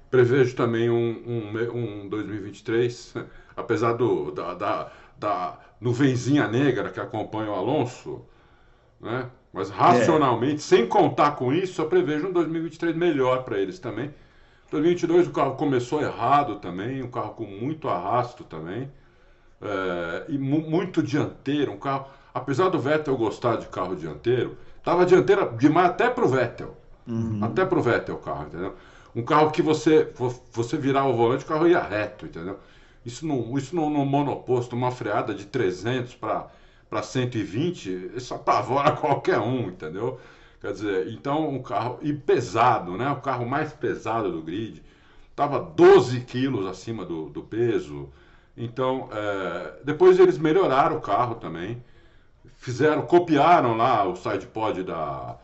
Prevejo 0.09 0.55
também 0.55 0.89
um, 0.89 1.21
um, 1.27 2.03
um 2.03 2.09
2023, 2.09 3.13
apesar 3.55 3.93
do, 3.93 4.31
da, 4.31 4.55
da, 4.55 4.91
da 5.19 5.59
nuvenzinha 5.79 6.47
negra 6.47 6.89
que 6.89 6.99
acompanha 6.99 7.51
o 7.51 7.55
Alonso, 7.55 8.21
né? 8.99 9.29
mas 9.51 9.69
racionalmente, 9.69 10.55
é. 10.55 10.59
sem 10.59 10.87
contar 10.87 11.31
com 11.31 11.53
isso, 11.53 11.81
eu 11.81 11.87
prevejo 11.87 12.27
um 12.27 12.31
2023 12.31 12.95
melhor 12.95 13.43
para 13.43 13.57
eles 13.57 13.79
também. 13.79 14.13
2022 14.69 15.27
o 15.27 15.31
carro 15.31 15.55
começou 15.55 16.01
errado 16.01 16.57
também, 16.57 17.01
um 17.01 17.09
carro 17.09 17.33
com 17.33 17.45
muito 17.45 17.89
arrasto 17.89 18.43
também, 18.43 18.91
é, 19.61 20.25
e 20.29 20.37
mu 20.37 20.61
muito 20.61 21.01
dianteiro, 21.01 21.71
um 21.71 21.77
carro, 21.77 22.05
apesar 22.33 22.69
do 22.69 22.79
Vettel 22.79 23.17
gostar 23.17 23.55
de 23.55 23.67
carro 23.67 23.95
dianteiro, 23.95 24.57
tava 24.83 25.05
dianteira 25.05 25.45
demais 25.57 25.89
até 25.89 26.09
para 26.09 26.23
o 26.23 26.27
Vettel, 26.27 26.77
uhum. 27.07 27.39
até 27.41 27.65
para 27.65 27.79
o 27.79 27.81
Vettel 27.81 28.15
o 28.15 28.19
carro, 28.19 28.43
entendeu? 28.43 28.75
Um 29.15 29.23
carro 29.23 29.49
que 29.49 29.63
você, 29.63 30.13
você 30.51 30.77
virar 30.77 31.05
o 31.07 31.15
volante, 31.15 31.43
o 31.43 31.47
carro 31.47 31.67
ia 31.67 31.81
reto, 31.81 32.27
entendeu? 32.27 32.59
Isso, 33.05 33.25
não, 33.25 33.57
isso 33.57 33.75
no 33.75 33.89
monoposto, 34.05 34.75
uma 34.75 34.91
freada 34.91 35.33
de 35.33 35.45
300 35.45 36.15
para 36.15 37.01
120, 37.01 38.11
isso 38.15 38.33
apavora 38.33 38.91
qualquer 38.97 39.39
um, 39.39 39.69
entendeu? 39.69 40.19
Quer 40.61 40.73
dizer, 40.73 41.07
então 41.13 41.49
um 41.49 41.61
carro, 41.61 41.99
e 42.01 42.13
pesado, 42.13 42.97
né? 42.97 43.09
O 43.11 43.21
carro 43.21 43.45
mais 43.45 43.71
pesado 43.71 44.31
do 44.31 44.41
grid, 44.41 44.83
estava 45.31 45.59
12 45.59 46.19
quilos 46.21 46.67
acima 46.67 47.05
do, 47.05 47.29
do 47.29 47.41
peso. 47.41 48.09
Então, 48.57 49.07
é, 49.11 49.73
depois 49.85 50.19
eles 50.19 50.37
melhoraram 50.37 50.97
o 50.97 51.01
carro 51.01 51.35
também, 51.35 51.81
fizeram, 52.57 53.03
copiaram 53.03 53.77
lá 53.77 54.05
o 54.05 54.17
sidepod 54.17 54.83
da, 54.83 55.37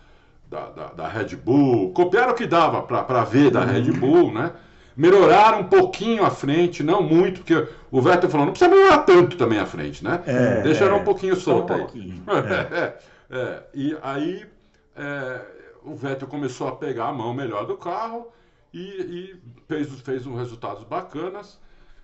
da, 0.50 0.70
da, 0.70 0.88
da 0.88 1.08
Red 1.08 1.38
Bull, 1.38 1.94
copiaram 1.94 2.34
o 2.34 2.36
que 2.36 2.46
dava 2.46 2.82
para 2.82 3.24
ver 3.24 3.52
da 3.52 3.64
Red 3.64 3.92
Bull, 3.94 4.34
né? 4.34 4.52
Melhoraram 4.96 5.62
um 5.62 5.64
pouquinho 5.66 6.24
à 6.24 6.30
frente, 6.30 6.82
não 6.82 7.04
muito, 7.04 7.42
porque 7.42 7.68
o 7.92 8.02
Vettel 8.02 8.30
falou, 8.30 8.46
não 8.46 8.54
precisa 8.54 8.74
melhorar 8.74 9.00
tanto 9.00 9.36
também 9.38 9.60
à 9.60 9.66
frente, 9.66 10.04
né? 10.04 10.24
É, 10.26 10.62
Deixa 10.62 10.86
ela 10.86 10.96
um 10.96 11.04
pouquinho 11.04 11.36
solta 11.36 11.74
um 11.74 11.80
pouquinho, 11.80 12.24
aí. 12.28 12.36
É. 12.48 12.80
é, 12.80 12.98
é, 13.30 13.64
e 13.74 13.98
aí 14.02 14.46
é, 14.96 15.42
o 15.84 15.96
Vettel 15.96 16.28
começou 16.28 16.68
a 16.68 16.76
pegar 16.76 17.08
a 17.08 17.14
mão 17.14 17.34
melhor 17.34 17.66
do 17.66 17.78
carro 17.78 18.32
e, 18.74 18.80
e 18.80 19.42
fez, 19.68 20.00
fez 20.02 20.26
uns 20.26 20.38
resultados 20.38 20.84
bacanas. 20.86 21.60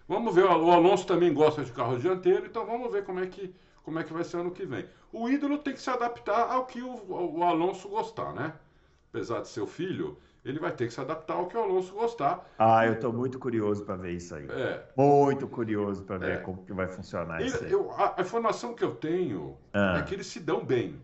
Vamos 0.07 0.35
ver, 0.35 0.43
o 0.43 0.71
Alonso 0.71 1.07
também 1.07 1.33
gosta 1.33 1.63
de 1.63 1.71
carro 1.71 1.97
dianteiro, 1.97 2.45
então 2.45 2.65
vamos 2.65 2.91
ver 2.91 3.05
como 3.05 3.21
é 3.21 3.27
que, 3.27 3.53
como 3.83 3.99
é 3.99 4.03
que 4.03 4.11
vai 4.11 4.25
ser 4.25 4.37
ano 4.37 4.51
que 4.51 4.65
vem. 4.65 4.85
O 5.13 5.29
ídolo 5.29 5.57
tem 5.57 5.73
que 5.73 5.81
se 5.81 5.89
adaptar 5.89 6.51
ao 6.51 6.65
que 6.65 6.81
o, 6.81 7.37
o 7.37 7.43
Alonso 7.43 7.87
gostar, 7.87 8.33
né? 8.33 8.53
Apesar 9.09 9.41
de 9.41 9.47
ser 9.47 9.61
o 9.61 9.67
filho, 9.67 10.17
ele 10.43 10.59
vai 10.59 10.71
ter 10.71 10.87
que 10.87 10.93
se 10.93 10.99
adaptar 10.99 11.35
ao 11.35 11.47
que 11.47 11.55
o 11.55 11.61
Alonso 11.61 11.93
gostar. 11.93 12.49
Ah, 12.57 12.85
eu 12.85 12.93
estou 12.93 13.13
muito 13.13 13.37
curioso 13.37 13.85
para 13.85 13.95
ver 13.95 14.13
isso 14.13 14.33
aí. 14.33 14.47
É. 14.49 14.83
Muito 14.97 15.47
curioso 15.47 16.03
para 16.03 16.17
ver 16.17 16.31
é. 16.31 16.37
como 16.37 16.63
que 16.63 16.73
vai 16.73 16.87
funcionar 16.87 17.41
isso 17.41 17.63
aí. 17.63 17.71
Eu, 17.71 17.91
a, 17.91 18.15
a, 18.17 18.21
informação 18.21 18.73
que 18.73 18.83
eu 18.83 18.95
tenho 18.95 19.55
ah. 19.73 19.97
é 19.99 20.01
que 20.01 20.15
eles 20.15 20.27
se 20.27 20.39
dão 20.39 20.65
bem. 20.65 21.01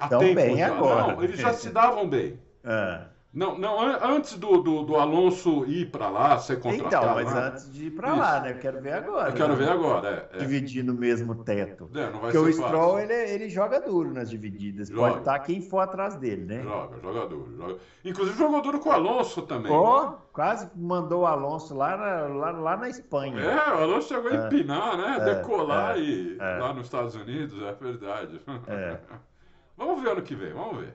Estão 0.00 0.34
bem 0.34 0.62
agora. 0.62 1.14
Não, 1.14 1.22
eles 1.22 1.38
já 1.38 1.52
se 1.52 1.68
davam 1.70 2.08
bem. 2.08 2.40
Ah. 2.64 3.08
Não, 3.34 3.58
não, 3.58 3.80
antes 3.80 4.38
do, 4.38 4.62
do, 4.62 4.84
do 4.84 4.94
Alonso 4.94 5.64
ir 5.66 5.90
para 5.90 6.08
lá, 6.08 6.38
ser 6.38 6.60
contratado. 6.60 6.86
Então, 6.86 7.14
mas 7.16 7.34
antes 7.34 7.72
de 7.72 7.86
ir 7.86 7.90
para 7.90 8.14
lá, 8.14 8.40
né? 8.40 8.52
Eu 8.52 8.58
quero 8.58 8.80
ver 8.80 8.92
agora. 8.92 9.30
Eu 9.30 9.34
quero 9.34 9.48
né? 9.48 9.56
ver 9.56 9.68
agora, 9.70 10.28
é. 10.32 10.36
é. 10.36 10.38
Dividindo 10.38 10.92
o 10.92 10.94
mesmo 10.94 11.34
teto. 11.42 11.90
É, 11.92 12.10
não 12.10 12.20
vai 12.20 12.30
Porque 12.30 12.38
o 12.38 12.52
Stroll, 12.52 13.00
ele, 13.00 13.12
ele 13.12 13.48
joga 13.48 13.80
duro 13.80 14.14
nas 14.14 14.30
divididas. 14.30 14.88
Joga. 14.88 15.00
Pode 15.00 15.18
estar 15.18 15.38
quem 15.40 15.60
for 15.60 15.80
atrás 15.80 16.14
dele, 16.14 16.44
né? 16.44 16.62
Joga, 16.62 17.00
joga 17.00 17.26
duro. 17.26 17.56
Joga. 17.56 17.76
Inclusive 18.04 18.38
jogou 18.38 18.62
duro 18.62 18.78
com 18.78 18.88
o 18.90 18.92
Alonso 18.92 19.42
também. 19.42 19.72
Oh, 19.72 20.12
quase 20.32 20.70
mandou 20.76 21.22
o 21.22 21.26
Alonso 21.26 21.74
lá 21.74 21.96
na, 21.96 22.28
lá, 22.28 22.50
lá 22.52 22.76
na 22.76 22.88
Espanha. 22.88 23.40
É, 23.40 23.74
o 23.74 23.82
Alonso 23.82 24.14
chegou 24.14 24.30
a 24.30 24.34
é. 24.34 24.46
empinar, 24.46 24.96
né? 24.96 25.16
É, 25.18 25.34
Decolar 25.34 25.96
é, 25.96 26.00
e 26.00 26.38
é. 26.38 26.58
lá 26.58 26.72
nos 26.72 26.86
Estados 26.86 27.16
Unidos, 27.16 27.60
é 27.60 27.72
verdade. 27.72 28.40
É. 28.68 28.96
vamos 29.76 30.00
ver 30.00 30.10
ano 30.10 30.22
que 30.22 30.36
vem, 30.36 30.52
vamos 30.52 30.78
ver. 30.78 30.94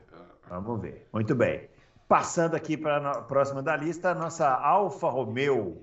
Vamos 0.50 0.82
ver. 0.82 1.06
Muito 1.12 1.36
bem. 1.36 1.68
Passando 2.10 2.56
aqui 2.56 2.76
para 2.76 3.12
a 3.12 3.22
próxima 3.22 3.62
da 3.62 3.78
lista, 3.78 4.10
a 4.10 4.16
nossa 4.16 4.50
Alfa 4.50 5.08
Romeo. 5.08 5.78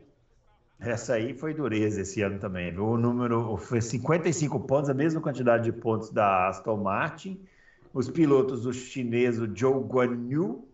Essa 0.81 1.15
aí 1.15 1.33
foi 1.33 1.55
dureza 1.55 2.01
esse 2.01 2.21
ano 2.21 2.41
também. 2.41 2.77
O 2.77 2.97
número 2.97 3.57
foi 3.57 3.81
55 3.81 4.59
pontos, 4.59 4.91
a 4.91 4.95
mesma 4.95 5.21
quantidade 5.21 5.63
de 5.63 5.73
pontos 5.73 6.11
da 6.11 6.49
Aston 6.49 6.79
Martin. 6.79 7.41
Os 7.95 8.11
pilotos, 8.11 8.67
o 8.67 8.73
chinês, 8.73 9.39
o 9.39 9.47
Zhou 9.57 9.81
Guanyu, 9.85 10.67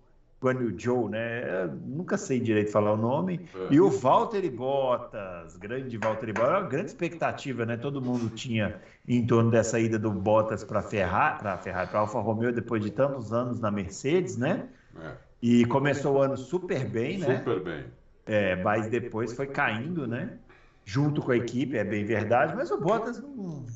Guanyu 0.43 0.75
Zhou, 0.81 1.11
né? 1.11 1.65
Eu 1.65 1.73
nunca 1.87 2.17
sei 2.17 2.41
direito 2.41 2.73
falar 2.73 2.95
o 2.95 2.97
nome. 2.97 3.47
É. 3.55 3.75
E 3.75 3.79
o 3.79 3.91
Valtteri 3.91 4.49
Bottas, 4.49 5.59
grande 5.59 5.99
Valtteri 5.99 6.33
Bottas. 6.33 6.63
Uma 6.63 6.69
grande 6.71 6.87
expectativa, 6.87 7.67
né? 7.67 7.77
Todo 7.77 8.01
mundo 8.01 8.31
tinha 8.31 8.81
em 9.07 9.27
torno 9.27 9.51
dessa 9.51 9.79
ida 9.79 9.99
do 9.99 10.11
Bottas 10.11 10.65
para 10.65 10.81
Ferrari, 10.81 11.41
para 11.41 11.59
Ferrari, 11.59 11.91
para 11.91 12.01
Alfa 12.01 12.19
Romeo 12.21 12.55
depois 12.55 12.83
de 12.83 12.91
tantos 12.91 13.35
anos 13.35 13.61
na 13.61 13.71
Mercedes, 13.71 14.39
né? 14.39 14.67
É. 14.99 15.32
E 15.43 15.65
começou 15.65 16.19
o 16.19 16.23
ano 16.23 16.37
super 16.37 16.85
bem, 16.89 17.19
né? 17.19 17.39
Super 17.39 17.61
bem. 17.61 17.85
É, 18.25 18.55
mas 18.63 18.87
depois 18.87 19.33
foi 19.33 19.49
caindo, 19.49 20.07
né? 20.07 20.39
Junto 20.85 21.21
com 21.21 21.33
a 21.33 21.37
equipe, 21.37 21.77
é 21.77 21.83
bem 21.83 22.05
verdade, 22.05 22.55
mas 22.55 22.71
o 22.71 22.81
Bottas 22.81 23.21
não. 23.21 23.67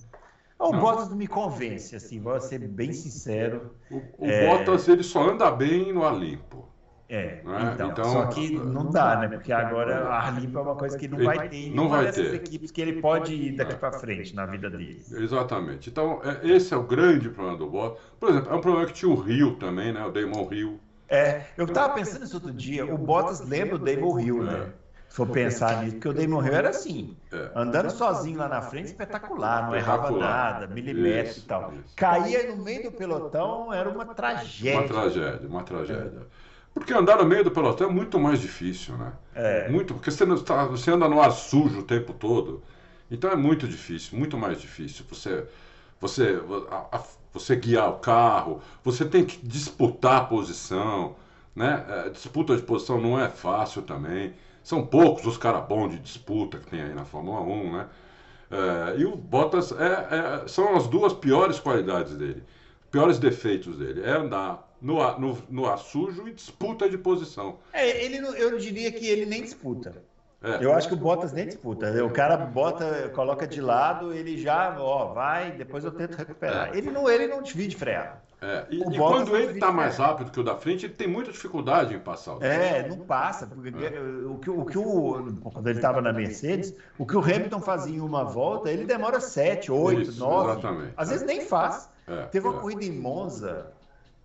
O 0.59 0.73
não. 0.73 0.81
Bottas 0.81 1.09
não 1.09 1.17
me 1.17 1.27
convence, 1.27 1.95
assim, 1.97 2.21
vou 2.21 2.41
ser 2.41 2.61
bem 2.61 2.93
sincero. 2.93 3.75
O, 3.91 3.97
o 4.19 4.27
é... 4.27 4.47
Bottas 4.47 4.87
ele 4.89 5.03
só 5.03 5.29
anda 5.29 5.51
bem 5.51 5.93
no 5.93 6.07
Alimpo. 6.07 6.67
É, 7.09 7.41
né? 7.45 7.71
então, 7.73 7.91
então, 7.91 8.05
só 8.05 8.27
que 8.27 8.59
não 8.59 8.91
dá, 8.91 9.17
né? 9.17 9.29
Porque 9.29 9.53
agora 9.53 10.09
a 10.13 10.29
Limpa 10.31 10.59
é 10.59 10.63
uma 10.63 10.75
coisa 10.75 10.99
que 10.99 11.07
não 11.07 11.19
vai 11.19 11.49
ter 11.49 11.57
em 11.57 11.75
não 11.75 11.89
vai 11.89 12.11
ter. 12.11 12.35
equipes 12.35 12.73
que 12.73 12.81
ele 12.81 13.01
pode 13.01 13.33
ir 13.33 13.53
daqui 13.53 13.77
para 13.77 13.93
frente 13.93 14.35
na 14.35 14.45
vida 14.45 14.69
dele. 14.69 15.01
Exatamente. 15.13 15.89
Então, 15.89 16.21
é, 16.25 16.49
esse 16.49 16.75
é 16.75 16.77
o 16.77 16.83
grande 16.83 17.29
problema 17.31 17.59
do 17.59 17.69
Bottas. 17.69 18.03
Por 18.19 18.31
exemplo, 18.31 18.53
é 18.53 18.57
um 18.57 18.61
problema 18.61 18.87
que 18.87 18.93
tinha 18.93 19.11
o 19.11 19.15
Rio 19.15 19.55
também, 19.55 19.93
né? 19.93 20.05
O 20.05 20.11
Damon 20.11 20.49
Rio. 20.49 20.81
É, 21.09 21.43
eu 21.57 21.67
estava 21.67 21.95
pensando 21.95 22.21
nisso 22.21 22.35
outro 22.35 22.53
dia. 22.53 22.85
O 22.85 22.99
Bottas 22.99 23.41
lembra 23.41 23.77
o 23.77 23.79
Damon 23.79 24.21
Hill, 24.21 24.43
né? 24.43 24.73
Se 25.09 25.17
for 25.17 25.29
pensar 25.29 25.83
nisso, 25.83 25.95
porque 25.95 26.09
o 26.09 26.13
Damon 26.13 26.45
Hill 26.45 26.55
era 26.55 26.69
assim, 26.71 27.17
é. 27.33 27.51
andando 27.55 27.91
sozinho 27.91 28.39
lá 28.39 28.49
na 28.49 28.61
frente, 28.61 28.87
espetacular, 28.87 29.67
não 29.67 29.75
errava 29.75 30.11
nada, 30.11 30.67
milímetro 30.67 31.39
e 31.39 31.43
tal. 31.43 31.73
Caía 31.95 32.55
no 32.55 32.63
meio 32.63 32.83
do 32.83 32.93
pelotão, 32.93 33.73
era 33.73 33.89
uma 33.89 34.05
tragédia. 34.05 34.79
Uma 34.79 34.89
tragédia, 34.89 35.49
uma 35.49 35.63
tragédia. 35.63 36.27
Porque 36.75 36.93
andar 36.93 37.17
no 37.17 37.25
meio 37.25 37.43
do 37.43 37.51
pelotão 37.51 37.89
é 37.89 37.91
muito 37.91 38.21
mais 38.21 38.39
difícil, 38.39 38.99
né? 38.99 39.13
É. 39.35 39.69
Muito, 39.71 39.95
porque 39.95 40.11
você, 40.11 40.27
tá, 40.45 40.67
você 40.67 40.91
anda 40.91 41.09
no 41.09 41.23
ar 41.23 41.31
sujo 41.31 41.79
o 41.79 41.83
tempo 41.83 42.13
todo. 42.13 42.63
Então 43.11 43.31
é 43.31 43.37
muito 43.37 43.67
difícil, 43.67 44.19
muito 44.19 44.37
mais 44.37 44.61
difícil. 44.61 45.03
Você, 45.09 45.47
você, 46.01 46.41
a, 46.71 46.97
a, 46.97 47.03
você 47.33 47.57
guiar 47.57 47.91
o 47.91 47.99
carro, 47.99 48.61
você 48.83 49.05
tem 49.05 49.25
que 49.25 49.39
disputar 49.47 50.23
a 50.23 50.25
posição, 50.25 51.17
né? 51.55 51.85
É, 51.89 52.11
disputa 52.11 52.57
de 52.57 52.63
posição 52.63 53.01
não 53.01 53.19
é 53.19 53.29
fácil 53.29 53.83
também. 53.83 54.35
São 54.63 54.85
poucos 54.85 55.27
os 55.27 55.39
caras 55.39 55.67
bons 55.67 55.91
de 55.91 55.99
disputa 55.99 56.59
que 56.59 56.67
tem 56.67 56.83
aí 56.83 56.95
na 56.95 57.05
Fórmula 57.05 57.41
1, 57.41 57.73
né? 57.73 57.89
É, 58.51 59.01
e 59.01 59.05
o 59.05 59.17
Bottas 59.17 59.73
é, 59.73 60.45
é, 60.45 60.49
são 60.49 60.77
as 60.77 60.87
duas 60.87 61.13
piores 61.13 61.59
qualidades 61.59 62.15
dele, 62.15 62.43
piores 62.91 63.19
defeitos 63.19 63.79
dele. 63.79 64.03
É 64.03 64.13
andar 64.13 64.67
no 64.81 65.01
ar, 65.01 65.19
no, 65.19 65.39
no 65.49 65.67
ar 65.67 65.79
sujo 65.79 66.29
e 66.29 66.33
disputa 66.33 66.89
de 66.89 66.99
posição. 66.99 67.59
É, 67.73 68.05
ele, 68.05 68.19
eu 68.19 68.57
diria 68.59 68.93
que 68.93 69.07
ele 69.07 69.27
nem 69.27 69.43
disputa. 69.43 70.03
É. 70.47 70.65
Eu 70.65 70.73
acho 70.73 70.87
que 70.87 70.95
o 70.95 70.97
Bottas 70.97 71.33
nem 71.33 71.47
disputa. 71.47 72.05
O 72.05 72.11
cara 72.11 72.37
bota, 72.37 73.11
coloca 73.15 73.47
de 73.47 73.61
lado, 73.61 74.15
ele 74.15 74.39
já, 74.39 74.77
ó, 74.79 75.13
vai, 75.13 75.51
depois 75.51 75.85
eu 75.85 75.91
tento 75.91 76.15
recuperar. 76.15 76.73
É. 76.73 76.79
Ele 76.79 76.93
não, 76.93 77.11
ele 77.11 77.27
não 77.27 77.43
divide 77.43 77.75
frear. 77.75 78.23
É. 78.41 78.65
E, 78.71 78.81
e 78.81 78.97
quando 78.97 79.37
ele 79.37 79.55
está 79.55 79.73
mais 79.73 79.97
rápido 79.97 80.31
que 80.31 80.39
o 80.39 80.45
da 80.45 80.55
frente, 80.55 80.87
ele 80.87 80.95
tem 80.95 81.09
muita 81.09 81.33
dificuldade 81.33 81.95
em 81.95 81.99
passar. 81.99 82.41
É, 82.43 82.87
não 82.87 82.99
passa. 82.99 83.47
Porque 83.47 83.69
é. 83.69 84.01
o, 84.01 84.39
que, 84.39 84.51
o 84.51 84.65
que 84.65 84.79
o. 84.79 85.37
Quando 85.43 85.67
ele 85.67 85.79
estava 85.79 86.01
na 86.01 86.13
Mercedes, 86.13 86.73
o 86.97 87.05
que 87.05 87.17
o 87.17 87.21
Hamilton 87.21 87.61
fazia 87.61 87.97
em 87.97 88.01
uma 88.01 88.23
volta, 88.23 88.71
ele 88.71 88.85
demora 88.85 89.19
7, 89.19 89.73
8, 89.73 90.13
9. 90.13 90.51
Exatamente. 90.53 90.93
Às 90.97 91.09
vezes 91.09 91.27
nem 91.27 91.41
faz. 91.41 91.89
É, 92.07 92.23
Teve 92.27 92.47
uma 92.47 92.59
é. 92.59 92.61
corrida 92.61 92.85
em 92.85 92.93
Monza 92.93 93.73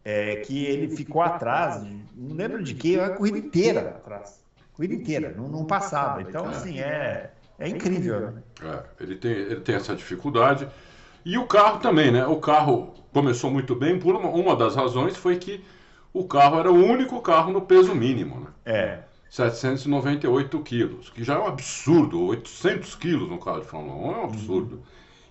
é, 0.06 0.36
que 0.38 0.66
ele 0.66 0.96
ficou 0.96 1.24
atrás, 1.24 1.82
não 2.16 2.36
lembro 2.36 2.62
de 2.62 2.76
que, 2.76 3.00
a 3.00 3.10
corrida 3.12 3.40
inteira 3.40 3.96
atrás 3.98 4.41
corrida 4.82 4.96
inteira, 4.96 5.34
não, 5.38 5.48
não 5.48 5.66
passava. 5.66 6.22
Então, 6.22 6.46
assim, 6.46 6.80
é, 6.80 7.30
é 7.60 7.70
incrível. 7.70 8.32
Né? 8.32 8.44
É, 8.64 9.04
ele, 9.04 9.16
tem, 9.16 9.32
ele 9.32 9.62
tem 9.62 9.76
essa 9.76 9.96
dificuldade. 9.96 10.68
E 11.24 11.38
o 11.38 11.46
carro 11.46 11.80
também, 11.80 12.12
né? 12.12 12.26
O 12.26 12.38
carro 12.38 12.94
começou 13.14 13.52
muito 13.52 13.76
bem, 13.76 14.00
por 14.00 14.16
uma, 14.16 14.30
uma 14.30 14.56
das 14.56 14.76
razões 14.76 15.16
foi 15.16 15.38
que 15.38 15.64
o 16.12 16.24
carro 16.26 16.60
era 16.60 16.72
o 16.72 16.76
único 16.76 17.22
carro 17.22 17.54
no 17.54 17.62
peso 17.62 17.94
mínimo, 17.94 18.40
né? 18.40 18.48
É. 18.66 19.00
798 19.30 20.60
quilos, 20.62 21.10
que 21.10 21.24
já 21.24 21.36
é 21.36 21.40
um 21.40 21.48
absurdo. 21.48 22.26
800 22.26 22.96
quilos 22.96 23.30
no 23.30 23.38
carro 23.38 23.62
de 23.62 23.68
Fórmula 23.68 23.96
1 23.96 24.12
é 24.12 24.18
um 24.18 24.24
absurdo. 24.26 24.76
Uhum. 24.76 24.82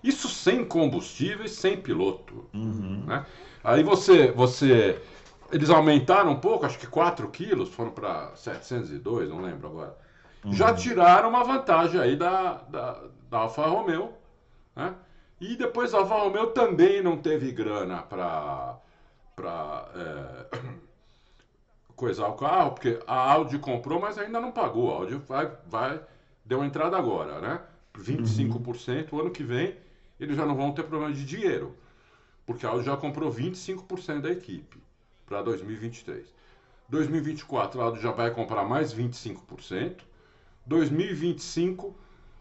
Isso 0.03 0.27
sem 0.29 0.65
combustível 0.65 1.45
e 1.45 1.49
sem 1.49 1.77
piloto. 1.77 2.45
Uhum. 2.53 3.03
Né? 3.05 3.23
Aí 3.63 3.83
você, 3.83 4.31
você 4.31 4.99
eles 5.51 5.69
aumentaram 5.69 6.31
um 6.31 6.39
pouco, 6.39 6.65
acho 6.65 6.79
que 6.79 6.87
4 6.87 7.27
quilos, 7.29 7.69
foram 7.69 7.91
para 7.91 8.35
702, 8.35 9.29
não 9.29 9.41
lembro 9.41 9.67
agora. 9.67 9.97
Uhum. 10.43 10.53
Já 10.53 10.73
tiraram 10.73 11.29
uma 11.29 11.43
vantagem 11.43 11.99
aí 11.99 12.15
da, 12.15 12.53
da, 12.69 13.03
da 13.29 13.37
Alfa 13.39 13.65
Romeo. 13.65 14.13
Né? 14.75 14.93
E 15.39 15.55
depois 15.55 15.93
a 15.93 15.99
Alfa 15.99 16.15
Romeo 16.15 16.47
também 16.47 17.01
não 17.01 17.17
teve 17.17 17.51
grana 17.51 18.01
para 18.01 18.79
é, 19.95 20.57
coisar 21.95 22.27
o 22.27 22.33
carro, 22.33 22.71
porque 22.71 22.99
a 23.05 23.31
Audi 23.31 23.59
comprou, 23.59 23.99
mas 23.99 24.17
ainda 24.17 24.39
não 24.39 24.51
pagou. 24.51 24.91
A 24.91 24.97
Audi 24.97 25.15
vai, 25.15 25.51
vai 25.67 25.99
deu 26.45 26.63
entrada 26.63 26.97
agora, 26.97 27.39
né? 27.39 27.61
25%. 27.97 29.11
Uhum. 29.11 29.19
O 29.19 29.21
ano 29.21 29.31
que 29.31 29.43
vem 29.43 29.75
eles 30.19 30.37
já 30.37 30.45
não 30.45 30.55
vão 30.55 30.71
ter 30.71 30.83
problema 30.83 31.13
de 31.13 31.25
dinheiro, 31.25 31.75
porque 32.45 32.65
a 32.65 32.69
Audi 32.69 32.85
já 32.85 32.95
comprou 32.95 33.31
25% 33.31 34.21
da 34.21 34.29
equipe 34.29 34.80
para 35.31 35.41
2023. 35.43 36.27
2024 36.89 37.79
ela 37.79 37.97
já 37.97 38.11
vai 38.11 38.31
comprar 38.31 38.65
mais 38.65 38.93
25%. 38.93 40.01
2025 40.65 41.95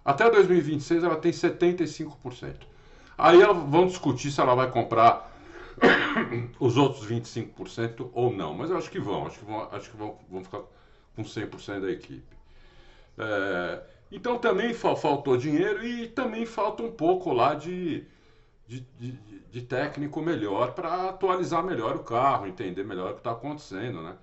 até 0.05 0.29
2026 0.29 1.05
ela 1.05 1.15
tem 1.15 1.31
75%. 1.31 2.57
Aí 3.17 3.41
ela, 3.41 3.55
vão 3.55 3.87
discutir 3.87 4.33
se 4.33 4.41
ela 4.41 4.57
vai 4.57 4.69
comprar 4.73 5.31
os 6.59 6.77
outros 6.77 7.07
25% 7.07 8.11
ou 8.13 8.33
não. 8.33 8.55
Mas 8.55 8.71
eu 8.71 8.77
acho 8.77 8.91
que 8.91 8.99
vão, 8.99 9.25
acho 9.25 9.39
que 9.39 9.45
vão, 9.45 9.69
acho 9.71 9.89
que 9.89 9.97
vão, 9.97 10.19
vão 10.29 10.43
ficar 10.43 10.63
com 11.15 11.23
100% 11.23 11.81
da 11.81 11.91
equipe. 11.93 12.37
É, 13.17 13.83
então 14.11 14.37
também 14.37 14.75
faltou 14.75 15.37
dinheiro 15.37 15.85
e 15.87 16.09
também 16.09 16.45
falta 16.45 16.83
um 16.83 16.91
pouco 16.91 17.33
lá 17.33 17.55
de, 17.55 18.05
de, 18.71 18.87
de, 19.01 19.13
de 19.51 19.63
técnico 19.63 20.23
melhor 20.23 20.75
para 20.75 21.09
atualizar 21.09 21.65
melhor 21.65 21.97
o 21.97 22.05
carro, 22.05 22.47
entender 22.47 22.85
melhor 22.85 23.11
o 23.11 23.15
que 23.15 23.21
está 23.21 23.33
acontecendo, 23.33 24.01
né? 24.01 24.17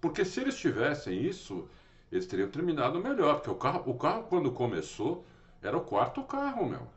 Porque 0.00 0.24
se 0.24 0.40
eles 0.40 0.56
tivessem 0.56 1.22
isso, 1.22 1.68
eles 2.10 2.26
teriam 2.26 2.50
terminado 2.50 2.98
melhor, 2.98 3.36
porque 3.36 3.50
o 3.50 3.54
carro, 3.54 3.84
o 3.86 3.94
carro 3.94 4.24
quando 4.24 4.50
começou 4.50 5.24
era 5.62 5.76
o 5.76 5.80
quarto 5.80 6.24
carro, 6.24 6.68
meu. 6.68 6.88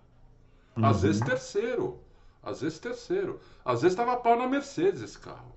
Às 0.76 0.98
uhum. 0.98 1.02
vezes 1.04 1.22
terceiro, 1.22 2.00
às 2.42 2.62
vezes 2.62 2.80
terceiro, 2.80 3.40
às 3.64 3.84
vezes 3.84 3.96
estava 3.96 4.18
pau 4.18 4.36
na 4.36 4.48
Mercedes 4.48 5.04
esse 5.04 5.20
carro. 5.20 5.56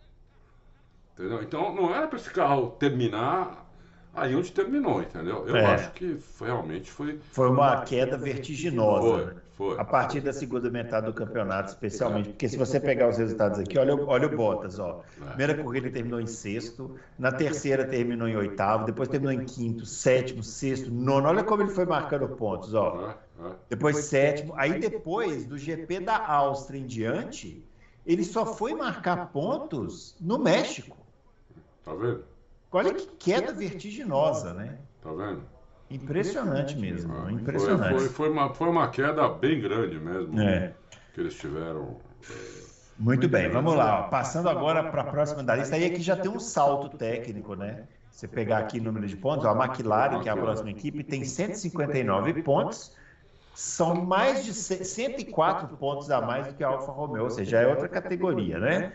Entendeu? 1.14 1.42
Então 1.42 1.74
não 1.74 1.94
era 1.94 2.06
para 2.06 2.18
esse 2.18 2.30
carro 2.30 2.72
terminar 2.72 3.66
aí 4.14 4.34
onde 4.34 4.52
terminou, 4.52 5.00
entendeu? 5.02 5.46
Eu 5.46 5.56
é. 5.56 5.64
acho 5.66 5.92
que 5.92 6.16
foi, 6.16 6.48
realmente 6.48 6.90
foi. 6.90 7.20
Foi 7.32 7.48
uma 7.48 7.82
queda 7.82 8.16
vertiginosa. 8.16 9.02
Foi, 9.02 9.24
né? 9.26 9.40
foi. 9.52 9.78
A 9.78 9.84
partir 9.84 10.20
da 10.20 10.32
segunda 10.32 10.70
metade 10.70 11.06
do 11.06 11.12
campeonato, 11.12 11.70
especialmente. 11.70 12.30
Porque 12.30 12.48
se 12.48 12.56
você 12.56 12.80
pegar 12.80 13.08
os 13.08 13.18
resultados 13.18 13.58
aqui, 13.58 13.78
olha, 13.78 13.94
olha 13.94 14.26
o 14.26 14.36
Bottas, 14.36 14.78
ó. 14.78 15.02
É. 15.20 15.26
Primeira 15.26 15.62
corrida 15.62 15.86
ele 15.86 15.94
terminou 15.94 16.20
em 16.20 16.26
sexto, 16.26 16.96
na 17.18 17.30
terceira 17.30 17.84
terminou 17.84 18.28
em 18.28 18.36
oitavo, 18.36 18.84
depois 18.84 19.08
terminou 19.08 19.32
em 19.32 19.44
quinto, 19.44 19.86
sétimo, 19.86 20.42
sexto, 20.42 20.90
nono. 20.90 21.28
Olha 21.28 21.44
como 21.44 21.62
ele 21.62 21.70
foi 21.70 21.86
marcando 21.86 22.28
pontos, 22.28 22.74
ó. 22.74 23.14
Depois 23.68 23.96
sétimo. 24.04 24.54
Aí 24.56 24.78
depois, 24.78 25.46
do 25.46 25.56
GP 25.56 26.00
da 26.00 26.26
Áustria 26.26 26.80
em 26.80 26.86
diante, 26.86 27.64
ele 28.04 28.24
só 28.24 28.44
foi 28.44 28.74
marcar 28.74 29.30
pontos 29.30 30.16
no 30.20 30.38
México. 30.38 30.96
Tá 31.84 31.94
vendo? 31.94 32.29
Olha 32.72 32.94
que 32.94 33.06
queda 33.18 33.52
vertiginosa, 33.52 34.54
né? 34.54 34.78
Tá 35.02 35.10
vendo? 35.10 35.42
Impressionante 35.90 36.76
mesmo. 36.76 37.12
Ah, 37.12 37.32
impressionante. 37.32 37.90
Foi, 37.90 37.98
foi, 38.00 38.08
foi, 38.08 38.30
uma, 38.30 38.54
foi 38.54 38.68
uma 38.68 38.88
queda 38.88 39.28
bem 39.28 39.60
grande 39.60 39.98
mesmo 39.98 40.40
é. 40.40 40.72
que 41.12 41.20
eles 41.20 41.34
tiveram. 41.34 41.96
Muito 42.96 43.28
bem, 43.28 43.48
vamos 43.48 43.74
lá. 43.74 44.04
Passando 44.04 44.48
agora 44.48 44.84
para 44.84 45.02
a 45.02 45.04
próxima 45.04 45.42
da 45.42 45.56
lista, 45.56 45.74
aí 45.74 45.84
aqui 45.84 46.00
já 46.00 46.16
tem 46.16 46.30
um 46.30 46.38
salto 46.38 46.96
técnico, 46.96 47.56
né? 47.56 47.84
Você 48.10 48.28
pegar 48.28 48.58
aqui 48.58 48.78
o 48.78 48.82
número 48.82 49.06
de 49.06 49.16
pontos, 49.16 49.46
a 49.46 49.52
McLaren, 49.52 50.20
que 50.20 50.28
é 50.28 50.32
a 50.32 50.36
próxima 50.36 50.70
equipe, 50.70 51.02
tem 51.02 51.24
159 51.24 52.42
pontos 52.42 52.94
são 53.60 53.94
mais 53.94 54.42
de 54.42 54.54
104 54.54 55.76
pontos 55.76 56.10
a 56.10 56.18
mais 56.22 56.46
do 56.46 56.54
que 56.54 56.64
a 56.64 56.68
Alfa 56.68 56.90
Romeo, 56.92 57.24
ou 57.24 57.30
seja, 57.30 57.58
é 57.58 57.66
outra 57.66 57.90
categoria, 57.90 58.58
né? 58.58 58.94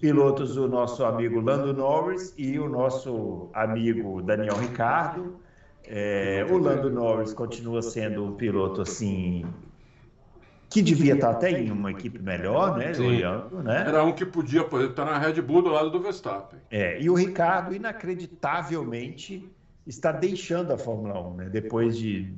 Pilotos, 0.00 0.56
o 0.56 0.66
nosso 0.66 1.04
amigo 1.04 1.40
Lando 1.40 1.72
Norris 1.72 2.34
e 2.36 2.58
o 2.58 2.68
nosso 2.68 3.48
amigo 3.54 4.20
Daniel 4.20 4.56
Ricardo. 4.56 5.36
É, 5.84 6.44
o 6.50 6.58
Lando 6.58 6.90
Norris 6.90 7.32
continua 7.32 7.80
sendo 7.80 8.24
um 8.24 8.32
piloto 8.32 8.82
assim 8.82 9.46
que 10.68 10.82
devia 10.82 11.14
estar 11.14 11.30
até 11.30 11.52
em 11.52 11.70
uma 11.70 11.92
equipe 11.92 12.20
melhor, 12.20 12.76
né? 12.76 12.94
Sim. 12.94 13.06
Olhando, 13.06 13.62
né? 13.62 13.84
Era 13.86 14.02
um 14.02 14.12
que 14.12 14.26
podia 14.26 14.62
estar 14.62 15.04
na 15.04 15.16
Red 15.16 15.40
Bull 15.40 15.62
do 15.62 15.70
lado 15.70 15.90
do 15.90 16.00
Verstappen. 16.00 16.58
É, 16.72 17.00
e 17.00 17.08
o 17.08 17.14
Ricardo, 17.14 17.72
inacreditavelmente, 17.72 19.48
está 19.86 20.10
deixando 20.10 20.72
a 20.72 20.76
Fórmula 20.76 21.20
1, 21.20 21.34
né? 21.34 21.48
Depois 21.48 21.96
de 21.96 22.34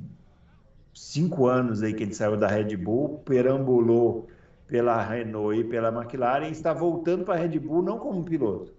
cinco 0.95 1.45
anos 1.45 1.83
aí 1.83 1.93
que 1.93 2.03
ele 2.03 2.13
saiu 2.13 2.37
da 2.37 2.47
Red 2.47 2.75
Bull, 2.77 3.21
perambulou 3.25 4.27
pela 4.65 5.03
Renault 5.03 5.59
e 5.59 5.63
pela 5.63 5.89
McLaren 5.89 6.47
e 6.47 6.51
está 6.51 6.73
voltando 6.73 7.25
para 7.25 7.35
a 7.35 7.37
Red 7.37 7.59
Bull 7.59 7.83
não 7.83 7.99
como 7.99 8.23
piloto, 8.23 8.73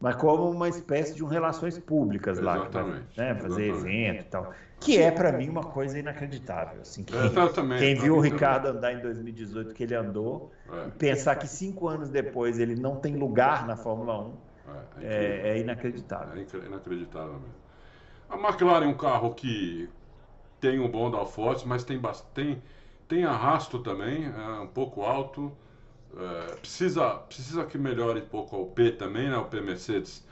mas 0.00 0.14
como 0.14 0.48
uma 0.48 0.68
espécie 0.68 1.14
de 1.14 1.24
um 1.24 1.26
relações 1.26 1.76
públicas 1.78 2.38
lá, 2.38 2.56
exatamente, 2.56 3.18
né, 3.18 3.34
fazer 3.34 3.68
evento 3.68 4.20
e 4.20 4.24
tal, 4.24 4.52
que 4.78 4.96
é 4.96 5.10
para 5.10 5.32
mim 5.32 5.48
uma 5.48 5.64
coisa 5.64 5.98
inacreditável. 5.98 6.80
Assim, 6.80 7.02
quem, 7.02 7.18
exatamente, 7.26 7.80
quem 7.80 7.94
viu 7.96 8.16
o 8.16 8.20
Ricardo 8.20 8.68
andar 8.68 8.92
em 8.92 9.00
2018 9.00 9.74
que 9.74 9.82
ele 9.82 9.94
andou, 9.94 10.52
é. 10.72 10.88
e 10.88 10.90
pensar 10.92 11.34
que 11.34 11.48
cinco 11.48 11.88
anos 11.88 12.08
depois 12.08 12.60
ele 12.60 12.76
não 12.76 12.96
tem 12.96 13.16
lugar 13.16 13.66
na 13.66 13.76
Fórmula 13.76 14.20
1 14.20 14.32
é, 15.02 15.06
é, 15.06 15.48
é 15.48 15.58
inacreditável. 15.58 16.40
É 16.40 16.66
inacreditável 16.66 17.34
mesmo. 17.34 17.66
A 18.28 18.36
McLaren 18.36 18.84
é 18.84 18.88
um 18.88 18.96
carro 18.96 19.34
que 19.34 19.88
tem 20.66 20.80
um 20.80 20.88
bom 20.88 21.08
downforce, 21.08 21.66
mas 21.66 21.84
tem, 21.84 22.00
tem, 22.34 22.60
tem 23.06 23.24
arrasto 23.24 23.78
também, 23.78 24.24
é 24.24 24.60
um 24.60 24.66
pouco 24.66 25.02
alto. 25.02 25.52
É, 26.16 26.56
precisa, 26.56 27.08
precisa 27.10 27.64
que 27.64 27.78
melhore 27.78 28.20
um 28.20 28.26
pouco 28.26 28.56
o 28.56 28.66
P 28.66 28.90
também, 28.90 29.30
né? 29.30 29.36
O 29.36 29.44
P 29.44 29.60
Mercedes 29.60 30.26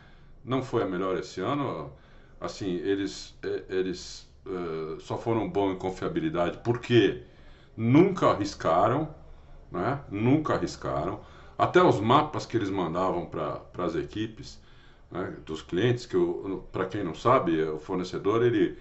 não 0.45 0.61
foi 0.61 0.83
a 0.83 0.87
melhor 0.87 1.17
esse 1.17 1.41
ano. 1.41 1.93
Assim, 2.41 2.75
eles, 2.79 3.39
eles 3.69 4.29
uh, 4.45 5.01
só 5.01 5.17
foram 5.17 5.49
bons 5.49 5.75
em 5.75 5.79
confiabilidade 5.79 6.59
porque 6.65 7.23
nunca 7.77 8.31
arriscaram, 8.31 9.15
né? 9.71 10.01
Nunca 10.11 10.55
arriscaram. 10.55 11.21
Até 11.57 11.81
os 11.81 12.01
mapas 12.01 12.45
que 12.45 12.57
eles 12.57 12.71
mandavam 12.71 13.27
para 13.27 13.63
as 13.79 13.95
equipes 13.95 14.61
né, 15.13 15.37
dos 15.47 15.63
clientes, 15.63 16.07
que 16.07 16.17
para 16.73 16.87
quem 16.87 17.05
não 17.05 17.15
sabe, 17.15 17.63
o 17.63 17.79
fornecedor 17.79 18.43
ele 18.45 18.77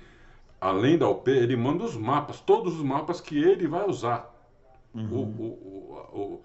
além 0.63 0.97
da 0.97 1.09
UP, 1.09 1.29
ele 1.29 1.57
manda 1.57 1.83
os 1.83 1.97
mapas, 1.97 2.39
todos 2.39 2.75
os 2.75 2.81
mapas 2.81 3.19
que 3.19 3.37
ele 3.37 3.67
vai 3.67 3.85
usar, 3.85 4.33
uhum. 4.95 5.09
o, 5.11 5.19
o, 5.19 6.19
o, 6.19 6.41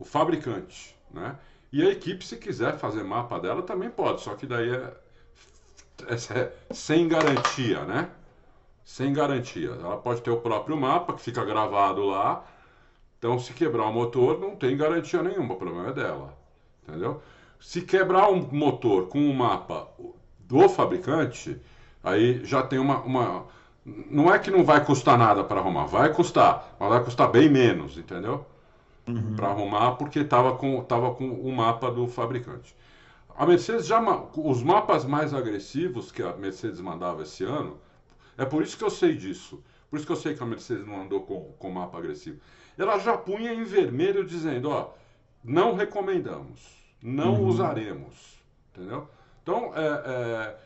o, 0.00 0.04
fabricante, 0.04 0.94
né? 1.10 1.38
E 1.72 1.82
a 1.82 1.90
equipe, 1.90 2.22
se 2.22 2.36
quiser 2.36 2.76
fazer 2.76 3.02
mapa 3.02 3.40
dela, 3.40 3.62
também 3.62 3.88
pode, 3.88 4.20
só 4.20 4.34
que 4.34 4.44
daí 4.46 4.68
é, 4.70 4.94
é, 6.06 6.14
é 6.14 6.74
sem 6.74 7.08
garantia, 7.08 7.86
né? 7.86 8.10
Sem 8.84 9.10
garantia. 9.10 9.70
Ela 9.70 9.96
pode 9.96 10.20
ter 10.20 10.30
o 10.30 10.40
próprio 10.40 10.76
mapa, 10.76 11.14
que 11.14 11.22
fica 11.22 11.42
gravado 11.42 12.04
lá, 12.04 12.44
então 13.18 13.38
se 13.38 13.54
quebrar 13.54 13.84
o 13.84 13.92
motor, 13.92 14.38
não 14.38 14.54
tem 14.54 14.76
garantia 14.76 15.22
nenhuma, 15.22 15.54
o 15.54 15.56
problema 15.56 15.88
é 15.88 15.92
dela, 15.94 16.36
entendeu? 16.86 17.22
Se 17.58 17.80
quebrar 17.80 18.30
um 18.30 18.42
motor 18.52 19.08
com 19.08 19.18
um 19.18 19.32
mapa 19.32 19.88
do 20.40 20.68
fabricante, 20.68 21.58
aí 22.04 22.44
já 22.44 22.62
tem 22.62 22.78
uma, 22.78 22.98
uma 23.00 23.46
não 23.84 24.32
é 24.32 24.38
que 24.38 24.50
não 24.50 24.64
vai 24.64 24.84
custar 24.84 25.18
nada 25.18 25.42
para 25.42 25.60
arrumar, 25.60 25.86
vai 25.86 26.12
custar, 26.12 26.76
mas 26.78 26.88
vai 26.88 27.04
custar 27.04 27.30
bem 27.30 27.48
menos, 27.48 27.98
entendeu? 27.98 28.46
Uhum. 29.06 29.34
Para 29.34 29.48
arrumar, 29.48 29.92
porque 29.92 30.20
estava 30.20 30.56
com, 30.56 30.80
tava 30.84 31.12
com 31.14 31.28
o 31.28 31.52
mapa 31.52 31.90
do 31.90 32.06
fabricante. 32.06 32.76
A 33.36 33.44
Mercedes 33.44 33.86
já. 33.86 34.00
Os 34.36 34.62
mapas 34.62 35.04
mais 35.04 35.34
agressivos 35.34 36.12
que 36.12 36.22
a 36.22 36.32
Mercedes 36.34 36.80
mandava 36.80 37.22
esse 37.22 37.42
ano, 37.42 37.78
é 38.38 38.44
por 38.44 38.62
isso 38.62 38.76
que 38.76 38.84
eu 38.84 38.90
sei 38.90 39.16
disso. 39.16 39.62
Por 39.90 39.96
isso 39.96 40.06
que 40.06 40.12
eu 40.12 40.16
sei 40.16 40.34
que 40.34 40.42
a 40.42 40.46
Mercedes 40.46 40.86
não 40.86 41.02
andou 41.02 41.22
com, 41.22 41.52
com 41.58 41.70
mapa 41.70 41.98
agressivo. 41.98 42.38
Ela 42.78 42.98
já 42.98 43.16
punha 43.16 43.52
em 43.52 43.64
vermelho 43.64 44.24
dizendo: 44.24 44.70
ó, 44.70 44.90
não 45.42 45.74
recomendamos, 45.74 46.60
não 47.02 47.34
uhum. 47.34 47.48
usaremos. 47.48 48.40
Entendeu? 48.72 49.08
Então, 49.42 49.72
é, 49.74 49.86
é 50.06 50.58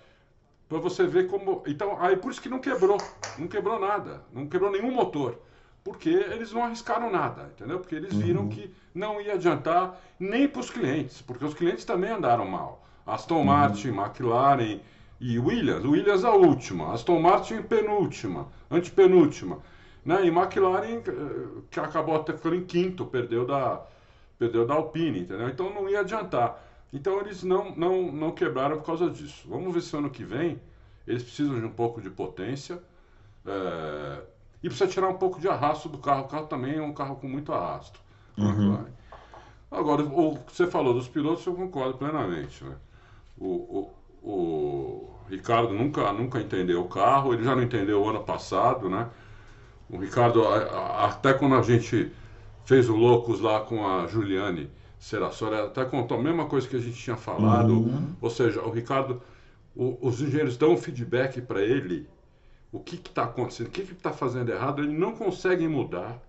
para 0.68 0.78
você 0.78 1.06
ver 1.06 1.28
como. 1.28 1.62
Então, 1.66 1.96
aí 2.00 2.16
por 2.16 2.30
isso 2.30 2.40
que 2.40 2.48
não 2.48 2.58
quebrou. 2.58 2.98
Não 3.38 3.46
quebrou 3.46 3.78
nada. 3.78 4.22
Não 4.32 4.46
quebrou 4.46 4.70
nenhum 4.70 4.92
motor. 4.92 5.38
Porque 5.84 6.08
eles 6.08 6.52
não 6.52 6.64
arriscaram 6.64 7.10
nada, 7.10 7.52
entendeu? 7.54 7.78
Porque 7.78 7.94
eles 7.94 8.12
viram 8.12 8.42
uhum. 8.42 8.48
que 8.48 8.74
não 8.92 9.20
ia 9.20 9.34
adiantar 9.34 9.96
nem 10.18 10.48
para 10.48 10.60
os 10.60 10.68
clientes, 10.68 11.22
porque 11.22 11.44
os 11.44 11.54
clientes 11.54 11.84
também 11.84 12.10
andaram 12.10 12.44
mal. 12.44 12.84
Aston 13.06 13.38
uhum. 13.38 13.44
Martin, 13.44 13.88
McLaren 13.90 14.80
e 15.20 15.38
Williams. 15.38 15.84
Williams 15.84 16.24
a 16.24 16.32
última, 16.32 16.92
Aston 16.92 17.20
Martin 17.20 17.62
penúltima, 17.62 18.48
antepenúltima. 18.68 19.60
Né? 20.04 20.26
E 20.26 20.28
McLaren, 20.28 21.02
eh, 21.06 21.62
que 21.70 21.78
acabou 21.78 22.16
até 22.16 22.32
ficando 22.32 22.56
em 22.56 22.64
quinto, 22.64 23.06
perdeu 23.06 23.46
da, 23.46 23.82
perdeu 24.38 24.66
da 24.66 24.74
Alpine, 24.74 25.20
entendeu? 25.20 25.48
Então 25.48 25.72
não 25.72 25.88
ia 25.88 26.00
adiantar. 26.00 26.60
Então 26.96 27.20
eles 27.20 27.42
não, 27.42 27.76
não, 27.76 28.10
não 28.10 28.32
quebraram 28.32 28.78
por 28.78 28.86
causa 28.86 29.10
disso. 29.10 29.46
Vamos 29.46 29.74
ver 29.74 29.82
se 29.82 29.94
ano 29.94 30.08
que 30.08 30.24
vem 30.24 30.58
eles 31.06 31.22
precisam 31.22 31.60
de 31.60 31.66
um 31.66 31.70
pouco 31.70 32.00
de 32.00 32.08
potência 32.08 32.82
é, 33.44 34.22
e 34.62 34.68
precisa 34.68 34.90
tirar 34.90 35.08
um 35.08 35.18
pouco 35.18 35.38
de 35.38 35.46
arrasto 35.46 35.90
do 35.90 35.98
carro. 35.98 36.22
O 36.22 36.28
carro 36.28 36.46
também 36.46 36.76
é 36.78 36.82
um 36.82 36.94
carro 36.94 37.16
com 37.16 37.28
muito 37.28 37.52
arrasto. 37.52 38.00
Uhum. 38.38 38.82
Agora, 39.70 40.02
o 40.02 40.38
que 40.38 40.56
você 40.56 40.66
falou 40.66 40.94
dos 40.94 41.06
pilotos, 41.06 41.44
eu 41.44 41.54
concordo 41.54 41.98
plenamente. 41.98 42.64
Né? 42.64 42.74
O, 43.38 43.90
o, 44.22 44.28
o, 44.28 45.10
Ricardo 45.28 45.74
nunca, 45.74 46.10
nunca 46.14 46.40
entendeu 46.40 46.80
o 46.80 46.88
carro, 46.88 47.34
ele 47.34 47.44
já 47.44 47.54
não 47.54 47.62
entendeu 47.62 48.02
o 48.02 48.08
ano 48.08 48.24
passado, 48.24 48.88
né? 48.88 49.08
O 49.90 49.98
Ricardo, 49.98 50.46
até 50.48 51.34
quando 51.34 51.56
a 51.56 51.62
gente 51.62 52.10
fez 52.64 52.88
o 52.88 52.96
Loucos 52.96 53.40
lá 53.40 53.60
com 53.60 53.86
a 53.86 54.06
Juliane, 54.06 54.70
Serassoli 54.98 55.56
até 55.56 55.84
contou 55.84 56.18
a 56.18 56.22
mesma 56.22 56.46
coisa 56.46 56.66
que 56.66 56.76
a 56.76 56.80
gente 56.80 56.96
tinha 56.96 57.16
falado. 57.16 57.72
Uhum. 57.72 58.14
Ou 58.20 58.30
seja, 58.30 58.62
o 58.62 58.70
Ricardo, 58.70 59.20
o, 59.74 59.98
os 60.00 60.20
engenheiros 60.20 60.56
dão 60.56 60.76
feedback 60.76 61.40
para 61.40 61.62
ele, 61.62 62.08
o 62.72 62.80
que 62.80 62.96
está 62.96 63.24
acontecendo, 63.24 63.68
o 63.68 63.70
que 63.70 63.82
está 63.82 64.12
fazendo 64.12 64.50
errado, 64.50 64.82
ele 64.82 64.96
não 64.96 65.12
consegue 65.12 65.68
mudar. 65.68 66.20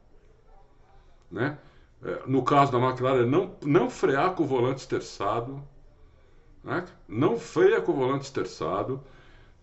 Né? 1.32 1.57
É, 2.03 2.22
no 2.28 2.43
caso 2.43 2.72
da 2.72 2.78
McLaren, 2.78 3.26
não, 3.26 3.55
não 3.63 3.89
frear 3.89 4.34
com 4.34 4.43
o 4.43 4.47
volante 4.47 4.82
esterçado. 4.82 5.61
Né? 6.63 6.86
Não 7.07 7.39
freia 7.39 7.82
com 7.82 7.91
o 7.91 7.95
volante 7.95 8.26
esterçado. 8.26 9.01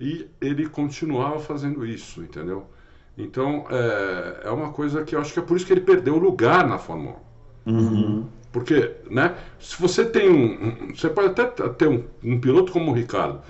E 0.00 0.28
ele 0.40 0.68
continuava 0.68 1.38
fazendo 1.38 1.86
isso, 1.86 2.22
entendeu? 2.22 2.66
Então, 3.16 3.64
é, 3.70 4.48
é 4.48 4.50
uma 4.50 4.72
coisa 4.72 5.04
que 5.04 5.14
eu 5.14 5.20
acho 5.20 5.32
que 5.32 5.38
é 5.38 5.42
por 5.42 5.56
isso 5.56 5.64
que 5.64 5.72
ele 5.72 5.82
perdeu 5.82 6.14
o 6.14 6.18
lugar 6.18 6.66
na 6.66 6.78
Fórmula 6.78 7.16
1. 7.64 7.72
Uhum. 7.72 8.28
Porque, 8.54 8.92
né, 9.10 9.34
se 9.58 9.74
você 9.82 10.04
tem 10.04 10.30
um. 10.30 10.94
você 10.94 11.08
pode 11.08 11.26
até 11.26 11.44
ter 11.70 11.88
um, 11.88 12.04
um, 12.22 12.38
piloto 12.38 12.70
como 12.70 12.92
o 12.92 12.94
Ricardo, 12.94 13.42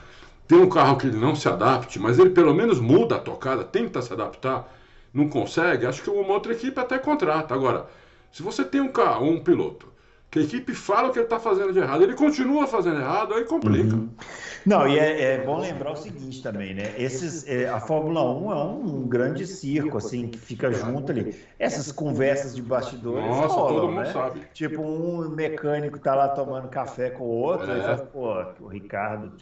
tem 0.48 0.56
um 0.56 0.66
carro 0.66 0.96
que 0.96 1.06
ele 1.06 1.18
não 1.18 1.36
se 1.36 1.46
adapte, 1.46 1.98
mas 1.98 2.18
ele 2.18 2.30
pelo 2.30 2.54
menos 2.54 2.80
muda 2.80 3.16
a 3.16 3.18
tocada, 3.18 3.62
tenta 3.64 4.00
se 4.00 4.10
adaptar, 4.14 4.66
não 5.12 5.28
consegue, 5.28 5.84
acho 5.84 6.02
que 6.02 6.08
uma 6.08 6.32
outra 6.32 6.54
equipe 6.54 6.80
até 6.80 6.98
contrata. 6.98 7.52
Agora, 7.52 7.86
se 8.32 8.42
você 8.42 8.64
tem 8.64 8.80
um 8.80 8.88
carro, 8.88 9.26
um 9.26 9.40
piloto, 9.40 9.92
que 10.34 10.40
a 10.40 10.42
equipe 10.42 10.74
fala 10.74 11.10
o 11.10 11.12
que 11.12 11.18
ele 11.20 11.26
está 11.26 11.38
fazendo 11.38 11.72
de 11.72 11.78
errado, 11.78 12.02
ele 12.02 12.14
continua 12.14 12.66
fazendo 12.66 12.98
errado, 12.98 13.34
aí 13.34 13.44
complica. 13.44 13.94
Uhum. 13.94 14.10
Não, 14.66 14.88
e 14.88 14.98
é, 14.98 15.34
é, 15.34 15.38
bom 15.38 15.60
lembrar 15.60 15.92
o 15.92 15.96
seguinte 15.96 16.42
também, 16.42 16.74
né? 16.74 16.92
Esses, 16.98 17.46
é, 17.46 17.68
a 17.68 17.78
Fórmula 17.78 18.20
1 18.24 18.50
é 18.50 18.64
um 18.64 19.06
grande 19.06 19.46
circo, 19.46 19.96
assim, 19.96 20.26
que 20.26 20.36
fica 20.36 20.72
junto 20.72 21.12
ali. 21.12 21.40
Essas 21.56 21.92
conversas 21.92 22.52
de 22.52 22.62
bastidores 22.62 23.24
Nossa, 23.24 23.54
rolam, 23.54 23.74
todo 23.74 23.88
mundo 23.90 24.00
né? 24.00 24.12
sabe. 24.12 24.40
Tipo, 24.52 24.82
um 24.82 25.28
mecânico 25.28 26.00
tá 26.00 26.16
lá 26.16 26.26
tomando 26.26 26.66
café 26.66 27.10
com 27.10 27.22
o 27.22 27.28
outro, 27.28 27.70
é. 27.70 27.78
e 27.78 27.82
fala, 27.82 27.98
pô, 27.98 28.44
o 28.60 28.66
Ricardo, 28.66 29.32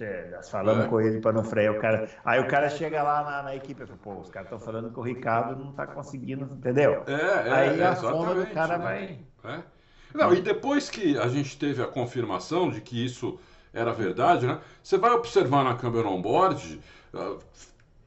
falando 0.51 0.83
é. 0.83 0.89
com 0.89 1.01
ele 1.01 1.21
para 1.21 1.33
não 1.33 1.43
frear 1.43 1.75
o 1.75 1.81
cara. 1.81 2.07
Aí 2.23 2.39
o 2.39 2.47
cara 2.47 2.69
chega 2.69 3.03
lá 3.03 3.25
na, 3.25 3.43
na 3.45 3.57
equipe 3.57 3.83
e 3.83 3.87
fala, 3.87 3.99
pô, 4.03 4.21
os 4.21 4.29
caras 4.29 4.53
estão 4.53 4.61
falando 4.61 4.93
que 4.93 5.01
o 5.01 5.03
Ricardo 5.03 5.57
não 5.57 5.73
tá 5.73 5.87
conseguindo, 5.87 6.45
entendeu? 6.53 7.03
É, 7.07 7.49
é, 7.49 7.51
Aí 7.51 7.83
a 7.83 7.97
fome 7.97 8.35
do 8.35 8.47
cara 8.49 8.77
né? 8.77 8.85
vai... 8.85 9.19
É. 9.55 9.72
Não, 10.15 10.35
e 10.35 10.41
depois 10.41 10.91
que 10.91 11.19
a 11.19 11.29
gente 11.29 11.59
teve 11.59 11.83
a 11.83 11.87
confirmação 11.87 12.71
de 12.71 12.81
que 12.81 13.05
isso 13.05 13.39
era 13.73 13.93
verdade, 13.93 14.47
né? 14.47 14.61
Você 14.83 14.99
vai 14.99 15.13
observar 15.13 15.65
na 15.65 15.75
câmera 15.75 16.09
on-board, 16.09 16.81
uh, 17.15 17.39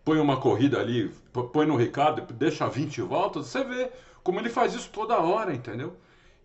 põe 0.03 0.20
uma 0.20 0.38
corrida 0.38 0.80
ali, 0.80 1.12
põe 1.51 1.66
no 1.66 1.76
Ricardo, 1.76 2.22
deixa 2.34 2.68
20 2.68 3.01
voltas, 3.01 3.47
você 3.47 3.64
vê 3.64 3.91
como 4.24 4.39
ele 4.39 4.49
faz 4.49 4.74
isso 4.74 4.89
toda 4.91 5.18
hora, 5.18 5.53
entendeu? 5.53 5.95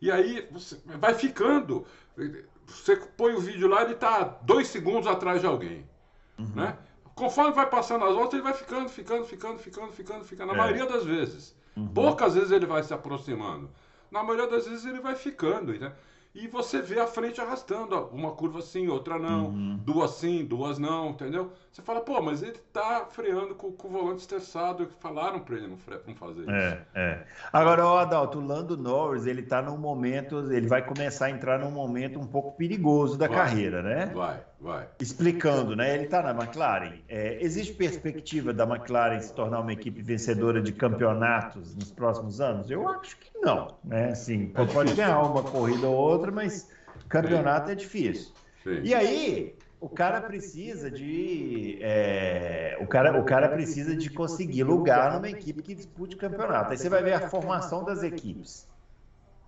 E 0.01 0.11
aí 0.11 0.49
você 0.51 0.79
vai 0.99 1.15
ficando. 1.15 1.87
Você 2.67 2.97
põe 2.97 3.35
o 3.35 3.41
vídeo 3.41 3.69
lá, 3.69 3.83
ele 3.83 3.93
está 3.93 4.23
dois 4.43 4.69
segundos 4.69 5.07
atrás 5.07 5.41
de 5.41 5.47
alguém, 5.47 5.85
uhum. 6.39 6.53
né? 6.55 6.79
Conforme 7.15 7.53
vai 7.53 7.69
passando 7.69 8.05
as 8.07 8.15
voltas, 8.15 8.35
ele 8.35 8.43
vai 8.43 8.55
ficando, 8.55 8.89
ficando, 8.89 9.25
ficando, 9.27 9.59
ficando, 9.59 9.93
ficando, 9.93 10.25
ficando. 10.25 10.47
Na 10.49 10.55
é. 10.55 10.57
maioria 10.57 10.87
das 10.87 11.05
vezes. 11.05 11.55
Uhum. 11.77 11.89
Poucas 11.89 12.35
vezes 12.35 12.51
ele 12.51 12.65
vai 12.65 12.83
se 12.83 12.95
aproximando 12.95 13.71
na 14.11 14.23
maioria 14.23 14.49
das 14.49 14.67
vezes 14.67 14.85
ele 14.85 15.01
vai 15.01 15.15
ficando, 15.15 15.73
né? 15.79 15.93
E 16.33 16.47
você 16.47 16.81
vê 16.81 17.01
a 17.01 17.09
frente 17.09 17.41
arrastando, 17.41 17.97
uma 18.13 18.31
curva 18.31 18.63
sim, 18.63 18.87
outra 18.87 19.19
não, 19.19 19.47
uhum. 19.47 19.81
duas 19.83 20.13
sim, 20.13 20.45
duas 20.45 20.79
não, 20.79 21.11
entendeu? 21.11 21.51
Você 21.73 21.83
fala, 21.83 22.01
pô, 22.01 22.23
mas 22.23 22.41
ele 22.41 22.59
tá 22.73 23.05
freando 23.11 23.53
com, 23.57 23.73
com 23.73 23.89
o 23.89 23.91
volante 23.91 24.21
estressado, 24.21 24.89
falaram 25.01 25.41
para 25.41 25.57
ele 25.57 25.67
não, 25.67 25.77
fre 25.77 25.99
não 26.07 26.15
fazer 26.15 26.43
isso. 26.43 26.51
É, 26.51 26.87
é. 26.95 27.27
Agora, 27.53 27.85
o 27.85 27.97
Adalto, 27.97 28.39
o 28.39 28.47
Lando 28.47 28.77
Norris, 28.77 29.27
ele 29.27 29.43
tá 29.43 29.61
num 29.61 29.77
momento, 29.77 30.53
ele 30.53 30.69
vai 30.69 30.87
começar 30.87 31.27
a 31.27 31.31
entrar 31.31 31.59
num 31.59 31.71
momento 31.73 32.21
um 32.21 32.27
pouco 32.27 32.53
perigoso 32.53 33.19
da 33.19 33.27
vai, 33.27 33.37
carreira, 33.37 33.83
né? 33.83 34.07
Vai, 34.15 34.41
vai. 34.61 34.89
Explicando, 35.01 35.75
né? 35.75 35.95
Ele 35.95 36.07
tá 36.07 36.23
na 36.23 36.31
McLaren. 36.31 36.99
É, 37.09 37.43
existe 37.43 37.73
perspectiva 37.73 38.53
da 38.53 38.65
McLaren 38.65 39.21
se 39.21 39.33
tornar 39.33 39.61
uma 39.61 39.73
equipe 39.73 40.03
vencedora 40.03 40.61
de 40.61 40.73
campeonatos 40.73 41.75
nos 41.75 41.91
próximos 41.91 42.41
anos? 42.41 42.71
Eu 42.71 42.89
acho 42.89 43.17
que 43.17 43.31
não, 43.41 43.77
né? 43.83 44.11
Assim, 44.11 44.49
pode 44.73 44.95
ganhar 44.95 45.21
uma 45.23 45.43
corrida 45.43 45.89
ou 45.89 45.97
outra, 45.97 46.31
mas 46.31 46.69
campeonato 47.09 47.71
é 47.71 47.75
difícil. 47.75 48.33
Sim. 48.63 48.81
E 48.83 48.95
aí, 48.95 49.55
o 49.81 49.89
cara 49.89 50.21
precisa 50.21 50.91
de 50.91 51.79
é, 51.81 52.77
o 52.81 52.87
cara 52.87 53.19
o 53.19 53.25
cara 53.25 53.49
precisa 53.49 53.97
de 53.97 54.11
conseguir 54.11 54.65
lugar 54.65 55.15
numa 55.15 55.31
equipe 55.31 55.63
que 55.63 55.75
dispute 55.75 56.17
campeonato. 56.17 56.73
Aí 56.73 56.77
você 56.77 56.89
vai 56.89 57.03
ver 57.03 57.15
a 57.15 57.29
formação 57.29 57.83
das 57.83 58.03
equipes. 58.03 58.69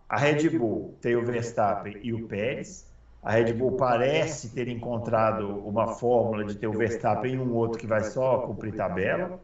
A 0.08 0.16
Red 0.16 0.48
Bull 0.50 0.96
tem 1.00 1.16
o 1.16 1.24
Verstappen 1.24 1.98
e 2.02 2.12
o 2.12 2.26
Pérez. 2.26 2.90
A 3.22 3.32
Red 3.32 3.52
Bull 3.52 3.76
parece 3.76 4.48
ter 4.50 4.66
encontrado 4.66 5.46
uma 5.64 5.94
fórmula 5.94 6.44
de 6.44 6.56
ter 6.56 6.66
o 6.66 6.72
Verstappen 6.72 7.34
e 7.34 7.38
um 7.38 7.54
outro 7.54 7.78
que 7.78 7.86
vai 7.86 8.02
só 8.02 8.38
cumprir 8.38 8.74
tabela. 8.74 9.40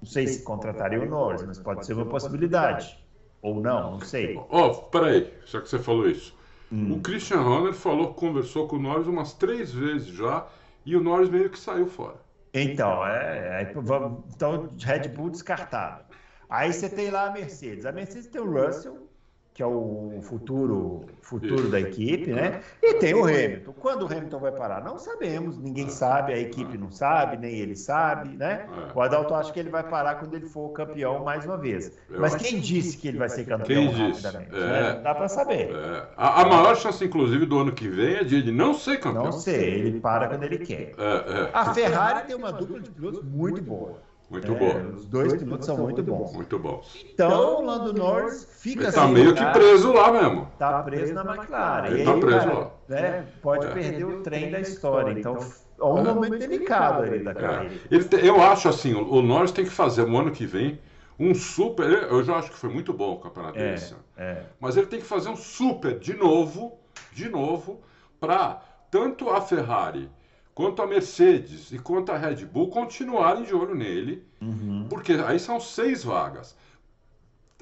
Não 0.00 0.06
sei 0.06 0.26
se 0.26 0.42
contrataria 0.42 1.00
o 1.00 1.06
Norris, 1.06 1.42
mas 1.42 1.58
pode 1.58 1.86
ser 1.86 1.94
uma 1.94 2.04
possibilidade. 2.04 3.02
Ou 3.40 3.60
não, 3.60 3.92
não 3.92 4.00
sei. 4.00 4.36
Ó, 4.50 4.68
oh, 4.68 4.74
peraí, 4.74 5.32
já 5.46 5.60
que 5.62 5.68
você 5.68 5.78
falou 5.78 6.06
isso. 6.08 6.36
Hum. 6.70 6.92
O 6.92 7.00
Christian 7.00 7.40
Horner 7.40 7.72
falou, 7.72 8.12
conversou 8.12 8.68
com 8.68 8.76
o 8.76 8.78
Norris 8.78 9.06
umas 9.06 9.32
três 9.32 9.72
vezes 9.72 10.08
já, 10.08 10.46
e 10.84 10.94
o 10.94 11.02
Norris 11.02 11.30
meio 11.30 11.48
que 11.48 11.58
saiu 11.58 11.86
fora. 11.86 12.16
Então, 12.52 13.06
é, 13.06 13.62
é 13.62 13.72
então 13.72 14.68
Red 14.78 15.08
Bull 15.08 15.30
descartado. 15.30 16.04
Aí 16.48 16.72
você 16.72 16.88
tem 16.88 17.10
lá 17.10 17.28
a 17.28 17.32
Mercedes. 17.32 17.86
A 17.86 17.92
Mercedes 17.92 18.28
tem 18.28 18.40
o 18.40 18.50
Russell, 18.50 19.08
que 19.54 19.62
é 19.62 19.66
o 19.66 20.18
futuro, 20.20 21.06
futuro 21.22 21.68
da 21.68 21.78
equipe, 21.78 22.32
né? 22.32 22.60
E 22.82 22.94
tem 22.94 23.14
o 23.14 23.22
Hamilton. 23.22 23.72
Quando 23.78 24.02
o 24.02 24.06
Hamilton 24.06 24.40
vai 24.40 24.50
parar? 24.50 24.82
Não 24.82 24.98
sabemos, 24.98 25.56
ninguém 25.56 25.88
sabe, 25.88 26.32
a 26.32 26.38
equipe 26.38 26.76
não 26.76 26.90
sabe, 26.90 27.36
nem 27.36 27.54
ele 27.54 27.76
sabe, 27.76 28.30
né? 28.36 28.66
O 28.92 29.00
Adalto 29.00 29.32
acha 29.32 29.52
que 29.52 29.60
ele 29.60 29.70
vai 29.70 29.84
parar 29.84 30.16
quando 30.16 30.34
ele 30.34 30.46
for 30.46 30.70
campeão 30.70 31.22
mais 31.22 31.44
uma 31.44 31.56
vez. 31.56 31.96
Mas 32.10 32.34
quem 32.34 32.58
disse 32.58 32.96
que 32.96 33.06
ele 33.06 33.18
vai 33.18 33.28
ser 33.28 33.44
campeão 33.44 33.86
quem 33.86 33.86
rapidamente? 33.92 34.50
Disse? 34.50 34.60
Né? 34.60 34.90
É, 34.90 35.00
Dá 35.00 35.14
para 35.14 35.28
saber. 35.28 35.70
É. 35.70 36.08
A, 36.16 36.42
a, 36.42 36.44
maior 36.46 36.74
chance, 36.76 37.04
inclusive, 37.04 37.46
do 37.46 37.60
ano 37.60 37.70
que 37.70 37.88
vem 37.88 38.16
é 38.16 38.24
de 38.24 38.34
ele 38.34 38.50
não 38.50 38.74
ser 38.74 38.98
campeão. 38.98 39.26
Não 39.26 39.32
ser, 39.32 39.62
ele 39.62 40.00
para 40.00 40.26
quando 40.26 40.42
ele 40.42 40.58
quer. 40.58 40.94
É, 40.98 41.42
é. 41.42 41.50
a 41.52 41.72
Ferrari 41.72 42.26
tem 42.26 42.34
uma 42.34 42.52
dupla 42.52 42.80
de 42.80 42.90
pilotos 42.90 43.22
muito 43.22 43.62
boa. 43.62 43.98
Muito 44.34 44.52
é, 44.52 44.54
bom. 44.54 44.96
Os 44.96 45.06
dois 45.06 45.34
pilotos 45.34 45.66
são 45.66 45.78
muito 45.78 46.02
bons. 46.02 46.32
Muito 46.32 46.58
bons. 46.58 47.04
Então, 47.12 47.60
o 47.60 47.64
Lando 47.64 47.92
Norris 47.92 48.48
fica 48.60 48.88
Está 48.88 49.06
meio 49.06 49.34
que 49.34 49.44
preso 49.52 49.92
lá 49.92 50.12
mesmo. 50.12 50.48
Está 50.52 50.82
preso 50.82 51.14
na 51.14 51.22
McLaren. 51.22 51.86
Ele 51.86 51.98
está 52.00 52.12
preso 52.14 52.38
cara, 52.38 52.54
lá. 52.54 52.70
Né, 52.88 53.26
pode 53.40 53.66
é. 53.66 53.70
perder 53.70 54.04
o 54.04 54.22
trem 54.22 54.50
da 54.50 54.60
história. 54.60 55.16
Então, 55.18 55.38
é 55.78 55.84
um 55.84 56.04
momento 56.04 56.38
delicado 56.38 57.02
ali 57.02 57.22
da 57.22 57.30
é. 57.30 57.34
carreira. 57.34 57.74
Ele, 57.90 58.08
eu 58.28 58.42
acho 58.42 58.68
assim, 58.68 58.94
o, 58.94 59.14
o 59.14 59.22
Norris 59.22 59.52
tem 59.52 59.64
que 59.64 59.70
fazer 59.70 60.04
no 60.06 60.18
ano 60.18 60.30
que 60.30 60.46
vem 60.46 60.80
um 61.18 61.34
super. 61.34 61.88
Eu 62.10 62.24
já 62.24 62.36
acho 62.36 62.50
que 62.50 62.56
foi 62.56 62.70
muito 62.70 62.92
bom 62.92 63.12
o 63.12 63.18
campeonato 63.18 63.58
é, 63.58 63.72
desse 63.72 63.94
é. 64.16 64.42
Mas 64.58 64.76
ele 64.76 64.86
tem 64.86 65.00
que 65.00 65.06
fazer 65.06 65.28
um 65.28 65.36
super 65.36 65.98
de 65.98 66.14
novo, 66.14 66.78
de 67.12 67.28
novo, 67.28 67.80
para 68.18 68.60
tanto 68.90 69.30
a 69.30 69.40
Ferrari 69.40 70.10
quanto 70.54 70.80
a 70.80 70.86
Mercedes 70.86 71.72
e 71.72 71.78
quanto 71.78 72.12
a 72.12 72.16
Red 72.16 72.46
Bull 72.46 72.68
continuarem 72.68 73.42
de 73.42 73.52
olho 73.54 73.74
nele, 73.74 74.24
uhum. 74.40 74.86
porque 74.88 75.12
aí 75.12 75.40
são 75.40 75.58
seis 75.58 76.04
vagas. 76.04 76.56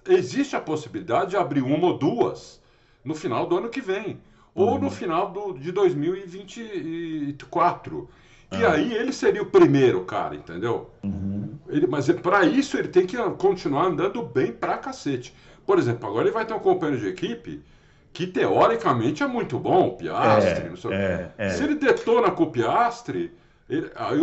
Existe 0.07 0.55
a 0.57 0.61
possibilidade 0.61 1.31
de 1.31 1.37
abrir 1.37 1.63
uma 1.63 1.87
ou 1.87 1.97
duas 1.97 2.61
no 3.05 3.15
final 3.15 3.47
do 3.47 3.57
ano 3.57 3.71
que 3.71 3.81
vem, 3.81 4.21
uhum. 4.55 4.65
ou 4.65 4.79
no 4.79 4.91
final 4.91 5.31
do, 5.31 5.55
de 5.55 5.73
2024. 5.73 8.11
E 8.51 8.57
uhum. 8.57 8.69
aí 8.69 8.93
ele 8.93 9.13
seria 9.13 9.43
o 9.43 9.47
primeiro 9.47 10.05
cara, 10.05 10.35
entendeu? 10.35 10.91
Uhum. 11.03 11.57
Ele, 11.69 11.87
mas 11.87 12.11
para 12.11 12.45
isso 12.45 12.77
ele 12.77 12.89
tem 12.89 13.07
que 13.07 13.17
continuar 13.39 13.87
andando 13.87 14.23
bem 14.23 14.53
pra 14.53 14.77
cacete. 14.77 15.35
Por 15.65 15.79
exemplo, 15.79 16.07
agora 16.07 16.25
ele 16.25 16.35
vai 16.35 16.45
ter 16.45 16.53
um 16.53 16.59
companheiro 16.59 17.01
de 17.01 17.09
equipe 17.09 17.63
que 18.13 18.27
teoricamente 18.27 19.23
é 19.23 19.27
muito 19.27 19.59
bom, 19.59 19.89
o 19.89 19.97
Piastri. 19.97 20.93
É, 20.93 21.31
é, 21.39 21.47
é. 21.47 21.51
Se 21.51 21.65
ele 21.65 21.77
detona 21.77 22.31
com 22.31 22.45
o 22.45 22.51
Piastri, 22.51 23.33
ele, 23.69 23.91
aí 23.95 24.21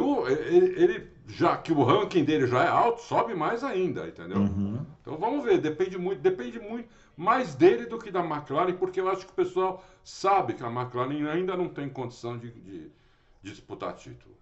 ele, 0.47 0.83
ele, 0.83 1.07
já 1.27 1.57
que 1.57 1.73
o 1.73 1.83
ranking 1.83 2.23
dele 2.23 2.45
já 2.45 2.63
é 2.63 2.67
alto, 2.67 3.01
sobe 3.01 3.33
mais 3.33 3.63
ainda, 3.63 4.07
entendeu? 4.07 4.37
Uhum. 4.37 4.79
Então 5.01 5.17
vamos 5.17 5.43
ver, 5.43 5.59
depende 5.59 5.97
muito, 5.97 6.21
depende 6.21 6.59
muito 6.59 6.87
mais 7.17 7.55
dele 7.55 7.85
do 7.85 7.97
que 7.97 8.11
da 8.11 8.23
McLaren, 8.23 8.73
porque 8.73 9.01
eu 9.01 9.09
acho 9.09 9.25
que 9.25 9.31
o 9.31 9.35
pessoal 9.35 9.83
sabe 10.03 10.53
que 10.53 10.63
a 10.63 10.71
McLaren 10.71 11.29
ainda 11.29 11.57
não 11.57 11.67
tem 11.67 11.89
condição 11.89 12.37
de, 12.37 12.51
de, 12.51 12.91
de 13.41 13.51
disputar 13.51 13.93
título. 13.93 14.35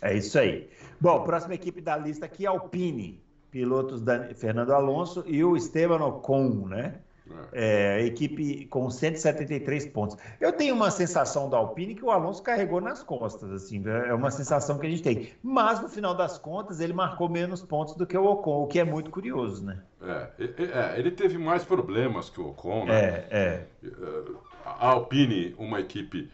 É 0.00 0.16
isso 0.16 0.38
aí. 0.38 0.70
Bom, 1.00 1.24
próxima 1.24 1.54
equipe 1.54 1.80
da 1.80 1.96
lista 1.96 2.26
aqui 2.26 2.46
é 2.46 2.48
Alpine, 2.48 3.20
pilotos 3.50 4.00
da 4.00 4.34
Fernando 4.34 4.72
Alonso 4.72 5.22
e 5.26 5.44
o 5.44 5.56
Esteban 5.56 6.02
Ocon, 6.04 6.66
né? 6.68 6.94
É, 7.52 7.96
a 7.96 8.00
equipe 8.00 8.66
com 8.66 8.90
173 8.90 9.86
pontos. 9.86 10.16
Eu 10.40 10.52
tenho 10.52 10.74
uma 10.74 10.90
sensação 10.90 11.48
da 11.48 11.56
Alpine 11.56 11.94
que 11.94 12.04
o 12.04 12.10
Alonso 12.10 12.42
carregou 12.42 12.80
nas 12.80 13.02
costas, 13.02 13.50
assim, 13.52 13.82
é 13.86 14.12
uma 14.12 14.30
sensação 14.30 14.78
que 14.78 14.86
a 14.86 14.90
gente 14.90 15.02
tem. 15.02 15.30
Mas 15.42 15.80
no 15.80 15.88
final 15.88 16.14
das 16.14 16.38
contas, 16.38 16.80
ele 16.80 16.92
marcou 16.92 17.28
menos 17.28 17.62
pontos 17.62 17.94
do 17.94 18.06
que 18.06 18.16
o 18.16 18.24
Ocon, 18.24 18.64
o 18.64 18.66
que 18.66 18.78
é 18.78 18.84
muito 18.84 19.10
curioso, 19.10 19.64
né? 19.64 19.78
É, 20.02 20.28
é 20.38 20.98
ele 20.98 21.10
teve 21.10 21.38
mais 21.38 21.64
problemas 21.64 22.28
que 22.28 22.40
o 22.40 22.48
Ocon, 22.48 22.86
né? 22.86 22.98
É, 23.00 23.26
é. 23.30 23.66
A 24.64 24.88
Alpine, 24.88 25.54
uma 25.58 25.80
equipe 25.80 26.30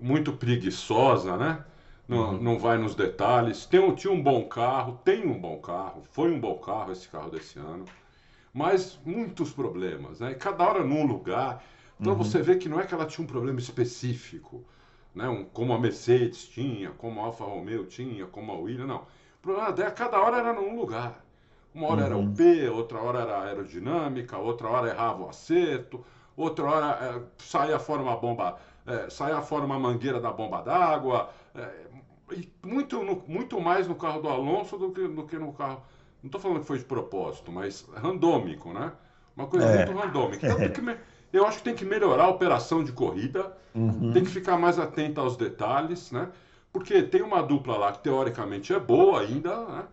muito 0.00 0.32
preguiçosa, 0.32 1.36
né? 1.36 1.64
Não, 2.08 2.32
uhum. 2.32 2.42
não 2.42 2.58
vai 2.58 2.78
nos 2.78 2.94
detalhes. 2.94 3.66
Tem, 3.66 3.94
tinha 3.94 4.12
um 4.12 4.22
bom 4.22 4.44
carro, 4.44 4.98
tem 5.04 5.26
um 5.26 5.38
bom 5.38 5.58
carro, 5.58 6.02
foi 6.10 6.30
um 6.30 6.40
bom 6.40 6.56
carro 6.56 6.92
esse 6.92 7.08
carro 7.08 7.30
desse 7.30 7.58
ano 7.58 7.84
mas 8.52 8.98
muitos 9.04 9.50
problemas, 9.50 10.20
né? 10.20 10.34
Cada 10.34 10.68
hora 10.68 10.84
num 10.84 11.06
lugar. 11.06 11.64
Então 11.98 12.12
uhum. 12.12 12.18
você 12.18 12.42
vê 12.42 12.56
que 12.56 12.68
não 12.68 12.80
é 12.80 12.86
que 12.86 12.92
ela 12.92 13.06
tinha 13.06 13.24
um 13.24 13.28
problema 13.28 13.58
específico, 13.58 14.64
né? 15.14 15.28
Um, 15.28 15.44
como 15.44 15.72
a 15.72 15.78
Mercedes 15.78 16.44
tinha, 16.48 16.90
como 16.90 17.20
a 17.20 17.24
Alfa 17.24 17.44
Romeo 17.44 17.86
tinha, 17.86 18.26
como 18.26 18.52
a 18.52 18.56
Williams, 18.56 18.88
não. 18.88 18.98
O 18.98 19.42
problema 19.42 19.72
dela, 19.72 19.90
cada 19.90 20.20
hora 20.20 20.38
era 20.38 20.52
num 20.52 20.76
lugar. 20.76 21.24
Uma 21.74 21.88
hora 21.88 22.00
uhum. 22.00 22.06
era 22.06 22.16
o 22.18 22.34
P, 22.34 22.68
outra 22.68 22.98
hora 23.00 23.20
era 23.20 23.42
aerodinâmica, 23.44 24.36
outra 24.36 24.68
hora 24.68 24.90
errava 24.90 25.24
o 25.24 25.28
acerto, 25.28 26.04
outra 26.36 26.64
hora 26.64 26.86
é, 27.00 27.22
saía 27.38 27.78
fora 27.78 28.02
uma 28.02 28.16
bomba, 28.16 28.58
é, 28.86 29.08
saía 29.08 29.40
fora 29.40 29.64
uma 29.64 29.78
mangueira 29.78 30.20
da 30.20 30.30
bomba 30.30 30.60
d'água. 30.60 31.30
É, 31.54 31.86
muito, 32.62 33.02
no, 33.02 33.22
muito 33.26 33.60
mais 33.60 33.88
no 33.88 33.94
carro 33.94 34.20
do 34.20 34.28
Alonso 34.28 34.76
do 34.78 34.90
que, 34.90 35.08
do 35.08 35.26
que 35.26 35.38
no 35.38 35.52
carro 35.52 35.82
não 36.22 36.28
estou 36.28 36.40
falando 36.40 36.60
que 36.60 36.66
foi 36.66 36.78
de 36.78 36.84
propósito, 36.84 37.50
mas 37.50 37.86
randômico, 37.94 38.72
né? 38.72 38.92
Uma 39.36 39.46
coisa 39.46 39.66
é. 39.66 39.84
muito 39.84 39.98
randômica. 39.98 40.54
Tanto 40.54 40.80
que, 40.80 40.98
Eu 41.32 41.46
acho 41.46 41.58
que 41.58 41.64
tem 41.64 41.74
que 41.74 41.84
melhorar 41.84 42.24
a 42.24 42.28
operação 42.28 42.84
de 42.84 42.92
corrida, 42.92 43.56
uhum. 43.74 44.12
tem 44.12 44.22
que 44.22 44.30
ficar 44.30 44.56
mais 44.56 44.78
atento 44.78 45.20
aos 45.20 45.36
detalhes, 45.36 46.12
né? 46.12 46.28
Porque 46.72 47.02
tem 47.02 47.22
uma 47.22 47.42
dupla 47.42 47.76
lá 47.76 47.92
que 47.92 48.02
teoricamente 48.02 48.72
é 48.72 48.78
boa 48.78 49.20
ainda, 49.20 49.64
né? 49.66 49.84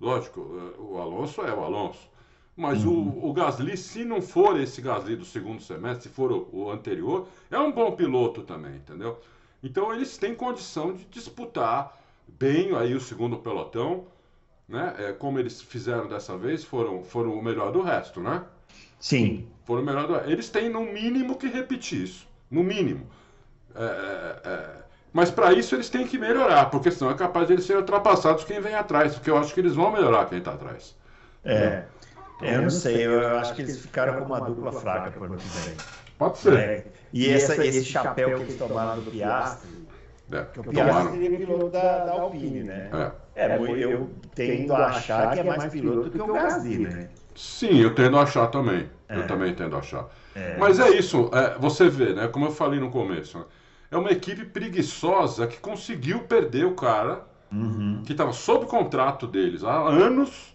Lógico, 0.00 0.40
o 0.78 0.98
Alonso 0.98 1.42
é 1.42 1.54
o 1.54 1.62
Alonso. 1.62 2.10
Mas 2.56 2.84
uhum. 2.84 3.20
o, 3.22 3.30
o 3.30 3.32
Gasly, 3.32 3.76
se 3.76 4.04
não 4.04 4.20
for 4.20 4.60
esse 4.60 4.80
Gasly 4.82 5.16
do 5.16 5.24
segundo 5.24 5.62
semestre, 5.62 6.08
se 6.08 6.14
for 6.14 6.30
o, 6.30 6.48
o, 6.52 6.70
anterior, 6.70 7.26
é 7.50 7.58
um 7.58 7.72
bom 7.72 7.92
piloto 7.92 8.42
também, 8.42 8.76
entendeu? 8.76 9.18
Então 9.62 9.92
eles 9.92 10.18
têm 10.18 10.34
condição 10.34 10.92
de 10.92 11.04
disputar 11.06 11.98
bem 12.28 12.74
aí 12.74 12.94
o 12.94 13.00
segundo 13.00 13.38
pelotão, 13.38 14.04
né? 14.68 14.94
É, 14.98 15.12
como 15.12 15.38
eles 15.38 15.60
fizeram 15.60 16.08
dessa 16.08 16.36
vez, 16.36 16.64
foram, 16.64 17.02
foram 17.02 17.34
o 17.34 17.42
melhor 17.42 17.72
do 17.72 17.82
resto, 17.82 18.20
né? 18.20 18.42
Sim. 18.98 19.48
Foram 19.64 19.82
o 19.82 19.84
melhor 19.84 20.06
do 20.06 20.14
resto. 20.14 20.30
Eles 20.30 20.48
têm 20.48 20.68
no 20.68 20.82
mínimo 20.82 21.36
que 21.36 21.48
repetir 21.48 22.02
isso, 22.02 22.26
no 22.50 22.62
mínimo. 22.62 23.06
É, 23.74 23.84
é, 23.84 24.48
é 24.48 24.82
mas 25.12 25.30
para 25.30 25.52
isso 25.52 25.74
eles 25.74 25.90
têm 25.90 26.06
que 26.06 26.18
melhorar, 26.18 26.70
porque 26.70 26.90
senão 26.90 27.10
é 27.10 27.14
capaz 27.14 27.46
de 27.46 27.52
eles 27.52 27.66
serem 27.66 27.82
ultrapassados 27.82 28.44
quem 28.44 28.60
vem 28.60 28.74
atrás, 28.74 29.14
porque 29.14 29.30
eu 29.30 29.36
acho 29.36 29.52
que 29.52 29.60
eles 29.60 29.74
vão 29.74 29.92
melhorar 29.92 30.26
quem 30.26 30.38
está 30.38 30.54
atrás. 30.54 30.96
É. 31.44 31.84
É, 32.40 32.56
eu 32.56 32.62
não 32.62 32.70
sei, 32.70 33.06
eu 33.06 33.38
acho 33.38 33.54
que 33.54 33.62
eles 33.62 33.78
ficaram 33.78 34.18
com 34.18 34.24
uma 34.24 34.40
dupla 34.40 34.72
fraca 34.72 35.10
para 35.10 35.20
o 35.20 35.24
ano 35.24 35.36
que 35.36 35.48
vem. 35.48 35.76
Pode 36.18 36.38
ser. 36.38 36.58
É, 36.58 36.86
e, 37.12 37.28
essa, 37.28 37.64
esse 37.64 37.84
chapéu 37.84 38.36
que 38.36 38.42
eles 38.42 38.56
tomaram 38.56 39.00
do 39.00 39.10
Piastri, 39.10 39.70
é, 40.32 40.44
que 40.44 40.60
o 40.60 40.64
Piastri 40.64 41.20
seria 41.20 41.38
piloto 41.38 41.68
da, 41.68 42.04
da 42.04 42.12
Alpine, 42.12 42.62
né? 42.62 42.90
É. 43.34 43.44
é 43.44 43.56
eu, 43.58 43.76
eu 43.76 44.10
tendo 44.34 44.74
a 44.74 44.86
achar 44.86 45.32
que 45.32 45.40
é 45.40 45.44
mais 45.44 45.66
piloto 45.66 46.04
do 46.04 46.10
que 46.10 46.20
o 46.20 46.32
Gasly, 46.32 46.78
né? 46.78 47.08
Sim, 47.34 47.80
eu 47.80 47.94
tendo 47.94 48.18
a 48.18 48.22
achar 48.22 48.46
também. 48.48 48.88
É. 49.08 49.18
Eu 49.18 49.26
também 49.26 49.54
tendo 49.54 49.76
a 49.76 49.78
achar. 49.78 50.06
É. 50.34 50.56
Mas 50.58 50.78
é 50.78 50.90
isso, 50.90 51.30
é, 51.32 51.58
você 51.58 51.88
vê, 51.88 52.14
né? 52.14 52.28
Como 52.28 52.46
eu 52.46 52.52
falei 52.52 52.80
no 52.80 52.90
começo, 52.90 53.46
é 53.90 53.96
uma 53.96 54.10
equipe 54.10 54.44
preguiçosa 54.44 55.46
que 55.46 55.58
conseguiu 55.58 56.20
perder 56.20 56.64
o 56.64 56.74
cara 56.74 57.22
uhum. 57.52 58.02
que 58.04 58.12
estava 58.12 58.32
sob 58.32 58.66
contrato 58.66 59.26
deles 59.26 59.62
há 59.62 59.76
anos 59.76 60.52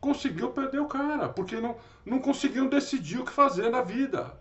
conseguiu 0.00 0.50
perder 0.50 0.80
o 0.80 0.86
cara, 0.86 1.28
porque 1.28 1.56
não, 1.60 1.76
não 2.04 2.18
conseguiam 2.18 2.68
decidir 2.68 3.18
o 3.18 3.24
que 3.24 3.32
fazer 3.32 3.70
na 3.70 3.82
vida. 3.82 4.32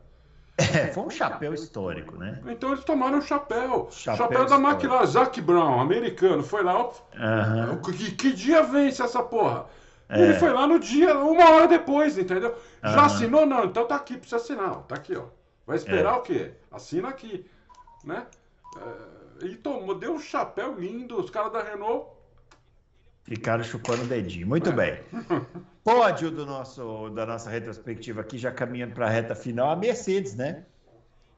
É, 0.57 0.87
foi 0.87 1.03
um 1.03 1.09
chapéu 1.09 1.53
histórico, 1.53 2.15
né? 2.17 2.39
Então 2.47 2.71
eles 2.71 2.83
tomaram 2.85 3.17
o 3.17 3.21
chapéu. 3.21 3.89
Chapéu, 3.91 4.25
chapéu 4.25 4.45
da 4.45 4.55
McLaren, 4.55 5.05
Zac 5.05 5.41
Brown, 5.41 5.81
americano, 5.81 6.43
foi 6.43 6.63
lá. 6.63 6.81
Uhum. 6.85 7.81
Que, 7.81 8.11
que, 8.11 8.31
dia 8.31 8.63
vence 8.63 9.01
essa 9.03 9.21
porra? 9.21 9.65
É. 10.07 10.21
Ele 10.21 10.33
foi 10.35 10.53
lá 10.53 10.65
no 10.65 10.79
dia, 10.79 11.17
uma 11.17 11.49
hora 11.49 11.67
depois, 11.67 12.17
entendeu? 12.17 12.51
Uhum. 12.51 12.91
Já 12.91 13.05
assinou? 13.05 13.45
Não, 13.45 13.65
então 13.65 13.85
tá 13.85 13.95
aqui 13.95 14.17
pra 14.17 14.29
você 14.29 14.35
assinar. 14.35 14.75
Tá 14.83 14.95
aqui, 14.95 15.15
ó. 15.15 15.23
Vai 15.67 15.75
esperar 15.75 16.15
é. 16.15 16.17
o 16.17 16.21
quê? 16.21 16.51
Assina 16.71 17.09
aqui. 17.09 17.45
Né? 18.03 18.25
É, 18.77 19.45
e 19.45 19.55
tomou, 19.55 19.95
deu 19.95 20.13
um 20.13 20.19
chapéu 20.19 20.75
lindo. 20.79 21.19
Os 21.19 21.29
caras 21.29 21.51
da 21.51 21.61
Renault 21.61 22.14
Ficaram 23.25 23.63
chupando 23.63 24.03
o 24.03 24.07
dedinho. 24.07 24.47
Muito 24.47 24.71
bem. 24.71 24.99
Pódio 25.83 26.29
do 26.29 26.45
nosso, 26.45 27.09
da 27.09 27.25
nossa 27.25 27.49
retrospectiva 27.49 28.21
aqui, 28.21 28.37
já 28.37 28.51
caminhando 28.51 28.93
para 28.93 29.07
a 29.07 29.09
reta 29.09 29.33
final, 29.35 29.71
a 29.71 29.75
Mercedes, 29.75 30.35
né? 30.35 30.63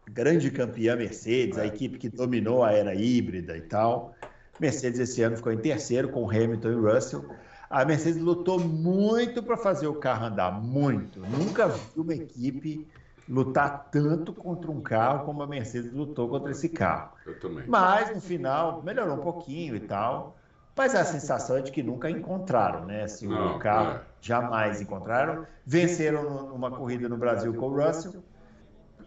Grande 0.10 0.52
campeã 0.52 0.96
Mercedes, 0.96 1.58
a 1.58 1.66
equipe 1.66 1.98
que 1.98 2.10
dominou 2.10 2.64
a 2.64 2.74
era 2.74 2.94
híbrida 2.94 3.58
e 3.58 3.62
tal. 3.62 4.14
Mercedes 4.60 5.00
esse 5.00 5.22
ano 5.22 5.38
ficou 5.38 5.52
em 5.52 5.58
terceiro 5.58 6.10
com 6.10 6.30
Hamilton 6.30 6.72
e 6.72 6.76
Russell. 6.76 7.26
A 7.70 7.86
Mercedes 7.86 8.22
lutou 8.22 8.60
muito 8.60 9.42
para 9.42 9.56
fazer 9.58 9.88
o 9.88 9.96
carro 9.96 10.26
andar, 10.26 10.52
muito. 10.52 11.20
Nunca 11.22 11.68
vi 11.68 12.00
uma 12.00 12.16
equipe 12.16 12.88
lutar 13.30 13.90
tanto 13.92 14.34
contra 14.34 14.72
um 14.72 14.82
carro 14.82 15.26
como 15.26 15.42
a 15.44 15.48
Mercedes 15.48 15.92
lutou 15.92 16.30
contra 16.30 16.52
esse 16.52 16.70
carro. 16.70 17.12
Eu 17.26 17.40
também. 17.40 17.66
Mas 17.68 18.14
no 18.14 18.22
final 18.22 18.82
melhorou 18.84 19.16
um 19.16 19.22
pouquinho 19.22 19.76
e 19.76 19.82
tal. 19.82 20.38
Mas 20.78 20.94
a 20.94 21.04
sensação 21.04 21.58
é 21.58 21.62
de 21.62 21.72
que 21.72 21.82
nunca 21.82 22.08
encontraram, 22.10 22.86
né? 22.86 23.04
Assim, 23.04 23.28
Não, 23.28 23.56
o 23.56 23.60
carro 23.60 23.98
é. 23.98 24.02
jamais 24.22 24.80
encontraram. 24.80 25.48
Venceram 25.66 26.50
numa 26.50 26.70
corrida 26.70 27.10
no 27.10 27.18
Brasil 27.18 27.52
com 27.56 27.68
o 27.68 27.84
Russell, 27.84 28.24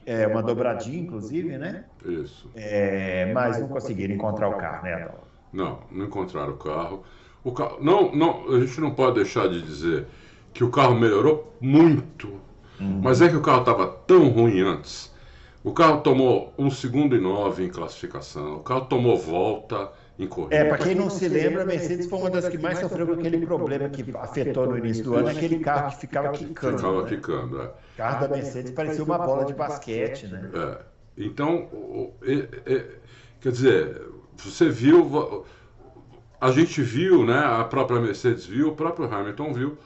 é, 0.04 0.26
uma 0.26 0.42
dobradinha, 0.42 1.00
inclusive, 1.00 1.56
né? 1.56 1.84
Isso. 2.04 2.50
É, 2.56 3.32
mas 3.32 3.60
não 3.60 3.68
conseguiram 3.68 4.14
encontrar 4.14 4.48
o 4.48 4.56
carro, 4.56 4.82
né, 4.82 4.94
Adão? 4.94 5.14
Não, 5.52 5.78
não 5.90 6.06
encontraram 6.06 6.54
o 6.54 6.56
carro. 6.56 7.04
O 7.44 7.52
carro 7.52 7.78
não, 7.80 8.10
não, 8.12 8.52
a 8.52 8.60
gente 8.60 8.80
não 8.80 8.90
pode 8.90 9.14
deixar 9.16 9.48
de 9.48 9.62
dizer 9.62 10.06
que 10.52 10.64
o 10.64 10.70
carro 10.70 10.94
melhorou 10.94 11.54
muito, 11.60 12.28
uhum. 12.80 13.00
mas 13.02 13.22
é 13.22 13.28
que 13.28 13.36
o 13.36 13.40
carro 13.40 13.60
estava 13.60 13.86
tão 13.86 14.28
ruim 14.28 14.60
antes. 14.60 15.14
O 15.62 15.72
carro 15.72 16.00
tomou 16.00 16.52
um 16.58 16.70
segundo 16.70 17.14
e 17.14 17.20
nove 17.20 17.64
em 17.64 17.68
classificação, 17.68 18.56
o 18.56 18.60
carro 18.60 18.86
tomou 18.86 19.16
volta 19.16 19.90
em 20.20 20.28
corrida. 20.28 20.54
É, 20.54 20.64
para 20.64 20.78
quem 20.78 20.94
não 20.94 21.08
se 21.08 21.26
lembra, 21.28 21.62
a 21.62 21.66
Mercedes 21.66 22.06
foi 22.06 22.18
uma 22.18 22.30
das 22.30 22.48
que 22.48 22.58
mais 22.58 22.78
sofreu 22.78 23.06
com 23.06 23.14
aquele 23.14 23.44
problema 23.44 23.88
que 23.88 24.04
afetou 24.16 24.66
no 24.66 24.78
início 24.78 25.04
do 25.04 25.14
ano, 25.14 25.28
aquele 25.28 25.58
carro 25.60 25.90
que 25.90 26.00
ficava 26.00 26.30
quicando. 26.32 26.76
Ficava 26.76 27.02
né? 27.02 27.08
quicando, 27.08 27.62
é. 27.62 27.64
O 27.64 27.96
carro 27.96 28.28
da 28.28 28.36
Mercedes 28.36 28.70
parecia 28.72 29.02
uma 29.02 29.18
bola 29.18 29.44
de 29.44 29.54
basquete, 29.54 30.26
né? 30.26 30.50
É. 30.54 30.78
Então, 31.16 32.12
é, 32.22 32.72
é, 32.72 32.86
quer 33.40 33.52
dizer, 33.52 34.02
você 34.36 34.68
viu, 34.68 35.44
a 36.40 36.50
gente 36.50 36.82
viu, 36.82 37.24
né, 37.24 37.38
a 37.38 37.64
própria 37.64 38.00
Mercedes 38.00 38.46
viu, 38.46 38.68
o 38.68 38.76
próprio 38.76 39.12
Hamilton 39.12 39.52
viu, 39.52 39.78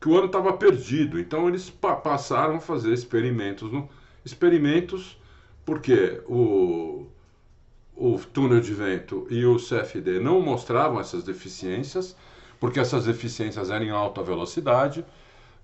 que 0.00 0.08
o 0.08 0.16
ano 0.16 0.26
estava 0.26 0.52
perdido. 0.52 1.18
Então 1.18 1.48
eles 1.48 1.68
pa 1.68 1.94
passaram 1.94 2.56
a 2.56 2.60
fazer 2.60 2.92
experimentos, 2.92 3.70
no, 3.70 3.88
experimentos 4.24 5.20
porque 5.64 6.20
o 6.26 7.06
o 8.00 8.18
túnel 8.18 8.60
de 8.60 8.72
vento 8.72 9.26
e 9.28 9.44
o 9.44 9.56
CFD 9.56 10.18
não 10.20 10.40
mostravam 10.40 10.98
essas 10.98 11.22
deficiências, 11.22 12.16
porque 12.58 12.80
essas 12.80 13.04
deficiências 13.04 13.70
eram 13.70 13.84
em 13.84 13.90
alta 13.90 14.22
velocidade, 14.22 15.04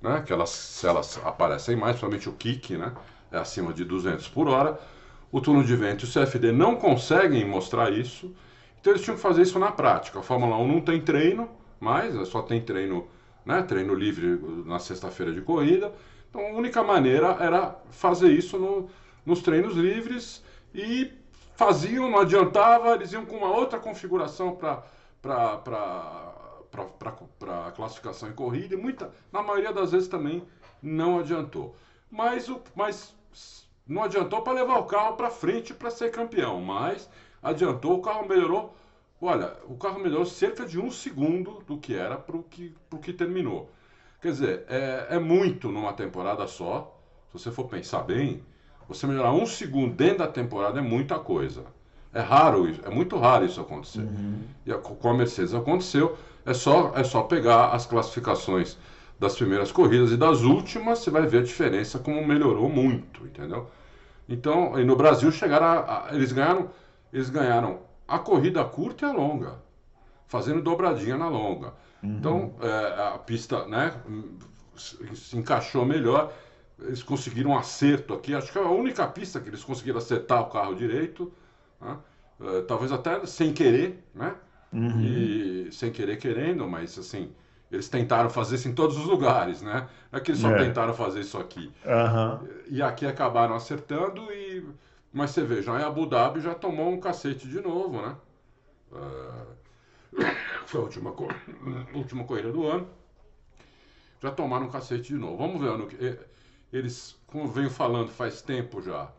né, 0.03 0.23
que 0.25 0.35
elas, 0.35 0.85
elas 0.85 1.19
aparecem 1.25 1.75
mais, 1.75 1.93
principalmente 1.93 2.29
o 2.29 2.33
kick, 2.33 2.77
né, 2.77 2.93
é 3.33 3.39
acima 3.39 3.73
de 3.73 3.87
200 3.87 4.29
por 4.29 4.49
hora. 4.49 4.79
O 5.33 5.41
túnel 5.41 5.63
de 5.63 5.75
vento 5.75 6.05
e 6.05 6.09
o 6.09 6.13
CFD 6.13 6.53
não 6.53 6.77
conseguem 6.77 7.43
mostrar 7.47 7.91
isso, 7.91 8.31
então 8.79 8.93
eles 8.93 9.03
tinham 9.03 9.17
que 9.17 9.23
fazer 9.23 9.41
isso 9.41 9.59
na 9.59 9.73
prática. 9.73 10.19
A 10.19 10.23
Fórmula 10.23 10.59
1 10.59 10.69
não 10.69 10.81
tem 10.83 11.01
treino 11.01 11.49
mais, 11.81 12.15
é 12.15 12.25
só 12.27 12.43
tem 12.43 12.61
treino, 12.61 13.09
né, 13.47 13.63
treino 13.63 13.95
livre 13.95 14.39
na 14.67 14.79
sexta-feira 14.79 15.33
de 15.33 15.41
corrida. 15.41 15.91
Então 16.29 16.43
a 16.43 16.51
única 16.51 16.83
maneira 16.83 17.39
era 17.41 17.75
fazer 17.91 18.31
isso 18.31 18.59
no, 18.59 18.91
nos 19.25 19.41
treinos 19.41 19.75
livres 19.75 20.45
e 20.75 21.11
faziam, 21.57 22.09
não 22.11 22.21
adiantava, 22.21 22.95
eles 22.95 23.13
iam 23.13 23.25
com 23.25 23.37
uma 23.37 23.51
outra 23.51 23.79
configuração 23.79 24.55
para 24.55 24.83
classificação 27.75 28.29
em 28.29 28.33
corrida 28.33 28.75
e 28.75 28.77
muita, 28.77 29.11
na 29.33 29.43
maioria 29.43 29.73
das 29.73 29.93
vezes 29.93 30.09
também 30.09 30.47
não 30.83 31.19
adiantou. 31.19 31.75
Mas, 32.11 32.49
o, 32.49 32.61
mas 32.75 33.15
não 33.87 34.03
adiantou 34.03 34.43
para 34.43 34.53
levar 34.53 34.79
o 34.79 34.85
carro 34.85 35.17
para 35.17 35.31
frente 35.31 35.75
para 35.75 35.91
ser 35.91 36.11
campeão, 36.11 36.61
mas 36.61 37.09
adiantou, 37.43 37.99
o 37.99 38.03
carro 38.03 38.29
melhorou. 38.29 38.75
Olha, 39.21 39.57
o 39.65 39.77
carro 39.77 39.99
melhorou 39.99 40.27
cerca 40.27 40.67
de 40.67 40.79
um 40.79 40.91
segundo 40.91 41.63
do 41.67 41.79
que 41.79 41.95
era 41.95 42.17
para 42.17 42.37
o 42.37 42.43
que, 42.43 42.77
que 43.03 43.13
terminou. 43.15 43.71
Quer 44.21 44.29
dizer, 44.29 44.65
é, 44.69 45.07
é 45.11 45.19
muito 45.19 45.71
numa 45.71 45.93
temporada 45.95 46.47
só. 46.47 46.95
Se 47.33 47.39
você 47.39 47.51
for 47.51 47.67
pensar 47.67 48.03
bem, 48.03 48.45
você 48.89 49.07
melhorar 49.07 49.33
um 49.33 49.47
segundo 49.47 49.95
dentro 49.95 50.19
da 50.19 50.29
temporada 50.29 50.79
é 50.79 50.83
muita 50.83 51.19
coisa. 51.19 51.65
É 52.13 52.21
raro 52.21 52.69
isso, 52.69 52.81
é 52.85 52.91
muito 52.91 53.19
raro 53.19 53.45
isso 53.45 53.61
acontecer. 53.61 54.01
Uhum. 54.01 54.41
E 54.65 54.73
com 54.73 55.09
a 55.09 55.15
Mercedes 55.15 55.55
aconteceu. 55.55 56.17
É 56.45 56.55
só, 56.55 56.93
é 56.95 57.05
só 57.05 57.23
pegar 57.23 57.73
as 57.73 57.87
classificações 57.87 58.79
das 59.19 59.35
primeiras 59.35 59.73
corridas 59.73 60.13
e 60.13 60.17
das 60.17 60.43
últimas, 60.43 61.01
você 61.01 61.11
vai 61.11 61.27
ver 61.27 61.39
a 61.39 61.43
diferença 61.43 61.99
como 61.99 62.25
melhorou 62.27 62.69
muito, 62.69 63.25
entendeu? 63.27 63.69
Então, 64.29 64.79
e 64.79 64.85
no 64.85 64.97
Brasil 64.97 65.31
chegaram 65.33 65.67
a, 65.67 66.09
a, 66.09 66.15
eles 66.15 66.33
ganharam, 66.33 66.71
eles 67.13 67.31
ganharam 67.31 67.81
a 68.07 68.19
corrida 68.19 68.65
curta 68.65 69.07
e 69.07 69.09
a 69.09 69.13
longa, 69.13 69.55
fazendo 70.27 70.63
dobradinha 70.63 71.17
na 71.17 71.29
longa. 71.29 71.75
Uhum. 72.03 72.17
Então, 72.19 72.55
é, 72.61 73.15
a 73.15 73.19
pista, 73.19 73.67
né, 73.67 73.93
se 74.77 75.37
encaixou 75.37 75.85
melhor 75.85 76.33
eles 76.79 77.03
conseguiram 77.03 77.51
um 77.51 77.59
acerto 77.59 78.13
aqui. 78.13 78.35
Acho 78.35 78.53
que 78.53 78.59
é 78.59 78.63
a 78.63 78.71
única 78.71 79.07
pista 79.07 79.41
que 79.41 79.49
eles 79.49 79.65
conseguiram 79.65 79.99
acertar 79.99 80.43
o 80.43 80.51
carro 80.51 80.75
direito. 80.75 81.33
Né? 81.81 81.97
Uh, 82.39 82.63
talvez 82.63 82.93
até 82.93 83.25
sem 83.25 83.53
querer, 83.53 84.05
né? 84.15 84.35
Uhum. 84.73 85.01
E 85.01 85.73
sem 85.73 85.91
querer 85.91 86.19
querendo, 86.19 86.69
mas 86.69 86.99
assim, 86.99 87.33
eles 87.71 87.89
tentaram 87.89 88.29
fazer 88.29 88.57
isso 88.57 88.69
em 88.69 88.75
todos 88.75 88.99
os 88.99 89.07
lugares, 89.07 89.63
né? 89.63 89.89
Não 90.13 90.19
é 90.19 90.23
que 90.23 90.33
eles 90.33 90.41
só 90.41 90.51
é. 90.51 90.59
tentaram 90.59 90.93
fazer 90.93 91.21
isso 91.21 91.39
aqui. 91.39 91.73
Uhum. 91.85 92.49
E 92.69 92.83
aqui 92.83 93.07
acabaram 93.07 93.55
acertando 93.55 94.31
e. 94.33 94.67
Mas 95.13 95.31
você 95.31 95.43
vê, 95.45 95.63
já 95.63 95.81
em 95.81 95.85
Abu 95.85 96.05
Dhabi 96.05 96.41
já 96.41 96.55
tomou 96.55 96.91
um 96.91 97.01
cacete 97.01 97.49
de 97.49 97.61
novo, 97.61 98.03
né? 98.03 98.17
Uh... 98.93 99.57
Foi 100.67 100.81
a 100.81 100.85
última, 100.85 101.13
co... 101.13 101.27
última 101.95 102.25
corrida 102.25 102.53
do 102.53 102.67
ano. 102.67 102.87
Já 104.21 104.31
tomaram 104.31 104.67
um 104.67 104.71
cacete 104.71 105.15
de 105.15 105.19
novo. 105.19 105.39
Vamos 105.39 105.61
ver 105.61 105.69
ano 105.69 105.87
que 105.87 105.97
eles, 106.77 107.17
como 107.27 107.49
venho 107.49 107.71
falando 107.71 108.11
faz 108.11 108.43
tempo 108.43 108.83
já, 108.83 109.11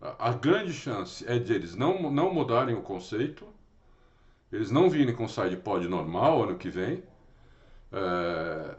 a, 0.00 0.30
a 0.30 0.32
grande 0.32 0.72
chance 0.72 1.24
é 1.26 1.38
de 1.38 1.52
eles 1.52 1.74
não, 1.74 2.10
não 2.10 2.32
mudarem 2.32 2.74
o 2.74 2.82
conceito, 2.82 3.46
eles 4.52 4.70
não 4.70 4.88
virem 4.88 5.14
com 5.14 5.26
side 5.26 5.56
pod 5.56 5.86
normal 5.88 6.44
ano 6.44 6.56
que 6.56 6.70
vem, 6.70 7.02
é, 7.92 8.74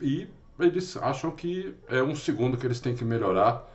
e 0.00 0.28
eles 0.58 0.96
acham 0.96 1.30
que 1.30 1.74
é 1.88 2.02
um 2.02 2.14
segundo 2.16 2.56
que 2.56 2.66
eles 2.66 2.80
têm 2.80 2.94
que 2.94 3.04
melhorar 3.04 3.68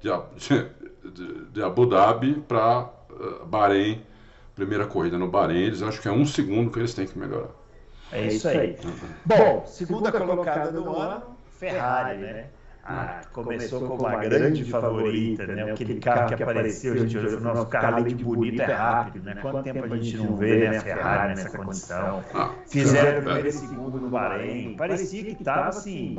de, 0.00 0.08
de, 1.10 1.44
de 1.46 1.62
Abu 1.62 1.86
Dhabi 1.86 2.34
para 2.40 2.90
uh, 3.10 3.44
Bahrein, 3.46 4.04
primeira 4.54 4.86
corrida 4.86 5.18
no 5.18 5.28
Bahrein, 5.28 5.64
eles 5.64 5.82
acham 5.82 6.00
que 6.00 6.08
é 6.08 6.12
um 6.12 6.26
segundo 6.26 6.70
que 6.70 6.78
eles 6.78 6.94
têm 6.94 7.06
que 7.06 7.18
melhorar. 7.18 7.50
É 8.12 8.26
isso 8.26 8.48
aí. 8.48 8.76
Bom, 9.24 9.64
segunda 9.66 10.10
colocada 10.10 10.72
do 10.72 10.96
ano, 10.96 11.36
Ferrari, 11.58 12.18
né? 12.18 12.50
Ah, 12.82 13.20
começou 13.32 13.86
como 13.86 14.00
uma 14.00 14.16
grande 14.16 14.64
favorita, 14.64 15.46
né? 15.46 15.70
Aquele 15.70 16.00
carro 16.00 16.34
que 16.34 16.42
apareceu, 16.42 16.94
a 16.94 16.96
gente 16.96 17.16
olhou 17.18 17.38
o 17.38 17.40
nosso 17.40 17.66
carro 17.66 17.96
além 17.96 18.16
de 18.16 18.24
bonito 18.24 18.62
é 18.62 18.72
rápido, 18.72 19.24
né? 19.24 19.34
Quanto 19.40 19.62
tempo 19.62 19.84
a 19.84 19.96
gente 19.96 20.16
não 20.16 20.36
vê 20.36 20.68
né, 20.68 20.78
a 20.78 20.80
Ferrari 20.80 21.34
nessa 21.36 21.56
condição? 21.56 22.24
Fizeram 22.66 23.20
o 23.20 23.22
primeiro 23.22 23.48
e 23.48 23.52
segundo 23.52 24.00
no 24.00 24.08
Bahrein, 24.08 24.76
parecia 24.76 25.22
que 25.22 25.32
estava 25.32 25.68
assim. 25.68 26.18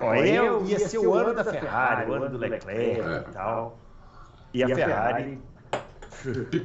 Ó, 0.00 0.14
eu 0.14 0.64
ia 0.66 0.78
ser 0.78 0.98
o 0.98 1.14
ano 1.14 1.34
da 1.34 1.44
Ferrari, 1.44 2.10
o 2.10 2.14
ano 2.14 2.28
do 2.28 2.38
Leclerc 2.38 3.00
e 3.00 3.32
tal. 3.32 3.78
E 4.52 4.62
a 4.62 4.68
Ferrari. 4.68 5.38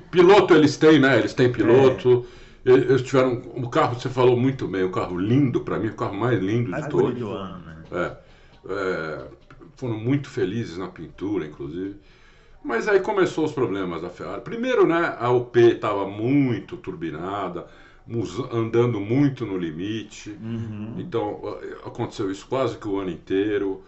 Piloto 0.10 0.54
eles 0.54 0.78
têm, 0.78 1.00
né? 1.00 1.18
Eles 1.20 1.34
têm 1.34 1.52
piloto. 1.52 2.26
É. 2.40 2.44
Eles 2.66 3.02
tiveram 3.02 3.42
um 3.56 3.70
carro, 3.70 4.00
você 4.00 4.08
falou 4.08 4.38
muito 4.38 4.68
bem, 4.70 4.86
um 4.86 4.92
carro 4.92 5.18
lindo 5.18 5.62
para 5.62 5.78
mim, 5.78 5.90
o 5.90 5.96
carro 5.96 6.16
mais 6.16 6.40
lindo 6.40 6.72
mais 6.72 6.86
de 6.86 6.90
todos. 6.90 7.20
Do 7.20 7.30
ano, 7.30 7.60
né? 7.66 7.76
É, 7.92 8.18
é, 8.68 9.28
foram 9.76 9.98
muito 9.98 10.30
felizes 10.30 10.78
na 10.78 10.88
pintura, 10.88 11.46
inclusive. 11.46 11.96
Mas 12.64 12.88
aí 12.88 13.00
começou 13.02 13.44
os 13.44 13.52
problemas 13.52 14.02
da 14.02 14.10
Ferrari. 14.10 14.42
Primeiro, 14.42 14.88
né, 14.88 15.16
a 15.20 15.30
UP 15.30 15.60
estava 15.60 16.08
muito 16.08 16.78
turbinada, 16.78 17.68
andando 18.52 19.00
muito 19.02 19.46
no 19.46 19.58
limite. 19.58 20.30
Uhum. 20.42 20.96
Então 20.98 21.42
aconteceu 21.86 22.32
isso 22.32 22.48
quase 22.48 22.78
que 22.78 22.88
o 22.88 23.00
ano 23.00 23.10
inteiro. 23.10 23.84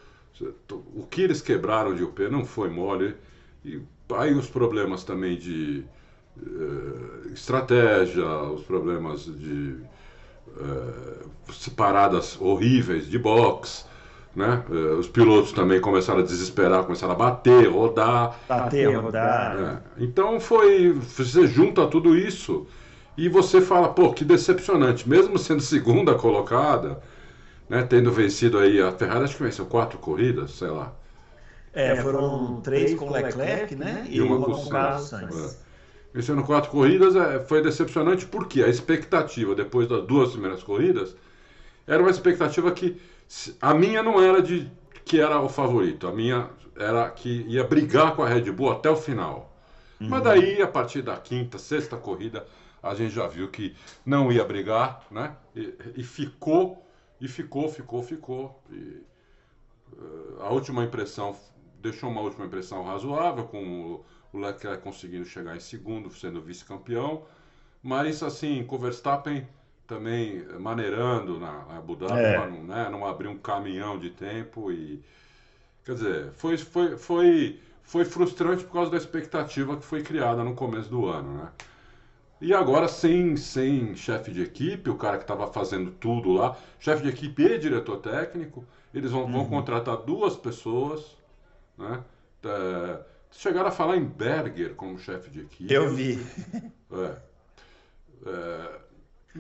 O 0.93 1.05
que 1.05 1.21
eles 1.21 1.41
quebraram 1.41 1.95
de 1.95 2.03
UP 2.03 2.19
não 2.30 2.45
foi 2.45 2.69
mole. 2.69 3.15
E 3.63 3.82
aí 4.13 4.34
os 4.34 4.49
problemas 4.49 5.05
também 5.05 5.38
de 5.38 5.86
uh, 6.38 7.30
estratégia, 7.34 8.26
os 8.51 8.63
problemas 8.63 9.26
de 9.26 9.78
uh, 10.47 11.71
paradas 11.76 12.39
horríveis 12.39 13.07
de 13.07 13.17
box. 13.17 13.86
Né? 14.36 14.64
Uh, 14.70 14.98
os 14.98 15.08
pilotos 15.08 15.54
também 15.54 15.80
começaram 15.80 16.20
a 16.20 16.24
desesperar, 16.24 16.84
começaram 16.84 17.14
a 17.14 17.16
bater, 17.16 17.70
rodar. 17.70 18.38
Bater, 18.48 18.94
rodar. 19.00 19.82
É. 19.98 20.04
Então 20.04 20.40
foi. 20.40 20.92
Você 20.92 21.48
junta 21.48 21.88
tudo 21.88 22.18
isso 22.18 22.68
e 23.18 23.30
você 23.30 23.62
fala, 23.62 23.90
pô, 23.90 24.12
que 24.12 24.26
decepcionante. 24.26 25.08
Mesmo 25.08 25.38
sendo 25.38 25.62
segunda 25.64 26.16
colocada, 26.16 27.00
né, 27.70 27.84
tendo 27.84 28.12
vencido 28.12 28.58
aí 28.58 28.82
a 28.82 28.92
Ferrari, 28.92 29.24
acho 29.24 29.38
que 29.38 29.44
venceu 29.44 29.66
quatro 29.66 29.98
corridas, 30.00 30.52
sei 30.52 30.70
lá. 30.70 30.94
É, 31.74 31.96
foram 31.96 32.62
três 32.62 32.94
com 32.94 33.12
Leclerc, 33.12 33.76
né? 33.76 34.06
E, 34.10 34.18
e 34.18 34.22
uma, 34.22 34.44
com 34.44 34.52
o 34.52 34.70
Carlos 34.70 35.08
Sainz. 35.08 35.62
É 35.62 35.66
vencendo 36.16 36.44
quatro 36.44 36.72
corridas, 36.72 37.14
é, 37.14 37.42
foi 37.42 37.62
decepcionante 37.62 38.26
porque 38.26 38.64
a 38.64 38.70
expectativa 38.70 39.54
depois 39.54 39.86
das 39.86 40.06
duas 40.06 40.32
primeiras 40.32 40.64
corridas 40.64 41.14
era 41.86 42.02
uma 42.02 42.10
expectativa 42.10 42.72
que 42.72 43.02
a 43.61 43.73
minha 43.73 44.03
não 44.03 44.21
era 44.21 44.41
de 44.41 44.71
que 45.03 45.19
era 45.19 45.39
o 45.39 45.49
favorito, 45.49 46.07
a 46.07 46.13
minha 46.13 46.49
era 46.76 47.09
que 47.09 47.45
ia 47.47 47.63
brigar 47.63 48.15
com 48.15 48.23
a 48.23 48.28
Red 48.28 48.51
Bull 48.51 48.71
até 48.71 48.89
o 48.89 48.95
final. 48.95 49.55
Uhum. 49.99 50.09
Mas 50.09 50.23
daí, 50.23 50.61
a 50.61 50.67
partir 50.67 51.01
da 51.01 51.15
quinta, 51.15 51.57
sexta 51.57 51.95
corrida, 51.95 52.45
a 52.84 52.93
gente 52.93 53.13
já 53.13 53.28
viu 53.28 53.49
que 53.49 53.76
não 54.05 54.32
ia 54.32 54.43
brigar, 54.43 55.05
né? 55.09 55.36
E, 55.55 55.73
e 55.97 56.03
ficou, 56.03 56.86
e 57.19 57.28
ficou, 57.28 57.69
ficou, 57.69 58.03
ficou. 58.03 58.63
E, 58.69 59.03
uh, 59.93 60.41
a 60.41 60.49
última 60.49 60.84
impressão 60.84 61.36
deixou 61.82 62.09
uma 62.09 62.21
última 62.21 62.45
impressão 62.45 62.84
razoável 62.84 63.45
com 63.45 64.03
o 64.34 64.39
Leclerc 64.39 64.84
conseguindo 64.84 65.26
chegar 65.26 65.55
em 65.55 65.59
segundo, 65.59 66.09
sendo 66.09 66.41
vice-campeão. 66.41 67.23
Mas, 67.82 68.21
assim, 68.21 68.63
com 68.63 68.76
o 68.76 68.80
Verstappen 68.80 69.47
também 69.88 70.44
maneirando 70.60 71.40
na, 71.40 71.64
Dhabi, 71.98 72.20
é. 72.20 72.34
para 72.34 72.50
não, 72.50 72.64
né, 72.64 72.90
não 72.90 73.06
abrir 73.06 73.28
um 73.28 73.38
caminhão 73.38 73.98
de 73.98 74.10
tempo. 74.10 74.72
e 74.72 75.02
Quer 75.84 75.94
dizer, 75.94 76.32
foi, 76.34 76.58
foi, 76.58 76.98
foi, 76.98 77.60
foi 77.84 78.06
frustrante 78.06 78.64
por 78.64 78.74
causa 78.74 78.92
da 78.92 78.98
expectativa 78.98 79.78
que 79.78 79.86
foi 79.86 80.02
criada 80.02 80.44
no 80.44 80.56
começo 80.56 80.90
do 80.90 81.08
ano, 81.08 81.38
né? 81.38 81.50
E 82.42 82.54
agora, 82.54 82.88
sem, 82.88 83.38
sem 83.38 83.96
chefe 83.96 84.32
de 84.32 84.44
equipe, 84.44 84.90
o 84.90 84.96
cara 84.96 85.18
que 85.18 85.24
estava 85.24 85.48
fazendo 85.48 85.92
tudo 85.92 86.34
lá, 86.34 86.58
chefe 86.80 87.04
de 87.04 87.10
equipe 87.10 87.44
e 87.44 87.58
diretor 87.58 87.98
técnico, 87.98 88.66
eles 88.94 89.12
vão, 89.12 89.24
uhum. 89.24 89.32
vão 89.32 89.46
contratar 89.46 89.98
duas 89.98 90.36
pessoas, 90.36 91.16
né? 91.78 92.04
É, 92.44 93.00
Chegaram 93.38 93.68
a 93.68 93.72
falar 93.72 93.98
em 93.98 94.06
Berger 94.06 94.76
como 94.76 94.98
chefe 94.98 95.30
de 95.30 95.42
equipe. 95.42 95.74
Eu 95.74 95.94
vi. 95.94 96.20
É. 96.92 97.16
É, 98.26 98.80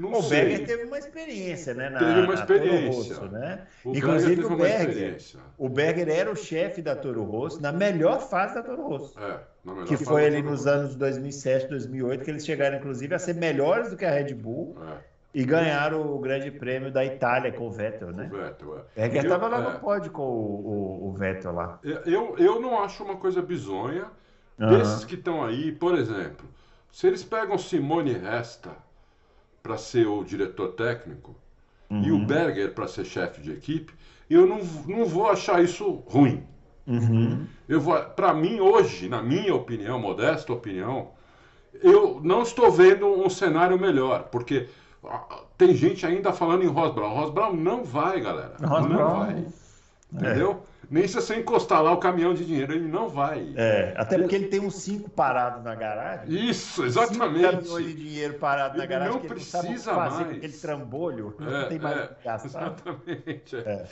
o 0.03 0.21
sei. 0.21 0.45
Berger 0.45 0.67
teve 0.67 0.83
uma 0.83 0.97
experiência, 0.97 1.73
né? 1.73 1.89
Na, 1.89 1.99
teve 1.99 2.21
uma 2.21 2.33
experiência. 2.33 3.15
Rosso, 3.15 3.31
né? 3.31 3.61
O 3.83 3.95
Inclusive 3.95 4.35
Berger 4.35 4.51
o 4.51 4.57
Berger. 4.57 5.17
O 5.57 5.69
Berger 5.69 6.09
era 6.09 6.31
o 6.31 6.35
chefe 6.35 6.81
da 6.81 6.95
Toro 6.95 7.23
Rosso 7.23 7.61
na 7.61 7.71
melhor 7.71 8.19
fase 8.19 8.55
da 8.55 8.63
Toro 8.63 8.87
Rosso. 8.87 9.17
É, 9.19 9.39
que 9.85 9.95
foi 9.95 10.25
ali 10.25 10.41
nos 10.41 10.67
anos 10.67 10.95
2007, 10.95 11.67
2008, 11.67 12.23
que 12.23 12.31
eles 12.31 12.45
chegaram, 12.45 12.77
inclusive, 12.77 13.15
a 13.15 13.19
ser 13.19 13.35
melhores 13.35 13.89
do 13.89 13.97
que 13.97 14.05
a 14.05 14.11
Red 14.11 14.33
Bull. 14.33 14.75
É. 14.81 15.15
E 15.33 15.43
ganharam 15.43 16.15
o 16.15 16.17
grande 16.17 16.49
prêmio 16.49 16.89
da 16.89 17.03
Itália 17.03 17.51
com 17.51 17.67
o 17.67 17.71
Vettel, 17.71 18.13
né? 18.13 18.29
O 18.31 18.37
Vettel, 18.37 18.77
é. 18.77 19.01
Berger 19.01 19.23
estava 19.23 19.47
lá 19.49 19.59
no 19.59 19.69
é. 19.71 19.79
pódio 19.79 20.11
com 20.11 20.21
o, 20.21 21.03
o, 21.03 21.09
o, 21.09 21.11
Vettel 21.11 21.51
lá. 21.51 21.77
Eu, 21.83 22.37
eu 22.37 22.61
não 22.61 22.81
acho 22.81 23.03
uma 23.03 23.17
coisa 23.17 23.41
bizonha. 23.41 24.05
Uhum. 24.57 24.77
Desses 24.77 25.03
que 25.03 25.15
estão 25.15 25.43
aí, 25.43 25.73
por 25.73 25.97
exemplo, 25.97 26.47
se 26.89 27.07
eles 27.07 27.25
pegam 27.25 27.57
Simone 27.57 28.13
Resta 28.13 28.71
para 29.65 29.79
ser 29.79 30.05
o 30.05 30.23
diretor 30.23 30.73
técnico 30.73 31.35
uhum. 31.89 32.03
e 32.03 32.11
o 32.11 32.17
uhum. 32.17 32.25
Berger 32.27 32.71
para 32.75 32.87
ser 32.87 33.03
chefe 33.03 33.41
de 33.41 33.51
equipe, 33.51 33.91
eu 34.29 34.45
não, 34.45 34.59
não 34.85 35.05
vou 35.07 35.27
achar 35.27 35.63
isso 35.63 36.03
ruim. 36.05 36.43
Uhum. 36.85 37.47
Eu 37.67 37.81
vou, 37.81 37.99
para 37.99 38.31
mim 38.31 38.59
hoje, 38.59 39.09
na 39.09 39.23
minha 39.23 39.55
opinião, 39.55 39.99
modesta 39.99 40.53
opinião, 40.53 41.09
eu 41.81 42.21
não 42.23 42.43
estou 42.43 42.71
vendo 42.71 43.07
um 43.07 43.27
cenário 43.27 43.79
melhor, 43.79 44.29
porque 44.31 44.69
tem 45.57 45.73
gente 45.73 46.05
ainda 46.05 46.31
falando 46.31 46.63
em 46.63 46.67
Ross 46.67 46.93
Brown. 46.93 47.15
Ross 47.15 47.31
Brown 47.31 47.55
não 47.55 47.83
vai, 47.83 48.21
galera. 48.21 48.57
Ross 48.63 48.87
não 48.87 49.15
vai. 49.17 49.45
Entendeu? 50.13 50.51
É. 50.51 50.74
Nem 50.89 51.07
se 51.07 51.15
você 51.15 51.35
encostar 51.35 51.81
lá 51.81 51.91
o 51.91 51.97
caminhão 51.97 52.33
de 52.33 52.45
dinheiro, 52.45 52.73
ele 52.73 52.87
não 52.87 53.07
vai. 53.09 53.53
É, 53.55 53.93
até 53.97 54.17
porque 54.17 54.35
ele 54.35 54.47
tem 54.47 54.59
uns 54.59 54.75
cinco 54.75 55.09
parados 55.09 55.63
na 55.63 55.75
garagem. 55.75 56.49
Isso, 56.49 56.83
exatamente. 56.83 57.13
Cinco 57.13 57.63
caminhões 57.63 57.85
de 57.85 57.93
dinheiro 57.93 58.33
parados 58.35 58.77
na 58.77 58.85
garagem. 58.85 59.13
Não 59.13 59.21
que 59.21 59.27
precisa 59.27 59.91
não 59.91 59.99
mais. 59.99 60.19
aquele 60.19 60.53
trambolho, 60.53 61.35
é, 61.39 61.43
não 61.43 61.69
tem 61.69 61.79
mais 61.79 61.97
é, 61.97 62.09
gastar. 62.23 62.47
Exatamente. 62.47 63.55
É. 63.55 63.85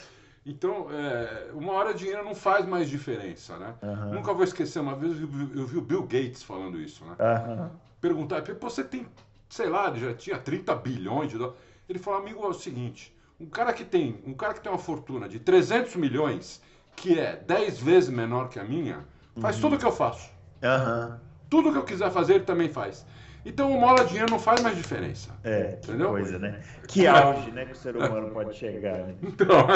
Então, 0.46 0.88
é, 0.90 1.50
uma 1.54 1.72
hora 1.72 1.94
dinheiro 1.94 2.22
não 2.22 2.34
faz 2.34 2.66
mais 2.66 2.88
diferença, 2.88 3.56
né? 3.56 3.74
Uhum. 3.82 4.14
Nunca 4.14 4.34
vou 4.34 4.44
esquecer, 4.44 4.78
uma 4.78 4.94
vez 4.94 5.18
eu 5.18 5.26
vi, 5.26 5.58
eu 5.58 5.66
vi, 5.66 5.78
o 5.78 5.80
Bill 5.80 6.02
Gates 6.02 6.42
falando 6.42 6.78
isso, 6.78 7.02
né? 7.04 7.16
Uhum. 7.18 7.70
Perguntar, 8.00 8.42
você 8.60 8.84
tem 8.84 9.06
sei 9.54 9.68
lá, 9.68 9.88
ele 9.88 10.00
já 10.00 10.14
tinha 10.14 10.36
30 10.36 10.74
bilhões 10.74 11.30
de 11.30 11.38
dólares. 11.38 11.60
Ele 11.88 11.98
falou, 11.98 12.20
amigo, 12.20 12.42
é 12.42 12.48
o 12.48 12.52
seguinte, 12.52 13.14
um 13.38 13.46
cara 13.46 13.72
que 13.72 13.84
tem, 13.84 14.20
um 14.26 14.34
cara 14.34 14.52
que 14.52 14.60
tem 14.60 14.72
uma 14.72 14.78
fortuna 14.78 15.28
de 15.28 15.38
300 15.38 15.94
milhões, 15.94 16.60
que 16.96 17.18
é 17.18 17.36
10 17.36 17.78
vezes 17.78 18.10
menor 18.10 18.48
que 18.48 18.58
a 18.58 18.64
minha, 18.64 19.04
faz 19.40 19.56
uhum. 19.56 19.62
tudo 19.62 19.78
que 19.78 19.86
eu 19.86 19.92
faço. 19.92 20.30
Uhum. 20.62 21.16
Tudo 21.50 21.72
que 21.72 21.78
eu 21.78 21.84
quiser 21.84 22.10
fazer, 22.10 22.34
ele 22.34 22.44
também 22.44 22.68
faz. 22.68 23.04
Então 23.44 23.70
o 23.70 23.78
mola 23.78 24.04
dinheiro 24.04 24.30
não 24.30 24.38
faz 24.38 24.62
mais 24.62 24.76
diferença. 24.76 25.30
É, 25.44 25.78
entendeu? 25.82 26.10
coisa, 26.10 26.38
né? 26.38 26.62
Que 26.88 27.06
auge, 27.06 27.50
né, 27.50 27.66
que 27.66 27.72
o 27.72 27.76
ser 27.76 27.96
humano 27.96 28.30
pode 28.30 28.54
chegar. 28.54 28.98
Né? 28.98 29.14
Então, 29.22 29.66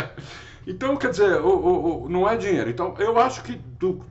então, 0.66 0.96
quer 0.96 1.10
dizer, 1.10 1.40
o, 1.40 1.48
o, 1.48 2.04
o, 2.04 2.08
não 2.08 2.28
é 2.28 2.36
dinheiro. 2.36 2.70
Então, 2.70 2.94
eu 2.98 3.18
acho 3.18 3.42
que 3.42 3.56
do, 3.78 4.04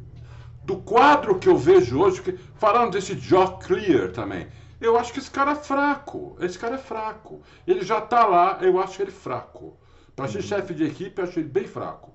do 0.63 0.77
quadro 0.77 1.39
que 1.39 1.49
eu 1.49 1.57
vejo 1.57 1.99
hoje, 1.99 2.21
que, 2.21 2.33
falando 2.55 2.91
desse 2.91 3.15
Jock 3.15 3.65
Clear 3.65 4.11
também, 4.11 4.47
eu 4.79 4.97
acho 4.97 5.11
que 5.11 5.19
esse 5.19 5.31
cara 5.31 5.51
é 5.51 5.55
fraco. 5.55 6.37
Esse 6.39 6.57
cara 6.57 6.75
é 6.75 6.79
fraco. 6.79 7.41
Ele 7.65 7.81
já 7.81 7.99
tá 7.99 8.25
lá, 8.25 8.59
eu 8.61 8.79
acho 8.79 9.01
ele 9.01 9.11
fraco. 9.11 9.77
Para 10.15 10.27
ser 10.27 10.37
uhum. 10.37 10.43
chefe 10.43 10.73
de 10.73 10.85
equipe, 10.85 11.19
eu 11.19 11.27
acho 11.27 11.39
ele 11.39 11.49
bem 11.49 11.65
fraco. 11.65 12.13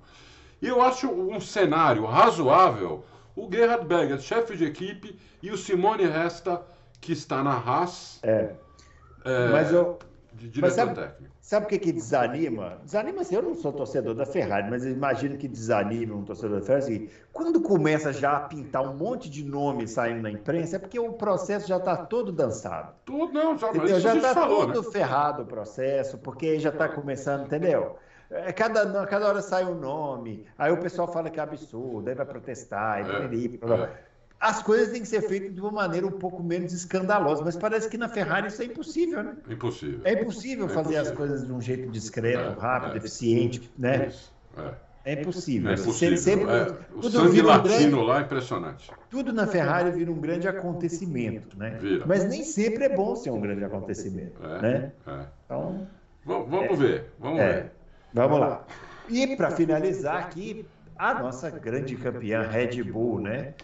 E 0.60 0.68
eu 0.68 0.80
acho 0.80 1.08
um 1.10 1.40
cenário 1.40 2.04
razoável 2.04 3.04
o 3.36 3.50
Gerhard 3.50 3.86
Berger, 3.86 4.20
chefe 4.20 4.56
de 4.56 4.64
equipe, 4.64 5.18
e 5.42 5.50
o 5.50 5.56
Simone 5.56 6.06
Resta, 6.06 6.62
que 7.00 7.12
está 7.12 7.42
na 7.42 7.52
Haas. 7.52 8.20
É. 8.22 8.54
é... 9.24 9.48
Mas 9.48 9.72
eu, 9.72 9.98
de 10.32 10.48
diretor 10.48 10.74
sabe, 10.74 10.94
técnico. 10.94 11.34
Sabe 11.40 11.66
o 11.66 11.68
que, 11.68 11.78
que 11.78 11.92
desanima? 11.92 12.78
Desanima 12.84 13.20
assim, 13.20 13.34
eu 13.34 13.42
não 13.42 13.54
sou 13.54 13.72
torcedor 13.72 14.14
da 14.14 14.24
Ferrari, 14.24 14.70
mas 14.70 14.86
imagino 14.86 15.36
que 15.36 15.46
desanima 15.46 16.14
um 16.14 16.24
torcedor 16.24 16.60
da 16.60 16.64
Ferrari. 16.64 16.84
Assim, 16.84 17.08
quando 17.32 17.60
começa 17.60 18.12
já 18.12 18.36
a 18.36 18.40
pintar 18.40 18.82
um 18.82 18.94
monte 18.96 19.28
de 19.28 19.44
nomes 19.44 19.90
saindo 19.90 20.22
na 20.22 20.30
imprensa, 20.30 20.76
é 20.76 20.78
porque 20.78 20.98
o 20.98 21.12
processo 21.12 21.68
já 21.68 21.76
está 21.76 21.96
todo 21.96 22.32
dançado. 22.32 22.94
Tudo, 23.04 23.32
não, 23.32 23.58
já, 23.58 23.72
já 23.98 24.16
está 24.16 24.46
todo 24.46 24.80
né? 24.80 24.90
ferrado 24.90 25.42
o 25.42 25.46
processo, 25.46 26.18
porque 26.18 26.58
já 26.58 26.70
está 26.70 26.88
começando, 26.88 27.44
entendeu? 27.44 27.96
É, 28.34 28.52
cada, 28.52 29.06
cada 29.06 29.28
hora 29.28 29.40
sai 29.40 29.64
um 29.64 29.76
nome, 29.76 30.44
aí 30.58 30.72
o 30.72 30.76
pessoal 30.78 31.06
fala 31.06 31.30
que 31.30 31.38
é 31.38 31.42
absurdo, 31.42 32.08
aí 32.08 32.16
vai 32.16 32.26
protestar, 32.26 32.98
é, 32.98 33.24
é. 33.24 33.90
As 34.40 34.60
coisas 34.60 34.90
têm 34.90 35.02
que 35.02 35.08
ser 35.08 35.22
feitas 35.22 35.54
de 35.54 35.60
uma 35.60 35.70
maneira 35.70 36.04
um 36.04 36.10
pouco 36.10 36.42
menos 36.42 36.72
escandalosa, 36.72 37.44
mas 37.44 37.56
parece 37.56 37.88
que 37.88 37.96
na 37.96 38.08
Ferrari 38.08 38.48
isso 38.48 38.60
é 38.60 38.64
impossível, 38.64 39.22
né? 39.22 39.36
Impossível. 39.48 40.00
É 40.02 40.12
impossível 40.14 40.68
fazer 40.68 40.96
as 40.96 41.12
coisas 41.12 41.46
de 41.46 41.52
um 41.52 41.60
jeito 41.60 41.88
discreto, 41.92 42.58
rápido, 42.58 42.96
eficiente, 42.96 43.70
né? 43.78 44.12
É 45.04 45.12
impossível. 45.12 45.70
É 45.70 45.74
impossível. 45.74 46.18
Sempre, 46.18 46.50
é, 46.50 46.76
o 46.96 47.02
sangue 47.04 47.40
latino 47.40 47.74
um 47.74 47.78
grande, 47.78 47.94
lá 47.94 48.18
é 48.18 48.22
impressionante. 48.22 48.90
Tudo 49.08 49.32
na 49.32 49.46
Ferrari 49.46 49.92
vira 49.92 50.10
um 50.10 50.20
grande 50.20 50.48
acontecimento, 50.48 51.56
né? 51.56 51.78
Vira. 51.80 52.04
Mas 52.04 52.24
nem 52.28 52.42
sempre 52.42 52.84
é 52.84 52.88
bom 52.88 53.14
ser 53.14 53.30
um 53.30 53.40
grande 53.40 53.64
acontecimento, 53.64 54.44
é, 54.44 54.62
né? 54.62 54.92
É. 55.06 55.26
Então, 55.44 55.86
vamos, 56.24 56.50
vamos 56.50 56.78
ver, 56.78 57.12
vamos 57.20 57.38
ver. 57.38 57.70
Vamos 58.14 58.38
lá. 58.38 58.64
E 59.08 59.36
para 59.36 59.50
finalizar 59.50 60.18
aqui, 60.18 60.64
a 60.96 61.14
nossa 61.14 61.50
grande 61.50 61.96
campeã 61.96 62.42
Red 62.42 62.82
Bull, 62.84 63.20
né? 63.20 63.54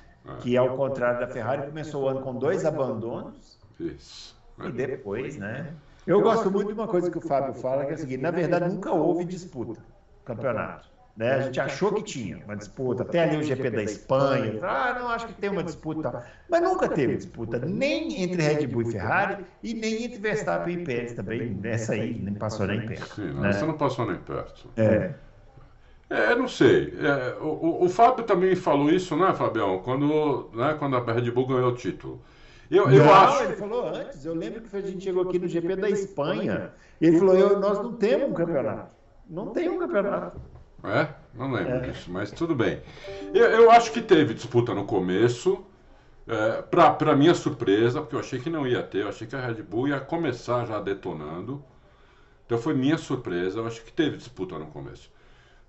Que 0.40 0.56
ao 0.56 0.76
contrário 0.76 1.20
da 1.20 1.28
Ferrari, 1.28 1.68
começou 1.68 2.04
o 2.04 2.08
ano 2.08 2.20
com 2.20 2.34
dois 2.34 2.64
abandonos. 2.64 3.58
Isso. 3.78 4.36
E 4.62 4.70
depois, 4.70 5.36
né? 5.36 5.72
Eu 6.06 6.20
gosto 6.20 6.50
muito 6.50 6.68
de 6.68 6.74
uma 6.74 6.88
coisa 6.88 7.10
que 7.10 7.18
o 7.18 7.20
Fábio 7.20 7.54
fala, 7.54 7.86
que 7.86 7.92
é 7.92 7.94
o 7.94 7.98
seguinte: 7.98 8.20
na 8.20 8.30
verdade, 8.30 8.68
nunca 8.68 8.90
houve 8.90 9.24
disputa 9.24 9.80
campeonato. 10.24 10.88
Né? 11.20 11.34
A 11.34 11.40
gente 11.40 11.60
achou 11.60 11.92
que 11.92 12.02
tinha 12.02 12.38
uma 12.46 12.56
disputa, 12.56 13.02
até 13.02 13.24
ali 13.24 13.36
o 13.36 13.42
GP 13.42 13.68
da 13.68 13.82
Espanha. 13.82 14.58
Ah, 14.62 14.96
não, 14.98 15.08
acho 15.08 15.26
que 15.26 15.34
tem 15.34 15.50
uma 15.50 15.62
disputa. 15.62 16.24
Mas 16.48 16.62
nunca 16.62 16.88
teve 16.88 17.14
disputa, 17.14 17.58
nem 17.58 18.22
entre 18.22 18.40
Red 18.40 18.66
Bull 18.66 18.80
e 18.80 18.92
Ferrari, 18.92 19.44
e 19.62 19.74
nem 19.74 20.04
entre 20.04 20.18
Verstappen 20.18 20.80
e 20.80 20.82
Pérez 20.82 21.12
também. 21.12 21.50
Nessa 21.50 21.92
aí 21.92 22.18
nem 22.18 22.32
passou 22.32 22.66
nem 22.66 22.86
perto. 22.86 23.16
Sim, 23.16 23.34
né? 23.34 23.50
essa 23.50 23.66
não 23.66 23.76
passou 23.76 24.06
nem 24.06 24.16
perto. 24.16 24.66
É. 24.78 25.12
É, 26.08 26.34
não 26.34 26.48
sei. 26.48 26.94
É, 26.98 27.36
o, 27.38 27.84
o, 27.84 27.88
Fábio 27.90 28.24
também 28.24 28.56
falou 28.56 28.88
isso, 28.88 29.14
né, 29.14 29.34
Fabião? 29.34 29.80
Quando, 29.80 30.48
né, 30.54 30.74
quando 30.78 30.96
a 30.96 31.12
Red 31.12 31.30
Bull 31.32 31.48
ganhou 31.48 31.70
o 31.70 31.74
título. 31.74 32.18
Eu, 32.70 32.90
eu 32.90 33.04
não, 33.04 33.12
acho... 33.12 33.42
ele 33.42 33.56
falou 33.56 33.88
antes. 33.88 34.24
Eu 34.24 34.34
lembro 34.34 34.62
que 34.62 34.74
a 34.74 34.80
gente 34.80 35.04
chegou 35.04 35.24
aqui 35.24 35.38
no 35.38 35.46
GP 35.46 35.76
da 35.76 35.90
Espanha 35.90 36.72
e 36.98 37.08
ele 37.08 37.18
falou: 37.18 37.36
eu, 37.36 37.60
nós 37.60 37.78
não 37.78 37.92
temos 37.92 38.30
um 38.30 38.32
campeonato. 38.32 38.90
Não 39.28 39.48
tem 39.48 39.68
um 39.68 39.78
campeonato. 39.78 40.40
É? 40.84 41.08
Não 41.34 41.52
lembro 41.52 41.74
é. 41.74 41.80
disso, 41.80 42.10
mas 42.10 42.30
tudo 42.30 42.54
bem. 42.54 42.80
Eu, 43.34 43.44
eu, 43.44 43.70
acho 43.70 43.92
que 43.92 44.00
teve 44.00 44.34
disputa 44.34 44.74
no 44.74 44.84
começo. 44.84 45.64
É, 46.26 46.62
para 46.62 47.16
minha 47.16 47.34
surpresa, 47.34 48.00
porque 48.00 48.14
eu 48.14 48.20
achei 48.20 48.38
que 48.38 48.48
não 48.48 48.66
ia 48.66 48.82
ter, 48.82 49.02
eu 49.02 49.08
achei 49.08 49.26
que 49.26 49.34
a 49.34 49.40
Red 49.44 49.62
Bull 49.62 49.88
ia 49.88 49.98
começar 49.98 50.64
já 50.64 50.80
detonando. 50.80 51.64
Então 52.46 52.58
foi 52.58 52.74
minha 52.74 52.96
surpresa, 52.98 53.58
eu 53.58 53.66
acho 53.66 53.82
que 53.82 53.92
teve 53.92 54.16
disputa 54.16 54.58
no 54.58 54.66
começo. 54.66 55.10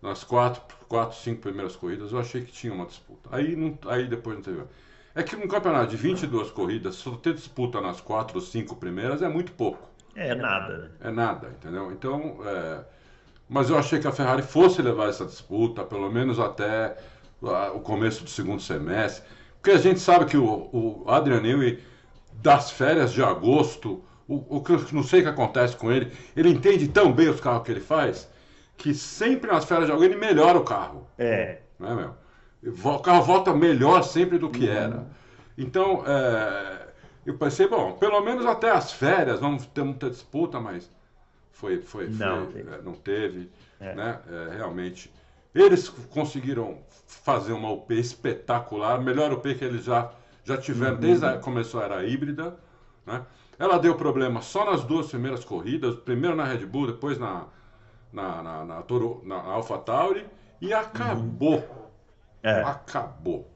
Nas 0.01 0.24
quatro, 0.24 0.62
quatro 0.88 1.18
cinco 1.18 1.41
primeiras 1.41 1.76
corridas 1.76 2.12
eu 2.12 2.20
achei 2.20 2.41
que 2.41 2.51
tinha 2.51 2.74
uma 2.74 2.86
disputa. 2.86 3.30
Aí, 3.32 3.55
não, 3.55 3.78
aí 3.88 4.07
depois 4.07 4.36
não 4.36 4.43
teve. 4.43 4.64
É 5.14 5.24
que 5.24 5.36
um 5.36 5.47
campeonato 5.47 5.88
de 5.88 5.97
22 5.97 6.51
corridas, 6.51 6.95
só 6.95 7.12
ter 7.18 7.34
disputa 7.34 7.82
nas 7.82 7.99
quatro 7.99 8.38
ou 8.38 8.41
cinco 8.41 8.76
primeiras 8.76 9.22
é 9.22 9.28
muito 9.28 9.51
pouco. 9.51 9.89
É 10.16 10.34
nada. 10.36 10.78
Né? 10.78 10.89
É 11.01 11.12
nada, 11.12 11.49
entendeu? 11.49 11.91
Então, 11.91 12.38
é, 12.45 12.84
mas 13.52 13.70
eu 13.70 13.78
achei 13.78 13.99
que 13.99 14.08
a 14.08 14.14
Ferrari 14.14 14.43
fosse 14.43 14.82
levar 14.82 15.10
essa 15.10 15.26
disputa, 15.26 15.84
pelo 15.84 16.10
menos 16.10 16.39
até 16.39 16.95
o 17.76 17.82
começo 17.82 18.24
do 18.24 18.30
segundo 18.30 18.62
semestre, 18.62 19.28
porque 19.56 19.72
a 19.72 19.78
gente 19.78 19.99
sabe 19.99 20.24
que 20.24 20.38
o, 20.38 20.70
o 20.72 21.04
Adrian 21.06 21.41
Newey, 21.41 21.84
das 22.36 22.72
férias 22.72 23.12
de 23.12 23.22
agosto, 23.22 24.02
o, 24.26 24.56
o 24.58 24.64
que 24.64 24.72
eu 24.72 24.86
não 24.93 25.04
sei 25.04 25.20
o 25.20 25.24
que 25.24 25.30
acontece 25.30 25.76
com 25.76 25.91
ele, 25.91 26.14
ele 26.34 26.47
entende 26.47 26.88
tão 26.88 27.12
bem 27.12 27.28
os 27.28 27.41
carros 27.41 27.64
que 27.64 27.72
ele 27.72 27.82
faz, 27.82 28.26
que 28.78 28.93
sempre 28.93 29.52
nas 29.52 29.66
férias 29.66 29.88
de 29.88 29.91
agosto 29.91 30.10
ele 30.10 30.18
melhora 30.18 30.58
o 30.58 30.64
carro. 30.64 31.06
É. 31.18 31.60
Não 31.78 31.89
é, 31.91 31.95
meu? 31.95 32.16
O 32.86 32.99
carro 32.99 33.24
volta 33.24 33.54
melhor 33.54 34.02
sempre 34.04 34.38
do 34.38 34.49
que 34.49 34.66
uhum. 34.66 34.74
era. 34.74 35.08
Então, 35.58 36.04
é, 36.08 36.88
eu 37.26 37.38
pensei, 37.38 37.68
bom, 37.68 37.91
pelo 37.93 38.22
menos 38.22 38.45
até 38.45 38.72
as 38.72 38.93
férias 38.93 39.41
vamos 39.41 39.66
ter 39.66 39.84
muita 39.84 40.10
disputa, 40.10 40.58
mas 40.58 40.89
foi, 41.62 41.80
foi, 41.80 42.09
não, 42.09 42.47
foi, 42.47 42.53
teve. 42.53 42.70
É, 42.74 42.82
não 42.82 42.93
teve, 42.93 43.49
é. 43.80 43.93
né? 43.93 44.20
É, 44.28 44.55
realmente. 44.57 45.12
Eles 45.53 45.89
conseguiram 45.89 46.80
fazer 47.05 47.53
uma 47.53 47.70
UP 47.70 47.93
espetacular, 47.93 48.99
melhor 48.99 49.32
UP 49.32 49.53
que 49.53 49.64
eles 49.64 49.84
já, 49.84 50.12
já 50.43 50.57
tiveram 50.57 50.95
uhum. 50.95 51.01
desde 51.01 51.32
que 51.32 51.39
começou 51.39 51.82
a 51.82 51.84
era 51.86 52.05
híbrida, 52.05 52.57
né? 53.05 53.24
Ela 53.59 53.78
deu 53.78 53.93
problema 53.95 54.41
só 54.41 54.66
nas 54.66 54.84
duas 54.84 55.07
primeiras 55.07 55.45
corridas, 55.45 55.93
primeiro 55.93 56.36
na 56.36 56.45
Red 56.45 56.66
Bull, 56.66 56.88
depois 56.88 57.20
na, 57.20 57.45
na, 58.12 58.41
na, 58.41 58.66
na, 58.66 58.82
Toro, 58.82 59.22
na 59.24 59.36
Alpha 59.36 59.78
Tauri, 59.78 60.26
e 60.59 60.74
acabou. 60.74 61.57
Uhum. 61.57 61.82
É. 62.41 62.64
Acabou. 62.64 63.47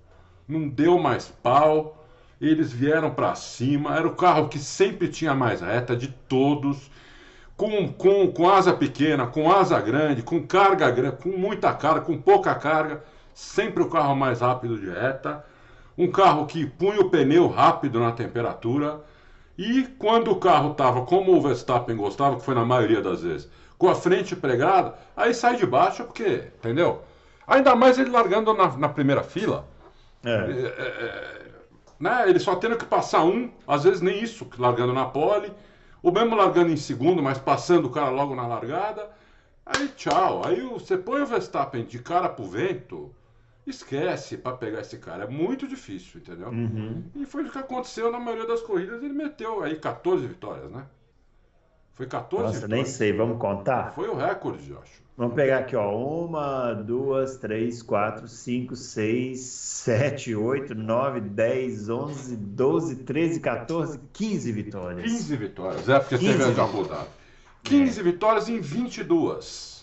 Não 0.47 0.69
deu 0.69 0.99
mais 0.99 1.29
pau, 1.41 2.05
eles 2.39 2.71
vieram 2.71 3.09
para 3.15 3.33
cima, 3.33 3.95
era 3.95 4.07
o 4.07 4.15
carro 4.15 4.47
que 4.47 4.59
sempre 4.59 5.07
tinha 5.07 5.33
mais 5.33 5.61
reta 5.61 5.95
de 5.95 6.09
todos 6.09 6.91
com, 7.57 7.91
com, 7.93 8.31
com 8.31 8.49
asa 8.49 8.73
pequena, 8.73 9.27
com 9.27 9.51
asa 9.51 9.79
grande, 9.79 10.21
com 10.21 10.45
carga 10.45 10.89
grande, 10.91 11.17
com 11.17 11.29
muita 11.29 11.73
carga, 11.73 12.01
com 12.01 12.17
pouca 12.17 12.53
carga, 12.55 13.03
sempre 13.33 13.81
o 13.81 13.89
carro 13.89 14.15
mais 14.15 14.41
rápido 14.41 14.77
de 14.77 14.89
reta, 14.89 15.43
um 15.97 16.11
carro 16.11 16.45
que 16.45 16.65
punha 16.65 16.99
o 16.99 17.09
pneu 17.09 17.47
rápido 17.47 17.99
na 17.99 18.11
temperatura, 18.11 19.01
e 19.57 19.83
quando 19.97 20.31
o 20.31 20.35
carro 20.35 20.71
estava 20.71 21.05
como 21.05 21.33
o 21.33 21.41
Verstappen 21.41 21.95
gostava, 21.95 22.35
que 22.35 22.43
foi 22.43 22.55
na 22.55 22.65
maioria 22.65 23.01
das 23.01 23.21
vezes, 23.21 23.49
com 23.77 23.89
a 23.89 23.95
frente 23.95 24.35
pregada, 24.35 24.95
aí 25.15 25.33
sai 25.33 25.55
de 25.55 25.65
baixo, 25.65 26.03
porque, 26.03 26.49
entendeu? 26.57 27.01
Ainda 27.47 27.73
mais 27.75 27.97
ele 27.97 28.09
largando 28.09 28.53
na, 28.53 28.75
na 28.75 28.89
primeira 28.89 29.23
fila. 29.23 29.65
É. 30.25 30.29
É, 30.29 30.35
é, 30.35 31.05
é 31.05 31.45
né? 31.99 32.25
Ele 32.27 32.39
só 32.39 32.55
tendo 32.55 32.77
que 32.77 32.85
passar 32.85 33.23
um, 33.23 33.49
às 33.65 33.83
vezes 33.83 34.01
nem 34.01 34.21
isso, 34.21 34.45
largando 34.57 34.93
na 34.93 35.05
pole 35.05 35.51
ou 36.05 36.11
mesmo 36.11 36.35
largando 36.35 36.71
em 36.71 36.77
segundo, 36.77 37.23
mas 37.23 37.39
passando 37.39 37.85
o 37.85 37.89
cara 37.89 38.11
logo 38.11 38.35
na 38.35 38.45
largada. 38.45 39.09
Aí 39.65 39.87
tchau. 39.87 40.45
Aí 40.45 40.61
você 40.61 40.95
põe 40.95 41.19
o 41.23 41.25
Verstappen 41.25 41.83
de 41.83 41.97
cara 41.97 42.29
pro 42.29 42.45
vento, 42.45 43.11
esquece 43.65 44.37
para 44.37 44.55
pegar 44.55 44.81
esse 44.81 44.99
cara. 44.99 45.23
É 45.23 45.27
muito 45.27 45.67
difícil, 45.67 46.21
entendeu? 46.21 46.49
Uhum. 46.49 47.05
E 47.15 47.25
foi 47.25 47.43
o 47.43 47.49
que 47.49 47.57
aconteceu 47.57 48.11
na 48.11 48.19
maioria 48.19 48.45
das 48.45 48.61
corridas. 48.61 49.01
Ele 49.01 49.15
meteu 49.15 49.63
aí 49.63 49.79
14 49.79 50.27
vitórias, 50.27 50.69
né? 50.69 50.85
Foi 51.95 52.05
14 52.05 52.43
Nossa, 52.43 52.67
vitórias. 52.67 52.85
nem 52.85 52.85
sei, 52.85 53.11
vamos 53.11 53.39
contar? 53.39 53.91
Foi 53.95 54.07
o 54.07 54.15
recorde, 54.15 54.77
acho. 54.79 55.04
Vamos 55.17 55.33
pegar 55.33 55.59
aqui, 55.59 55.77
ó. 55.77 55.95
Uma, 55.97 56.73
duas, 56.73 57.37
três, 57.37 57.81
quatro, 57.81 58.27
cinco, 58.27 58.75
seis, 58.75 59.39
sete, 59.39 60.35
oito, 60.35 60.75
nove, 60.75 61.21
dez, 61.21 61.89
onze, 61.89 62.35
doze, 62.35 62.97
treze, 62.97 63.39
14, 63.39 63.97
15 64.11 64.51
vitórias. 64.51 65.09
15 65.09 65.37
vitórias, 65.37 65.87
é 65.87 65.99
porque 65.99 66.17
teve 66.17 66.43
a 66.43 66.51
de 66.51 66.59
Abu 66.59 66.89
15 67.63 67.99
é. 67.99 68.03
vitórias 68.03 68.49
em 68.49 68.59
22. 68.59 69.75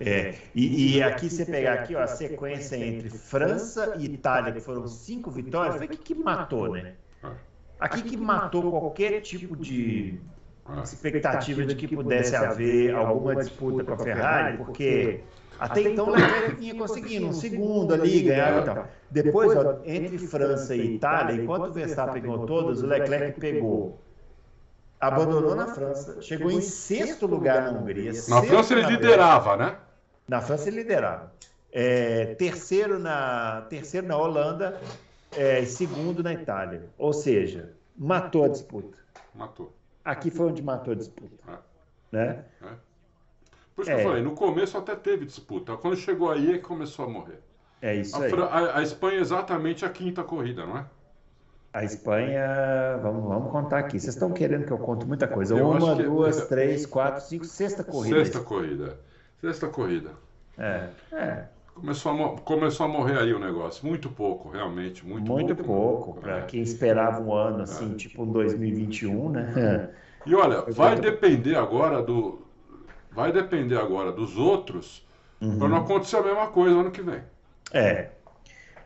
É, 0.00 0.34
e, 0.54 0.96
e 0.96 1.02
aqui 1.02 1.28
você 1.28 1.44
pegar 1.44 1.74
aqui, 1.74 1.94
ó, 1.94 2.00
a 2.00 2.06
sequência 2.06 2.74
entre 2.74 3.10
França 3.10 3.96
e 3.98 4.06
Itália, 4.06 4.50
que 4.50 4.60
foram 4.60 4.88
cinco 4.88 5.30
vitórias, 5.30 5.76
foi 5.76 5.86
o 5.86 5.88
que, 5.90 6.14
matou, 6.14 6.72
né? 6.72 6.94
É. 7.22 7.28
Aqui 7.78 8.02
que 8.02 8.16
matou 8.16 8.70
qualquer 8.70 9.20
tipo 9.20 9.54
de 9.56 10.18
expectativa 10.82 11.64
de 11.64 11.74
que 11.74 11.94
pudesse 11.94 12.34
haver 12.36 12.94
alguma 12.94 13.36
disputa 13.36 13.84
com 13.84 13.92
a 13.92 13.98
Ferrari, 13.98 14.58
porque 14.58 15.20
até 15.58 15.82
então 15.82 16.08
o 16.08 16.10
Leclerc 16.10 16.54
vinha 16.54 16.74
conseguindo 16.74 17.26
um 17.26 17.32
segundo 17.34 17.92
ali, 17.92 18.22
ganhava 18.22 18.60
e 18.60 18.64
tal. 18.64 18.88
Depois, 19.10 19.56
ó, 19.56 19.78
entre 19.84 20.18
França 20.18 20.74
e 20.74 20.94
Itália, 20.94 21.42
enquanto 21.42 21.68
o 21.68 21.72
Verstappen 21.72 22.22
ganhou 22.22 22.46
todas, 22.46 22.82
o 22.82 22.86
Leclerc 22.86 23.38
pegou, 23.38 24.00
abandonou 24.98 25.54
na 25.54 25.66
França, 25.66 26.20
chegou 26.22 26.50
em 26.50 26.62
sexto 26.62 27.26
lugar 27.26 27.62
na 27.62 27.78
Hungria. 27.78 28.12
Na 28.28 28.42
França 28.42 28.72
ele 28.72 28.86
liderava, 28.86 29.56
né? 29.56 29.76
Na 30.26 30.40
França 30.40 30.68
ele 30.68 30.78
liderava. 30.78 31.32
É, 31.72 32.34
terceiro, 32.36 32.98
na, 32.98 33.66
terceiro 33.68 34.06
na 34.06 34.16
Holanda, 34.16 34.80
é, 35.36 35.64
segundo 35.64 36.22
na 36.22 36.32
Itália. 36.32 36.88
Ou 36.96 37.12
seja, 37.12 37.72
matou 37.96 38.44
a 38.44 38.48
disputa. 38.48 38.98
Matou. 39.34 39.72
Aqui 40.04 40.30
foi 40.30 40.46
onde 40.46 40.62
matou 40.62 40.92
a 40.92 40.96
disputa. 40.96 41.36
É. 41.48 41.58
Né? 42.12 42.44
É. 42.62 42.74
Por 43.74 43.82
isso 43.82 43.90
que 43.90 43.96
eu 43.96 44.00
é. 44.00 44.02
falei, 44.02 44.22
no 44.22 44.32
começo 44.32 44.76
até 44.76 44.94
teve 44.94 45.24
disputa. 45.24 45.76
Quando 45.76 45.96
chegou 45.96 46.30
aí 46.30 46.54
é 46.54 46.58
que 46.58 46.64
começou 46.64 47.04
a 47.04 47.08
morrer. 47.08 47.40
É 47.80 47.94
isso 47.94 48.16
a, 48.16 48.24
aí. 48.24 48.32
A, 48.32 48.78
a, 48.78 48.82
Espanha 48.82 49.18
é 49.18 49.20
exatamente 49.20 49.84
a 49.84 49.88
quinta 49.88 50.22
corrida, 50.22 50.66
não 50.66 50.78
é? 50.78 50.84
A 51.72 51.84
Espanha, 51.84 52.98
vamos, 53.00 53.24
vamos 53.24 53.52
contar 53.52 53.78
aqui. 53.78 53.98
Vocês 53.98 54.14
estão 54.14 54.32
querendo 54.32 54.66
que 54.66 54.72
eu 54.72 54.78
conte 54.78 55.06
muita 55.06 55.28
coisa. 55.28 55.56
Eu 55.56 55.70
Uma, 55.70 55.94
duas, 55.94 56.40
é... 56.40 56.46
três, 56.46 56.84
quatro, 56.84 57.22
cinco, 57.22 57.44
sexta 57.44 57.84
corrida. 57.84 58.16
Sexta 58.16 58.40
corrida. 58.40 58.98
Sexta 59.40 59.68
corrida. 59.68 60.10
É. 60.58 60.88
é. 61.12 61.44
Começou 61.80 62.12
a, 62.12 62.40
começou 62.40 62.86
a 62.86 62.88
morrer 62.88 63.18
aí 63.18 63.32
o 63.32 63.38
negócio. 63.38 63.86
Muito 63.86 64.10
pouco, 64.10 64.50
realmente. 64.50 65.04
Muito, 65.06 65.32
muito 65.32 65.56
pouco. 65.56 66.04
pouco 66.04 66.20
Para 66.20 66.38
é. 66.38 66.42
quem 66.42 66.60
esperava 66.60 67.22
um 67.22 67.32
ano 67.32 67.62
assim, 67.62 67.92
é. 67.92 67.96
tipo 67.96 68.22
um 68.22 68.30
2021, 68.30 69.30
né? 69.30 69.90
E 70.26 70.34
olha, 70.34 70.62
vai 70.68 71.00
depender 71.00 71.56
agora 71.56 72.02
do. 72.02 72.42
Vai 73.10 73.32
depender 73.32 73.76
agora 73.76 74.12
dos 74.12 74.36
outros 74.36 75.06
uhum. 75.40 75.58
para 75.58 75.68
não 75.68 75.78
acontecer 75.78 76.16
a 76.16 76.22
mesma 76.22 76.48
coisa 76.48 76.76
ano 76.76 76.90
que 76.90 77.02
vem. 77.02 77.22
É. 77.72 78.10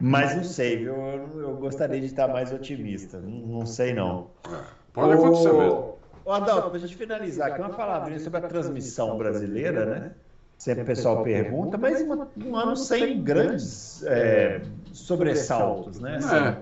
Mas 0.01 0.37
não 0.37 0.45
sei, 0.45 0.77
viu? 0.79 0.95
Eu, 0.95 1.41
eu 1.41 1.57
gostaria 1.57 2.01
de 2.01 2.07
estar 2.07 2.29
mais 2.29 2.53
otimista. 2.53 3.19
Não, 3.21 3.59
não 3.59 3.67
sei, 3.67 3.93
não. 3.93 4.31
É, 4.47 4.61
pode 4.93 5.13
acontecer 5.15 5.51
o... 5.51 5.59
mesmo. 5.59 5.95
Ô, 6.25 6.33
Adalto, 6.33 6.69
para 6.69 6.79
a 6.79 6.81
gente 6.81 6.97
finalizar 6.97 7.51
aqui, 7.51 7.61
uma 7.61 7.71
palavrinha 7.71 8.19
sobre 8.19 8.39
a 8.39 8.49
transmissão 8.49 9.19
brasileira, 9.19 9.85
né? 9.85 10.13
Sempre 10.59 10.83
o 10.83 10.87
pessoal 10.87 11.23
pergunta, 11.23 11.77
mas 11.77 12.01
uma, 12.01 12.29
um 12.37 12.57
ano 12.57 12.77
sem 12.77 13.23
grandes 13.23 14.03
é, 14.05 14.63
sobressaltos, 14.93 16.01
né? 16.01 16.17
Assim, 16.17 16.37
é. 16.37 16.57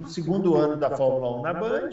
No 0.00 0.08
segundo 0.08 0.56
ano 0.56 0.76
da 0.76 0.90
Fórmula 0.90 1.38
1 1.38 1.42
na 1.42 1.54
Band, 1.54 1.90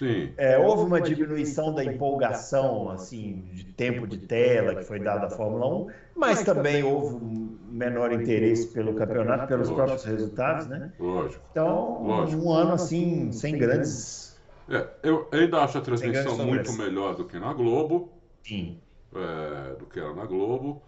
Sim. 0.00 0.32
É, 0.38 0.58
houve 0.58 0.84
uma 0.84 0.98
diminuição 0.98 1.74
da 1.74 1.84
empolgação, 1.84 2.88
assim, 2.88 3.44
de 3.52 3.64
tempo 3.64 4.06
de 4.06 4.16
tela 4.16 4.76
que 4.76 4.84
foi 4.84 4.98
dada 4.98 5.26
à 5.26 5.30
Fórmula 5.30 5.66
1, 5.66 5.86
mas 6.16 6.42
também 6.42 6.82
houve 6.82 7.16
um 7.16 7.58
menor 7.70 8.10
interesse 8.10 8.68
pelo 8.68 8.94
campeonato, 8.94 9.46
pelos 9.46 9.68
Lógico. 9.68 9.86
próprios 9.86 10.04
resultados, 10.04 10.66
né? 10.68 10.90
Lógico. 10.98 11.44
Então, 11.50 12.02
Lógico. 12.02 12.42
um 12.42 12.50
ano 12.50 12.72
assim, 12.72 13.30
sem 13.30 13.58
grandes. 13.58 14.40
É, 14.70 14.86
eu 15.02 15.28
ainda 15.32 15.58
acho 15.58 15.76
a 15.76 15.80
transmissão 15.82 16.34
muito 16.46 16.72
melhor 16.72 17.14
do 17.14 17.26
que 17.26 17.38
na 17.38 17.52
Globo. 17.52 18.08
Sim. 18.42 18.78
É, 19.14 19.74
do 19.74 19.84
que 19.84 20.00
era 20.00 20.14
na 20.14 20.24
Globo. 20.24 20.80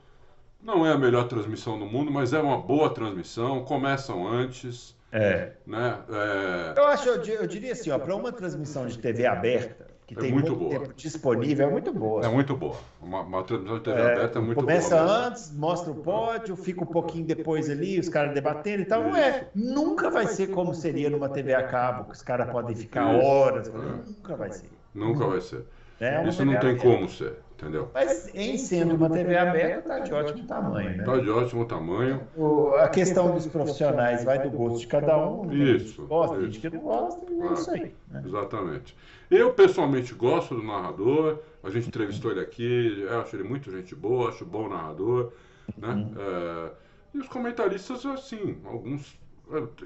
Não 0.63 0.87
é 0.87 0.93
a 0.93 0.99
melhor 0.99 1.27
transmissão 1.27 1.79
do 1.79 1.85
mundo, 1.85 2.11
mas 2.11 2.33
é 2.33 2.41
uma 2.41 2.57
boa 2.57 2.89
transmissão. 2.91 3.65
Começam 3.65 4.27
antes. 4.29 4.97
É. 5.11 5.53
Né? 5.67 5.99
É... 6.09 6.79
Eu 6.79 6.87
acho, 6.87 7.09
eu, 7.09 7.23
eu 7.25 7.47
diria 7.47 7.73
assim, 7.73 7.91
ó, 7.91 7.99
para 7.99 8.15
uma 8.15 8.33
transmissão 8.33 8.87
de 8.87 8.97
TV 8.99 9.27
aberta, 9.27 9.89
que 10.07 10.15
é 10.15 10.17
tem 10.17 10.33
muito, 10.33 10.57
muito 10.57 10.71
tempo 10.71 10.95
disponível, 10.95 11.67
é 11.67 11.71
muito 11.71 11.93
boa. 11.93 12.25
É 12.25 12.29
muito 12.29 12.57
boa. 12.57 12.77
Uma, 13.01 13.21
uma 13.23 13.43
transmissão 13.43 13.79
de 13.79 13.85
TV 13.85 14.01
é, 14.01 14.13
aberta 14.13 14.39
é 14.39 14.43
muito 14.43 14.59
começa 14.59 14.97
boa. 14.97 15.07
Começa 15.07 15.27
antes, 15.27 15.53
mostra 15.53 15.91
o 15.91 15.97
pódio, 15.97 16.57
fica 16.57 16.83
um 16.83 16.87
pouquinho 16.87 17.27
depois 17.27 17.69
ali, 17.69 17.99
os 17.99 18.09
caras 18.09 18.33
debatendo 18.33 18.83
e 18.83 18.87
tal. 18.87 19.03
Não 19.03 19.17
é. 19.17 19.49
Nunca 19.55 20.11
vai 20.11 20.29
ser 20.29 20.47
como 20.49 20.73
seria 20.75 21.11
numa 21.11 21.29
TV 21.29 21.55
a 21.55 21.65
cabo, 21.65 22.05
que 22.05 22.15
os 22.15 22.23
caras 22.23 22.49
podem 22.51 22.77
ficar 22.77 23.07
horas. 23.17 23.69
É. 23.69 23.73
Nunca 23.73 24.37
vai 24.37 24.53
ser. 24.53 24.71
Nunca 24.95 25.27
vai 25.27 25.41
ser. 25.41 25.65
É 26.01 26.27
Isso 26.27 26.45
não 26.45 26.59
tem 26.59 26.77
como 26.77 27.09
ser 27.09 27.35
entendeu? 27.63 27.89
Mas 27.95 28.29
em 28.35 28.59
sendo 28.59 28.97
uma 28.97 29.09
TV 29.09 29.37
aberta, 29.37 29.79
está 29.79 29.99
de 30.01 30.13
ótimo 30.13 30.47
tamanho, 30.47 30.91
né? 30.91 30.97
Está 30.99 31.17
de 31.17 31.31
ótimo 31.31 31.65
tamanho. 31.65 32.21
O, 32.37 32.75
a 32.75 32.89
questão 32.89 33.33
dos 33.33 33.47
profissionais 33.47 34.25
vai 34.25 34.41
do 34.41 34.51
gosto 34.51 34.81
de 34.81 34.87
cada 34.89 35.17
um. 35.17 35.47
Né? 35.47 35.55
Isso. 35.55 36.05
Gosta, 36.07 36.37
isso. 36.37 36.47
gente 36.47 36.61
que 36.61 36.71
não 36.71 36.83
gosta, 36.83 37.21
é 37.33 37.49
ah, 37.49 37.53
isso 37.53 37.71
aí. 37.71 37.95
Né? 38.11 38.23
Exatamente. 38.27 38.97
Eu, 39.31 39.53
pessoalmente, 39.55 40.13
gosto 40.13 40.57
do 40.57 40.63
narrador. 40.63 41.39
A 41.63 41.71
gente 41.71 41.87
entrevistou 41.87 42.33
ele 42.33 42.41
aqui, 42.41 43.07
eu 43.09 43.21
acho 43.21 43.37
ele 43.37 43.45
muito 43.45 43.71
gente 43.71 43.95
boa, 43.95 44.31
acho 44.31 44.45
bom 44.45 44.69
narrador. 44.69 45.33
Né? 45.79 45.89
Uhum. 45.89 46.15
É, 46.19 46.71
e 47.15 47.19
os 47.19 47.29
comentaristas, 47.29 48.05
assim, 48.05 48.59
alguns... 48.65 49.21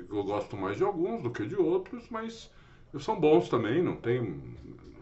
Eu 0.08 0.24
gosto 0.24 0.56
mais 0.56 0.76
de 0.76 0.84
alguns 0.84 1.22
do 1.22 1.30
que 1.30 1.44
de 1.44 1.56
outros, 1.56 2.08
mas 2.08 2.50
são 2.98 3.20
bons 3.20 3.48
também, 3.48 3.82
não 3.82 3.96
tem... 3.96 4.40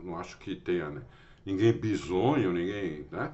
Não 0.03 0.19
acho 0.19 0.37
que 0.39 0.57
tenha... 0.57 0.91
Né? 0.91 1.03
Ninguém 1.45 1.73
bisonho, 1.73 2.53
ninguém, 2.53 3.07
né? 3.11 3.31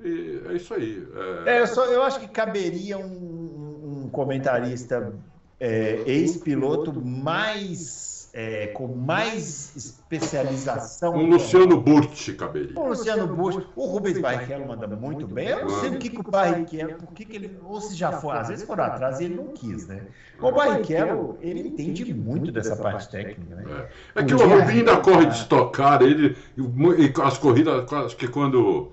E 0.00 0.42
é 0.48 0.52
isso 0.54 0.74
aí. 0.74 1.06
É, 1.46 1.56
é 1.56 1.60
eu, 1.60 1.66
só, 1.66 1.84
eu 1.86 2.02
acho 2.02 2.20
que 2.20 2.28
caberia 2.28 2.98
um, 2.98 4.04
um 4.04 4.08
comentarista 4.10 5.12
é, 5.60 6.02
ex-piloto 6.06 6.92
mais 7.04 8.11
é, 8.32 8.68
com 8.68 8.88
mais 8.88 9.76
especialização. 9.76 11.14
Um 11.14 11.28
Luciano 11.28 11.78
Burti 11.78 12.32
caberia. 12.32 12.78
O 12.78 12.88
Luciano 12.88 13.26
Burti. 13.26 13.66
O 13.76 13.86
Rubens 13.86 14.18
Barrichello 14.18 14.66
manda 14.66 14.86
muito 14.86 15.26
bem. 15.26 15.48
Eu 15.48 15.66
não 15.66 15.80
sei 15.80 15.90
o 15.90 15.98
que, 15.98 16.08
que 16.08 16.20
o 16.20 16.22
Barrichello, 16.22 16.94
por 16.94 17.12
que, 17.12 17.26
que 17.26 17.36
ele, 17.36 17.58
ou 17.62 17.80
se 17.80 17.94
já 17.94 18.12
foi, 18.12 18.36
às 18.36 18.48
vezes 18.48 18.64
foram 18.64 18.84
atrás 18.84 19.20
e 19.20 19.24
ele 19.24 19.34
não 19.34 19.48
quis, 19.48 19.86
né? 19.86 20.02
O 20.40 20.50
Barrichello, 20.50 21.38
ele 21.42 21.68
entende 21.68 22.12
muito 22.14 22.50
dessa 22.50 22.74
parte 22.74 23.10
técnica, 23.10 23.54
né? 23.54 23.86
É, 24.16 24.20
é 24.20 24.24
que 24.24 24.34
o 24.34 24.38
Rubinho 24.38 24.70
ainda 24.70 24.96
corre 24.96 25.26
de 25.26 25.36
estocar, 25.36 26.00
ele, 26.02 26.36
as 27.22 27.38
corridas, 27.38 27.92
acho 27.92 28.16
que 28.16 28.26
quando 28.26 28.92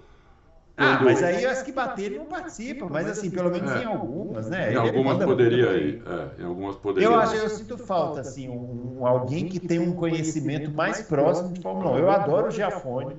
ah, 0.80 1.01
mas 1.03 1.21
aí 1.21 1.45
as 1.45 1.61
que 1.61 1.73
baterem 1.73 2.17
não 2.17 2.25
participam, 2.25 2.88
mas 2.89 3.05
assim, 3.09 3.30
pelo 3.30 3.51
menos 3.51 3.69
é. 3.69 3.84
em 3.84 3.86
algumas, 3.86 4.49
né? 4.49 4.71
Em 4.71 4.77
algumas 4.77 5.17
poderia 5.17 5.73
ir. 5.73 6.01
É, 6.07 6.41
em 6.41 6.45
algumas 6.45 6.77
poderia. 6.77 7.07
Eu 7.07 7.15
acho, 7.15 7.36
eu 7.36 7.49
sinto 7.49 7.77
falta, 7.77 8.21
assim, 8.21 8.47
um, 8.47 9.05
alguém 9.05 9.49
que 9.49 9.59
tem 9.59 9.77
um 9.77 9.91
conhecimento 9.91 10.71
mais 10.71 11.01
próximo 11.01 11.51
de 11.51 11.61
Fórmula 11.61 11.91
1. 11.91 11.97
Eu 11.97 12.09
adoro 12.09 12.47
o 12.47 12.51
Giafone. 12.51 13.17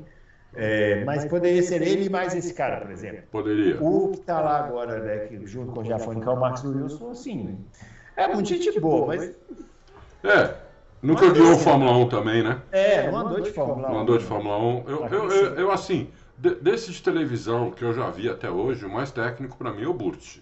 É, 0.55 1.05
mas 1.05 1.27
poderia 1.27 1.63
ser 1.63 1.83
ele 1.83 2.09
mais 2.09 2.35
esse 2.35 2.55
cara, 2.55 2.81
por 2.81 2.91
exemplo. 2.91 3.23
Poderia. 3.31 3.77
O 3.81 4.09
que 4.09 4.21
está 4.21 4.41
lá 4.41 4.65
agora, 4.65 4.99
né, 4.99 5.19
que, 5.27 5.47
junto 5.47 5.71
com 5.73 5.81
o 5.81 5.85
Giafone, 5.85 6.21
que 6.21 6.29
é 6.29 6.31
o 6.33 6.41
Max 6.41 6.65
Wilson, 6.65 7.11
assim, 7.11 7.59
é 8.17 8.27
muito 8.27 8.49
gente 8.49 8.81
boa, 8.81 9.07
mas... 9.07 9.31
É, 10.25 10.55
nunca 11.01 11.31
guiou 11.31 11.57
Fórmula 11.57 11.93
1 11.99 12.09
também, 12.09 12.43
né? 12.43 12.61
É, 12.73 13.11
não 13.11 13.19
andou 13.19 13.41
de 13.41 13.51
Fórmula 13.53 13.89
1. 13.89 13.93
Não 13.93 14.01
andou 14.01 14.19
de 14.19 14.25
Fórmula 14.25 14.59
1. 14.59 14.85
Eu, 14.89 15.07
eu, 15.07 15.31
eu, 15.31 15.55
eu 15.55 15.71
assim, 15.71 16.11
de, 16.41 16.55
desses 16.55 16.95
de 16.95 17.03
televisão 17.03 17.71
que 17.71 17.85
eu 17.85 17.93
já 17.93 18.09
vi 18.11 18.29
até 18.29 18.51
hoje, 18.51 18.87
o 18.87 18.91
mais 18.91 19.11
técnico 19.11 19.57
para 19.59 19.73
mim 19.73 19.83
é 19.83 19.89
o 19.89 19.93
Burt. 19.93 20.39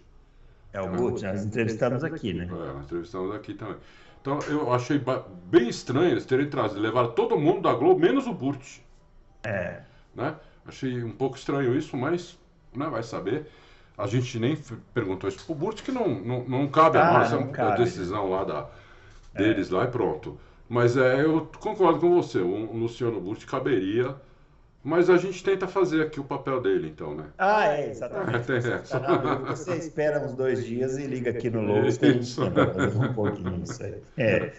É 0.72 0.80
o 0.80 0.88
Burt, 0.88 1.22
nós 1.22 1.44
entrevistamos 1.44 2.04
aqui, 2.04 2.32
né? 2.32 2.44
É, 2.44 2.72
nós 2.72 2.84
entrevistamos 2.84 3.34
aqui 3.34 3.54
também. 3.54 3.76
Então 4.20 4.38
eu 4.48 4.72
achei 4.72 5.02
bem 5.46 5.68
estranho 5.68 6.10
eles 6.10 6.24
terem 6.24 6.48
trazido, 6.48 6.80
levaram 6.80 7.10
todo 7.12 7.38
mundo 7.38 7.62
da 7.62 7.72
Globo, 7.74 8.00
menos 8.00 8.26
o 8.26 8.32
Burt. 8.32 8.78
É. 9.42 9.80
Né? 10.14 10.36
Achei 10.66 11.02
um 11.02 11.12
pouco 11.12 11.36
estranho 11.36 11.76
isso, 11.76 11.96
mas 11.96 12.38
né, 12.74 12.86
vai 12.88 13.02
saber. 13.02 13.48
A 13.96 14.06
gente 14.06 14.38
nem 14.38 14.56
perguntou 14.94 15.28
isso 15.28 15.44
pro 15.44 15.54
Burt, 15.54 15.82
que 15.82 15.90
não, 15.90 16.08
não, 16.08 16.44
não 16.44 16.68
cabe 16.68 16.98
ah, 16.98 17.08
a 17.08 17.18
nossa 17.18 17.46
cabe. 17.48 17.82
decisão 17.82 18.30
lá 18.30 18.44
da, 18.44 18.70
deles 19.34 19.72
é. 19.72 19.74
lá 19.74 19.84
e 19.84 19.88
pronto. 19.88 20.38
Mas 20.68 20.96
é, 20.96 21.24
eu 21.24 21.50
concordo 21.58 21.98
com 21.98 22.14
você, 22.14 22.38
o 22.38 22.72
Luciano 22.72 23.20
Burt 23.20 23.44
caberia 23.46 24.14
mas 24.82 25.10
a 25.10 25.16
gente 25.16 25.42
tenta 25.42 25.66
fazer 25.66 26.02
aqui 26.02 26.20
o 26.20 26.24
papel 26.24 26.60
dele, 26.60 26.88
então, 26.88 27.14
né? 27.14 27.24
Ah, 27.36 27.66
é, 27.66 27.90
exatamente. 27.90 28.52
É, 28.52 28.58
você, 28.58 29.00
tá 29.00 29.34
você 29.46 29.74
espera 29.74 30.24
uns 30.24 30.32
dois 30.34 30.64
dias 30.64 30.96
e 30.96 31.06
liga 31.06 31.30
aqui 31.30 31.50
no 31.50 31.62
Logos 31.62 31.98
que 31.98 32.06
a 32.06 32.12
gente 32.12 32.36
tenta 32.36 32.66
fazer 32.72 32.98
um 32.98 33.12
pouquinho 33.12 33.62
isso 33.64 33.82
aí. 33.82 34.02
É, 34.16 34.52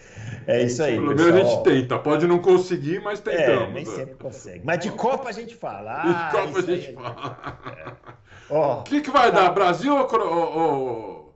é 0.45 0.63
isso 0.63 0.83
aí, 0.83 0.95
Pelo 0.95 1.15
menos 1.15 1.25
a 1.25 1.37
gente 1.39 1.63
tenta. 1.63 1.97
Pode 1.97 2.27
não 2.27 2.39
conseguir, 2.39 3.01
mas 3.01 3.21
tentamos. 3.21 3.69
É, 3.69 3.71
nem 3.71 3.85
sempre 3.85 4.15
consegue. 4.15 4.61
Mas 4.65 4.79
de 4.79 4.91
Copa 4.91 5.29
a 5.29 5.31
gente 5.31 5.55
fala. 5.55 6.01
Ah, 6.03 6.29
de 6.29 6.37
Copa 6.37 6.59
a 6.59 6.61
gente 6.61 6.93
fala. 6.93 7.99
O 8.49 8.79
é. 8.79 8.83
que, 8.83 9.01
que 9.01 9.11
vai 9.11 9.31
tá. 9.31 9.43
dar? 9.43 9.49
Brasil 9.51 9.95
ou, 9.95 10.07
ou, 10.21 10.57
ou... 10.57 11.35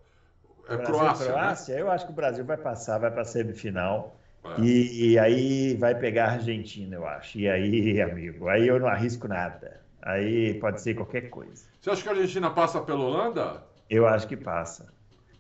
É 0.68 0.76
Brasil, 0.76 0.86
Croácia? 0.86 1.26
Croácia? 1.28 1.76
Né? 1.76 1.82
Eu 1.82 1.92
acho 1.92 2.06
que 2.06 2.12
o 2.12 2.16
Brasil 2.16 2.44
vai 2.44 2.58
passar, 2.58 2.98
vai 2.98 3.12
para 3.12 3.22
a 3.22 3.26
semifinal. 3.26 4.20
É. 4.46 4.62
E, 4.62 5.12
e, 5.12 5.20
aí 5.20 5.76
vai 5.76 5.96
pegar 5.96 6.26
a 6.26 6.32
Argentina, 6.34 6.96
eu 6.96 7.08
acho. 7.08 7.40
E 7.40 7.48
aí, 7.48 8.02
amigo, 8.02 8.48
aí 8.50 8.68
eu 8.68 8.80
não 8.80 8.88
arrisco 8.88 9.28
nada. 9.28 9.82
Aí 10.02 10.56
pode 10.56 10.82
ser 10.82 10.96
qualquer 10.96 11.30
coisa. 11.30 11.66
Você 11.80 11.90
acha 11.90 12.04
que 12.04 12.10
a 12.10 12.12
Argentina 12.12 12.50
passa 12.50 12.82
pela 12.82 13.00
Holanda? 13.00 13.64
Eu 13.90 14.06
acho 14.06 14.28
que 14.28 14.36
passa. 14.36 14.92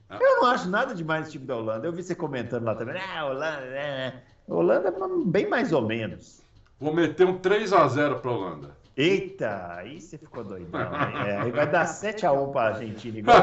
Ah. 0.10 0.18
Eu 0.20 0.38
não 0.38 0.46
acho 0.46 0.70
nada 0.70 0.96
demais 0.96 1.28
o 1.28 1.32
time 1.32 1.46
da 1.46 1.58
Holanda. 1.58 1.88
Eu 1.88 1.92
vi 1.92 2.02
você 2.02 2.16
comentando 2.16 2.64
lá 2.64 2.76
também. 2.76 2.96
Ah, 2.98 3.26
Holanda, 3.26 3.62
né? 3.62 4.22
Holanda 4.48 4.94
bem 5.26 5.50
mais 5.50 5.74
ou 5.74 5.82
menos. 5.82 6.42
Vou 6.80 6.94
meter 6.94 7.26
um 7.26 7.38
3 7.38 7.74
a 7.74 7.88
0 7.88 8.20
para 8.20 8.32
a 8.32 8.34
Holanda. 8.34 8.83
Eita, 8.96 9.76
aí 9.78 10.00
você 10.00 10.20
ficou 10.20 10.44
doidão. 10.44 10.82
É, 11.26 11.38
aí 11.38 11.52
vai 11.52 11.68
dar 11.68 11.86
7x1 11.86 12.52
para 12.52 12.62
a 12.62 12.68
Argentina. 12.76 13.20
Igual 13.20 13.38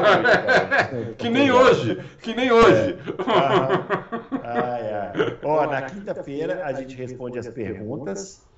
que 1.17 1.29
nem 1.29 1.51
hoje, 1.51 2.01
que 2.21 2.33
nem 2.33 2.51
hoje. 2.51 2.97
É. 2.97 4.47
Ai, 4.47 4.93
ai. 4.93 5.37
Ó, 5.43 5.65
na 5.67 5.81
quinta-feira 5.81 6.65
a 6.65 6.71
gente 6.71 6.95
responde 6.95 7.37
as 7.37 7.49
perguntas. 7.49 8.49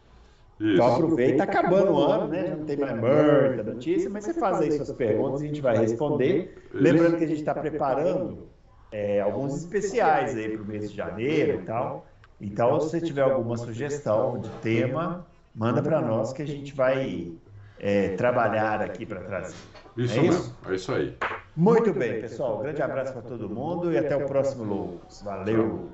Isso. 0.60 0.74
Então 0.74 0.94
aproveita, 0.94 1.38
tá 1.38 1.44
acabando 1.46 1.94
o 1.94 1.98
ano, 1.98 2.28
né? 2.28 2.56
Não 2.56 2.66
tem 2.66 2.78
mais 2.78 2.94
muita 2.94 3.64
notícia, 3.64 4.10
mas 4.10 4.24
você 4.24 4.34
faz 4.36 4.62
aí 4.62 4.72
suas 4.72 4.91
perguntas 4.91 5.41
e 5.41 5.46
a 5.46 5.48
gente 5.48 5.62
vai 5.62 5.78
responder. 5.78 6.70
Lembrando 6.72 7.18
que 7.18 7.24
a 7.24 7.28
gente 7.28 7.39
está 7.39 7.56
preparando 7.56 8.48
é, 8.91 9.20
alguns 9.20 9.58
especiais 9.58 10.38
aí 10.38 10.56
para 10.56 10.62
o 10.62 10.66
mês 10.66 10.91
de 10.91 10.96
janeiro 10.96 11.60
e 11.60 11.66
tal. 11.66 12.06
Então, 12.39 12.80
se 12.80 12.89
você 12.89 13.02
tiver 13.02 13.24
alguma 13.24 13.58
sugestão 13.58 14.38
de 14.38 14.50
tema, 14.62 15.26
manda 15.54 15.82
para 15.82 16.01
nós 16.01 16.34
que 16.34 16.41
a 16.41 16.47
gente 16.47 16.74
vai 16.74 17.32
é, 17.80 18.16
trabalhar 18.16 18.82
aqui 18.82 19.06
para 19.06 19.22
trazer. 19.22 19.56
Isso, 19.95 20.20
é 20.20 20.24
isso? 20.24 20.58
é 20.68 20.76
isso 20.76 20.91
aí. 20.91 21.18
Muito 21.56 21.93
bem, 21.93 22.20
pessoal. 22.20 22.60
Um 22.60 22.64
grande 22.64 22.82
abraço 22.82 23.14
para 23.14 23.22
todo 23.22 23.49
mundo 23.49 23.91
e 23.91 23.97
até 23.97 24.16
o 24.16 24.26
próximo 24.26 24.64
Loucos. 24.64 25.22
Valeu! 25.22 25.91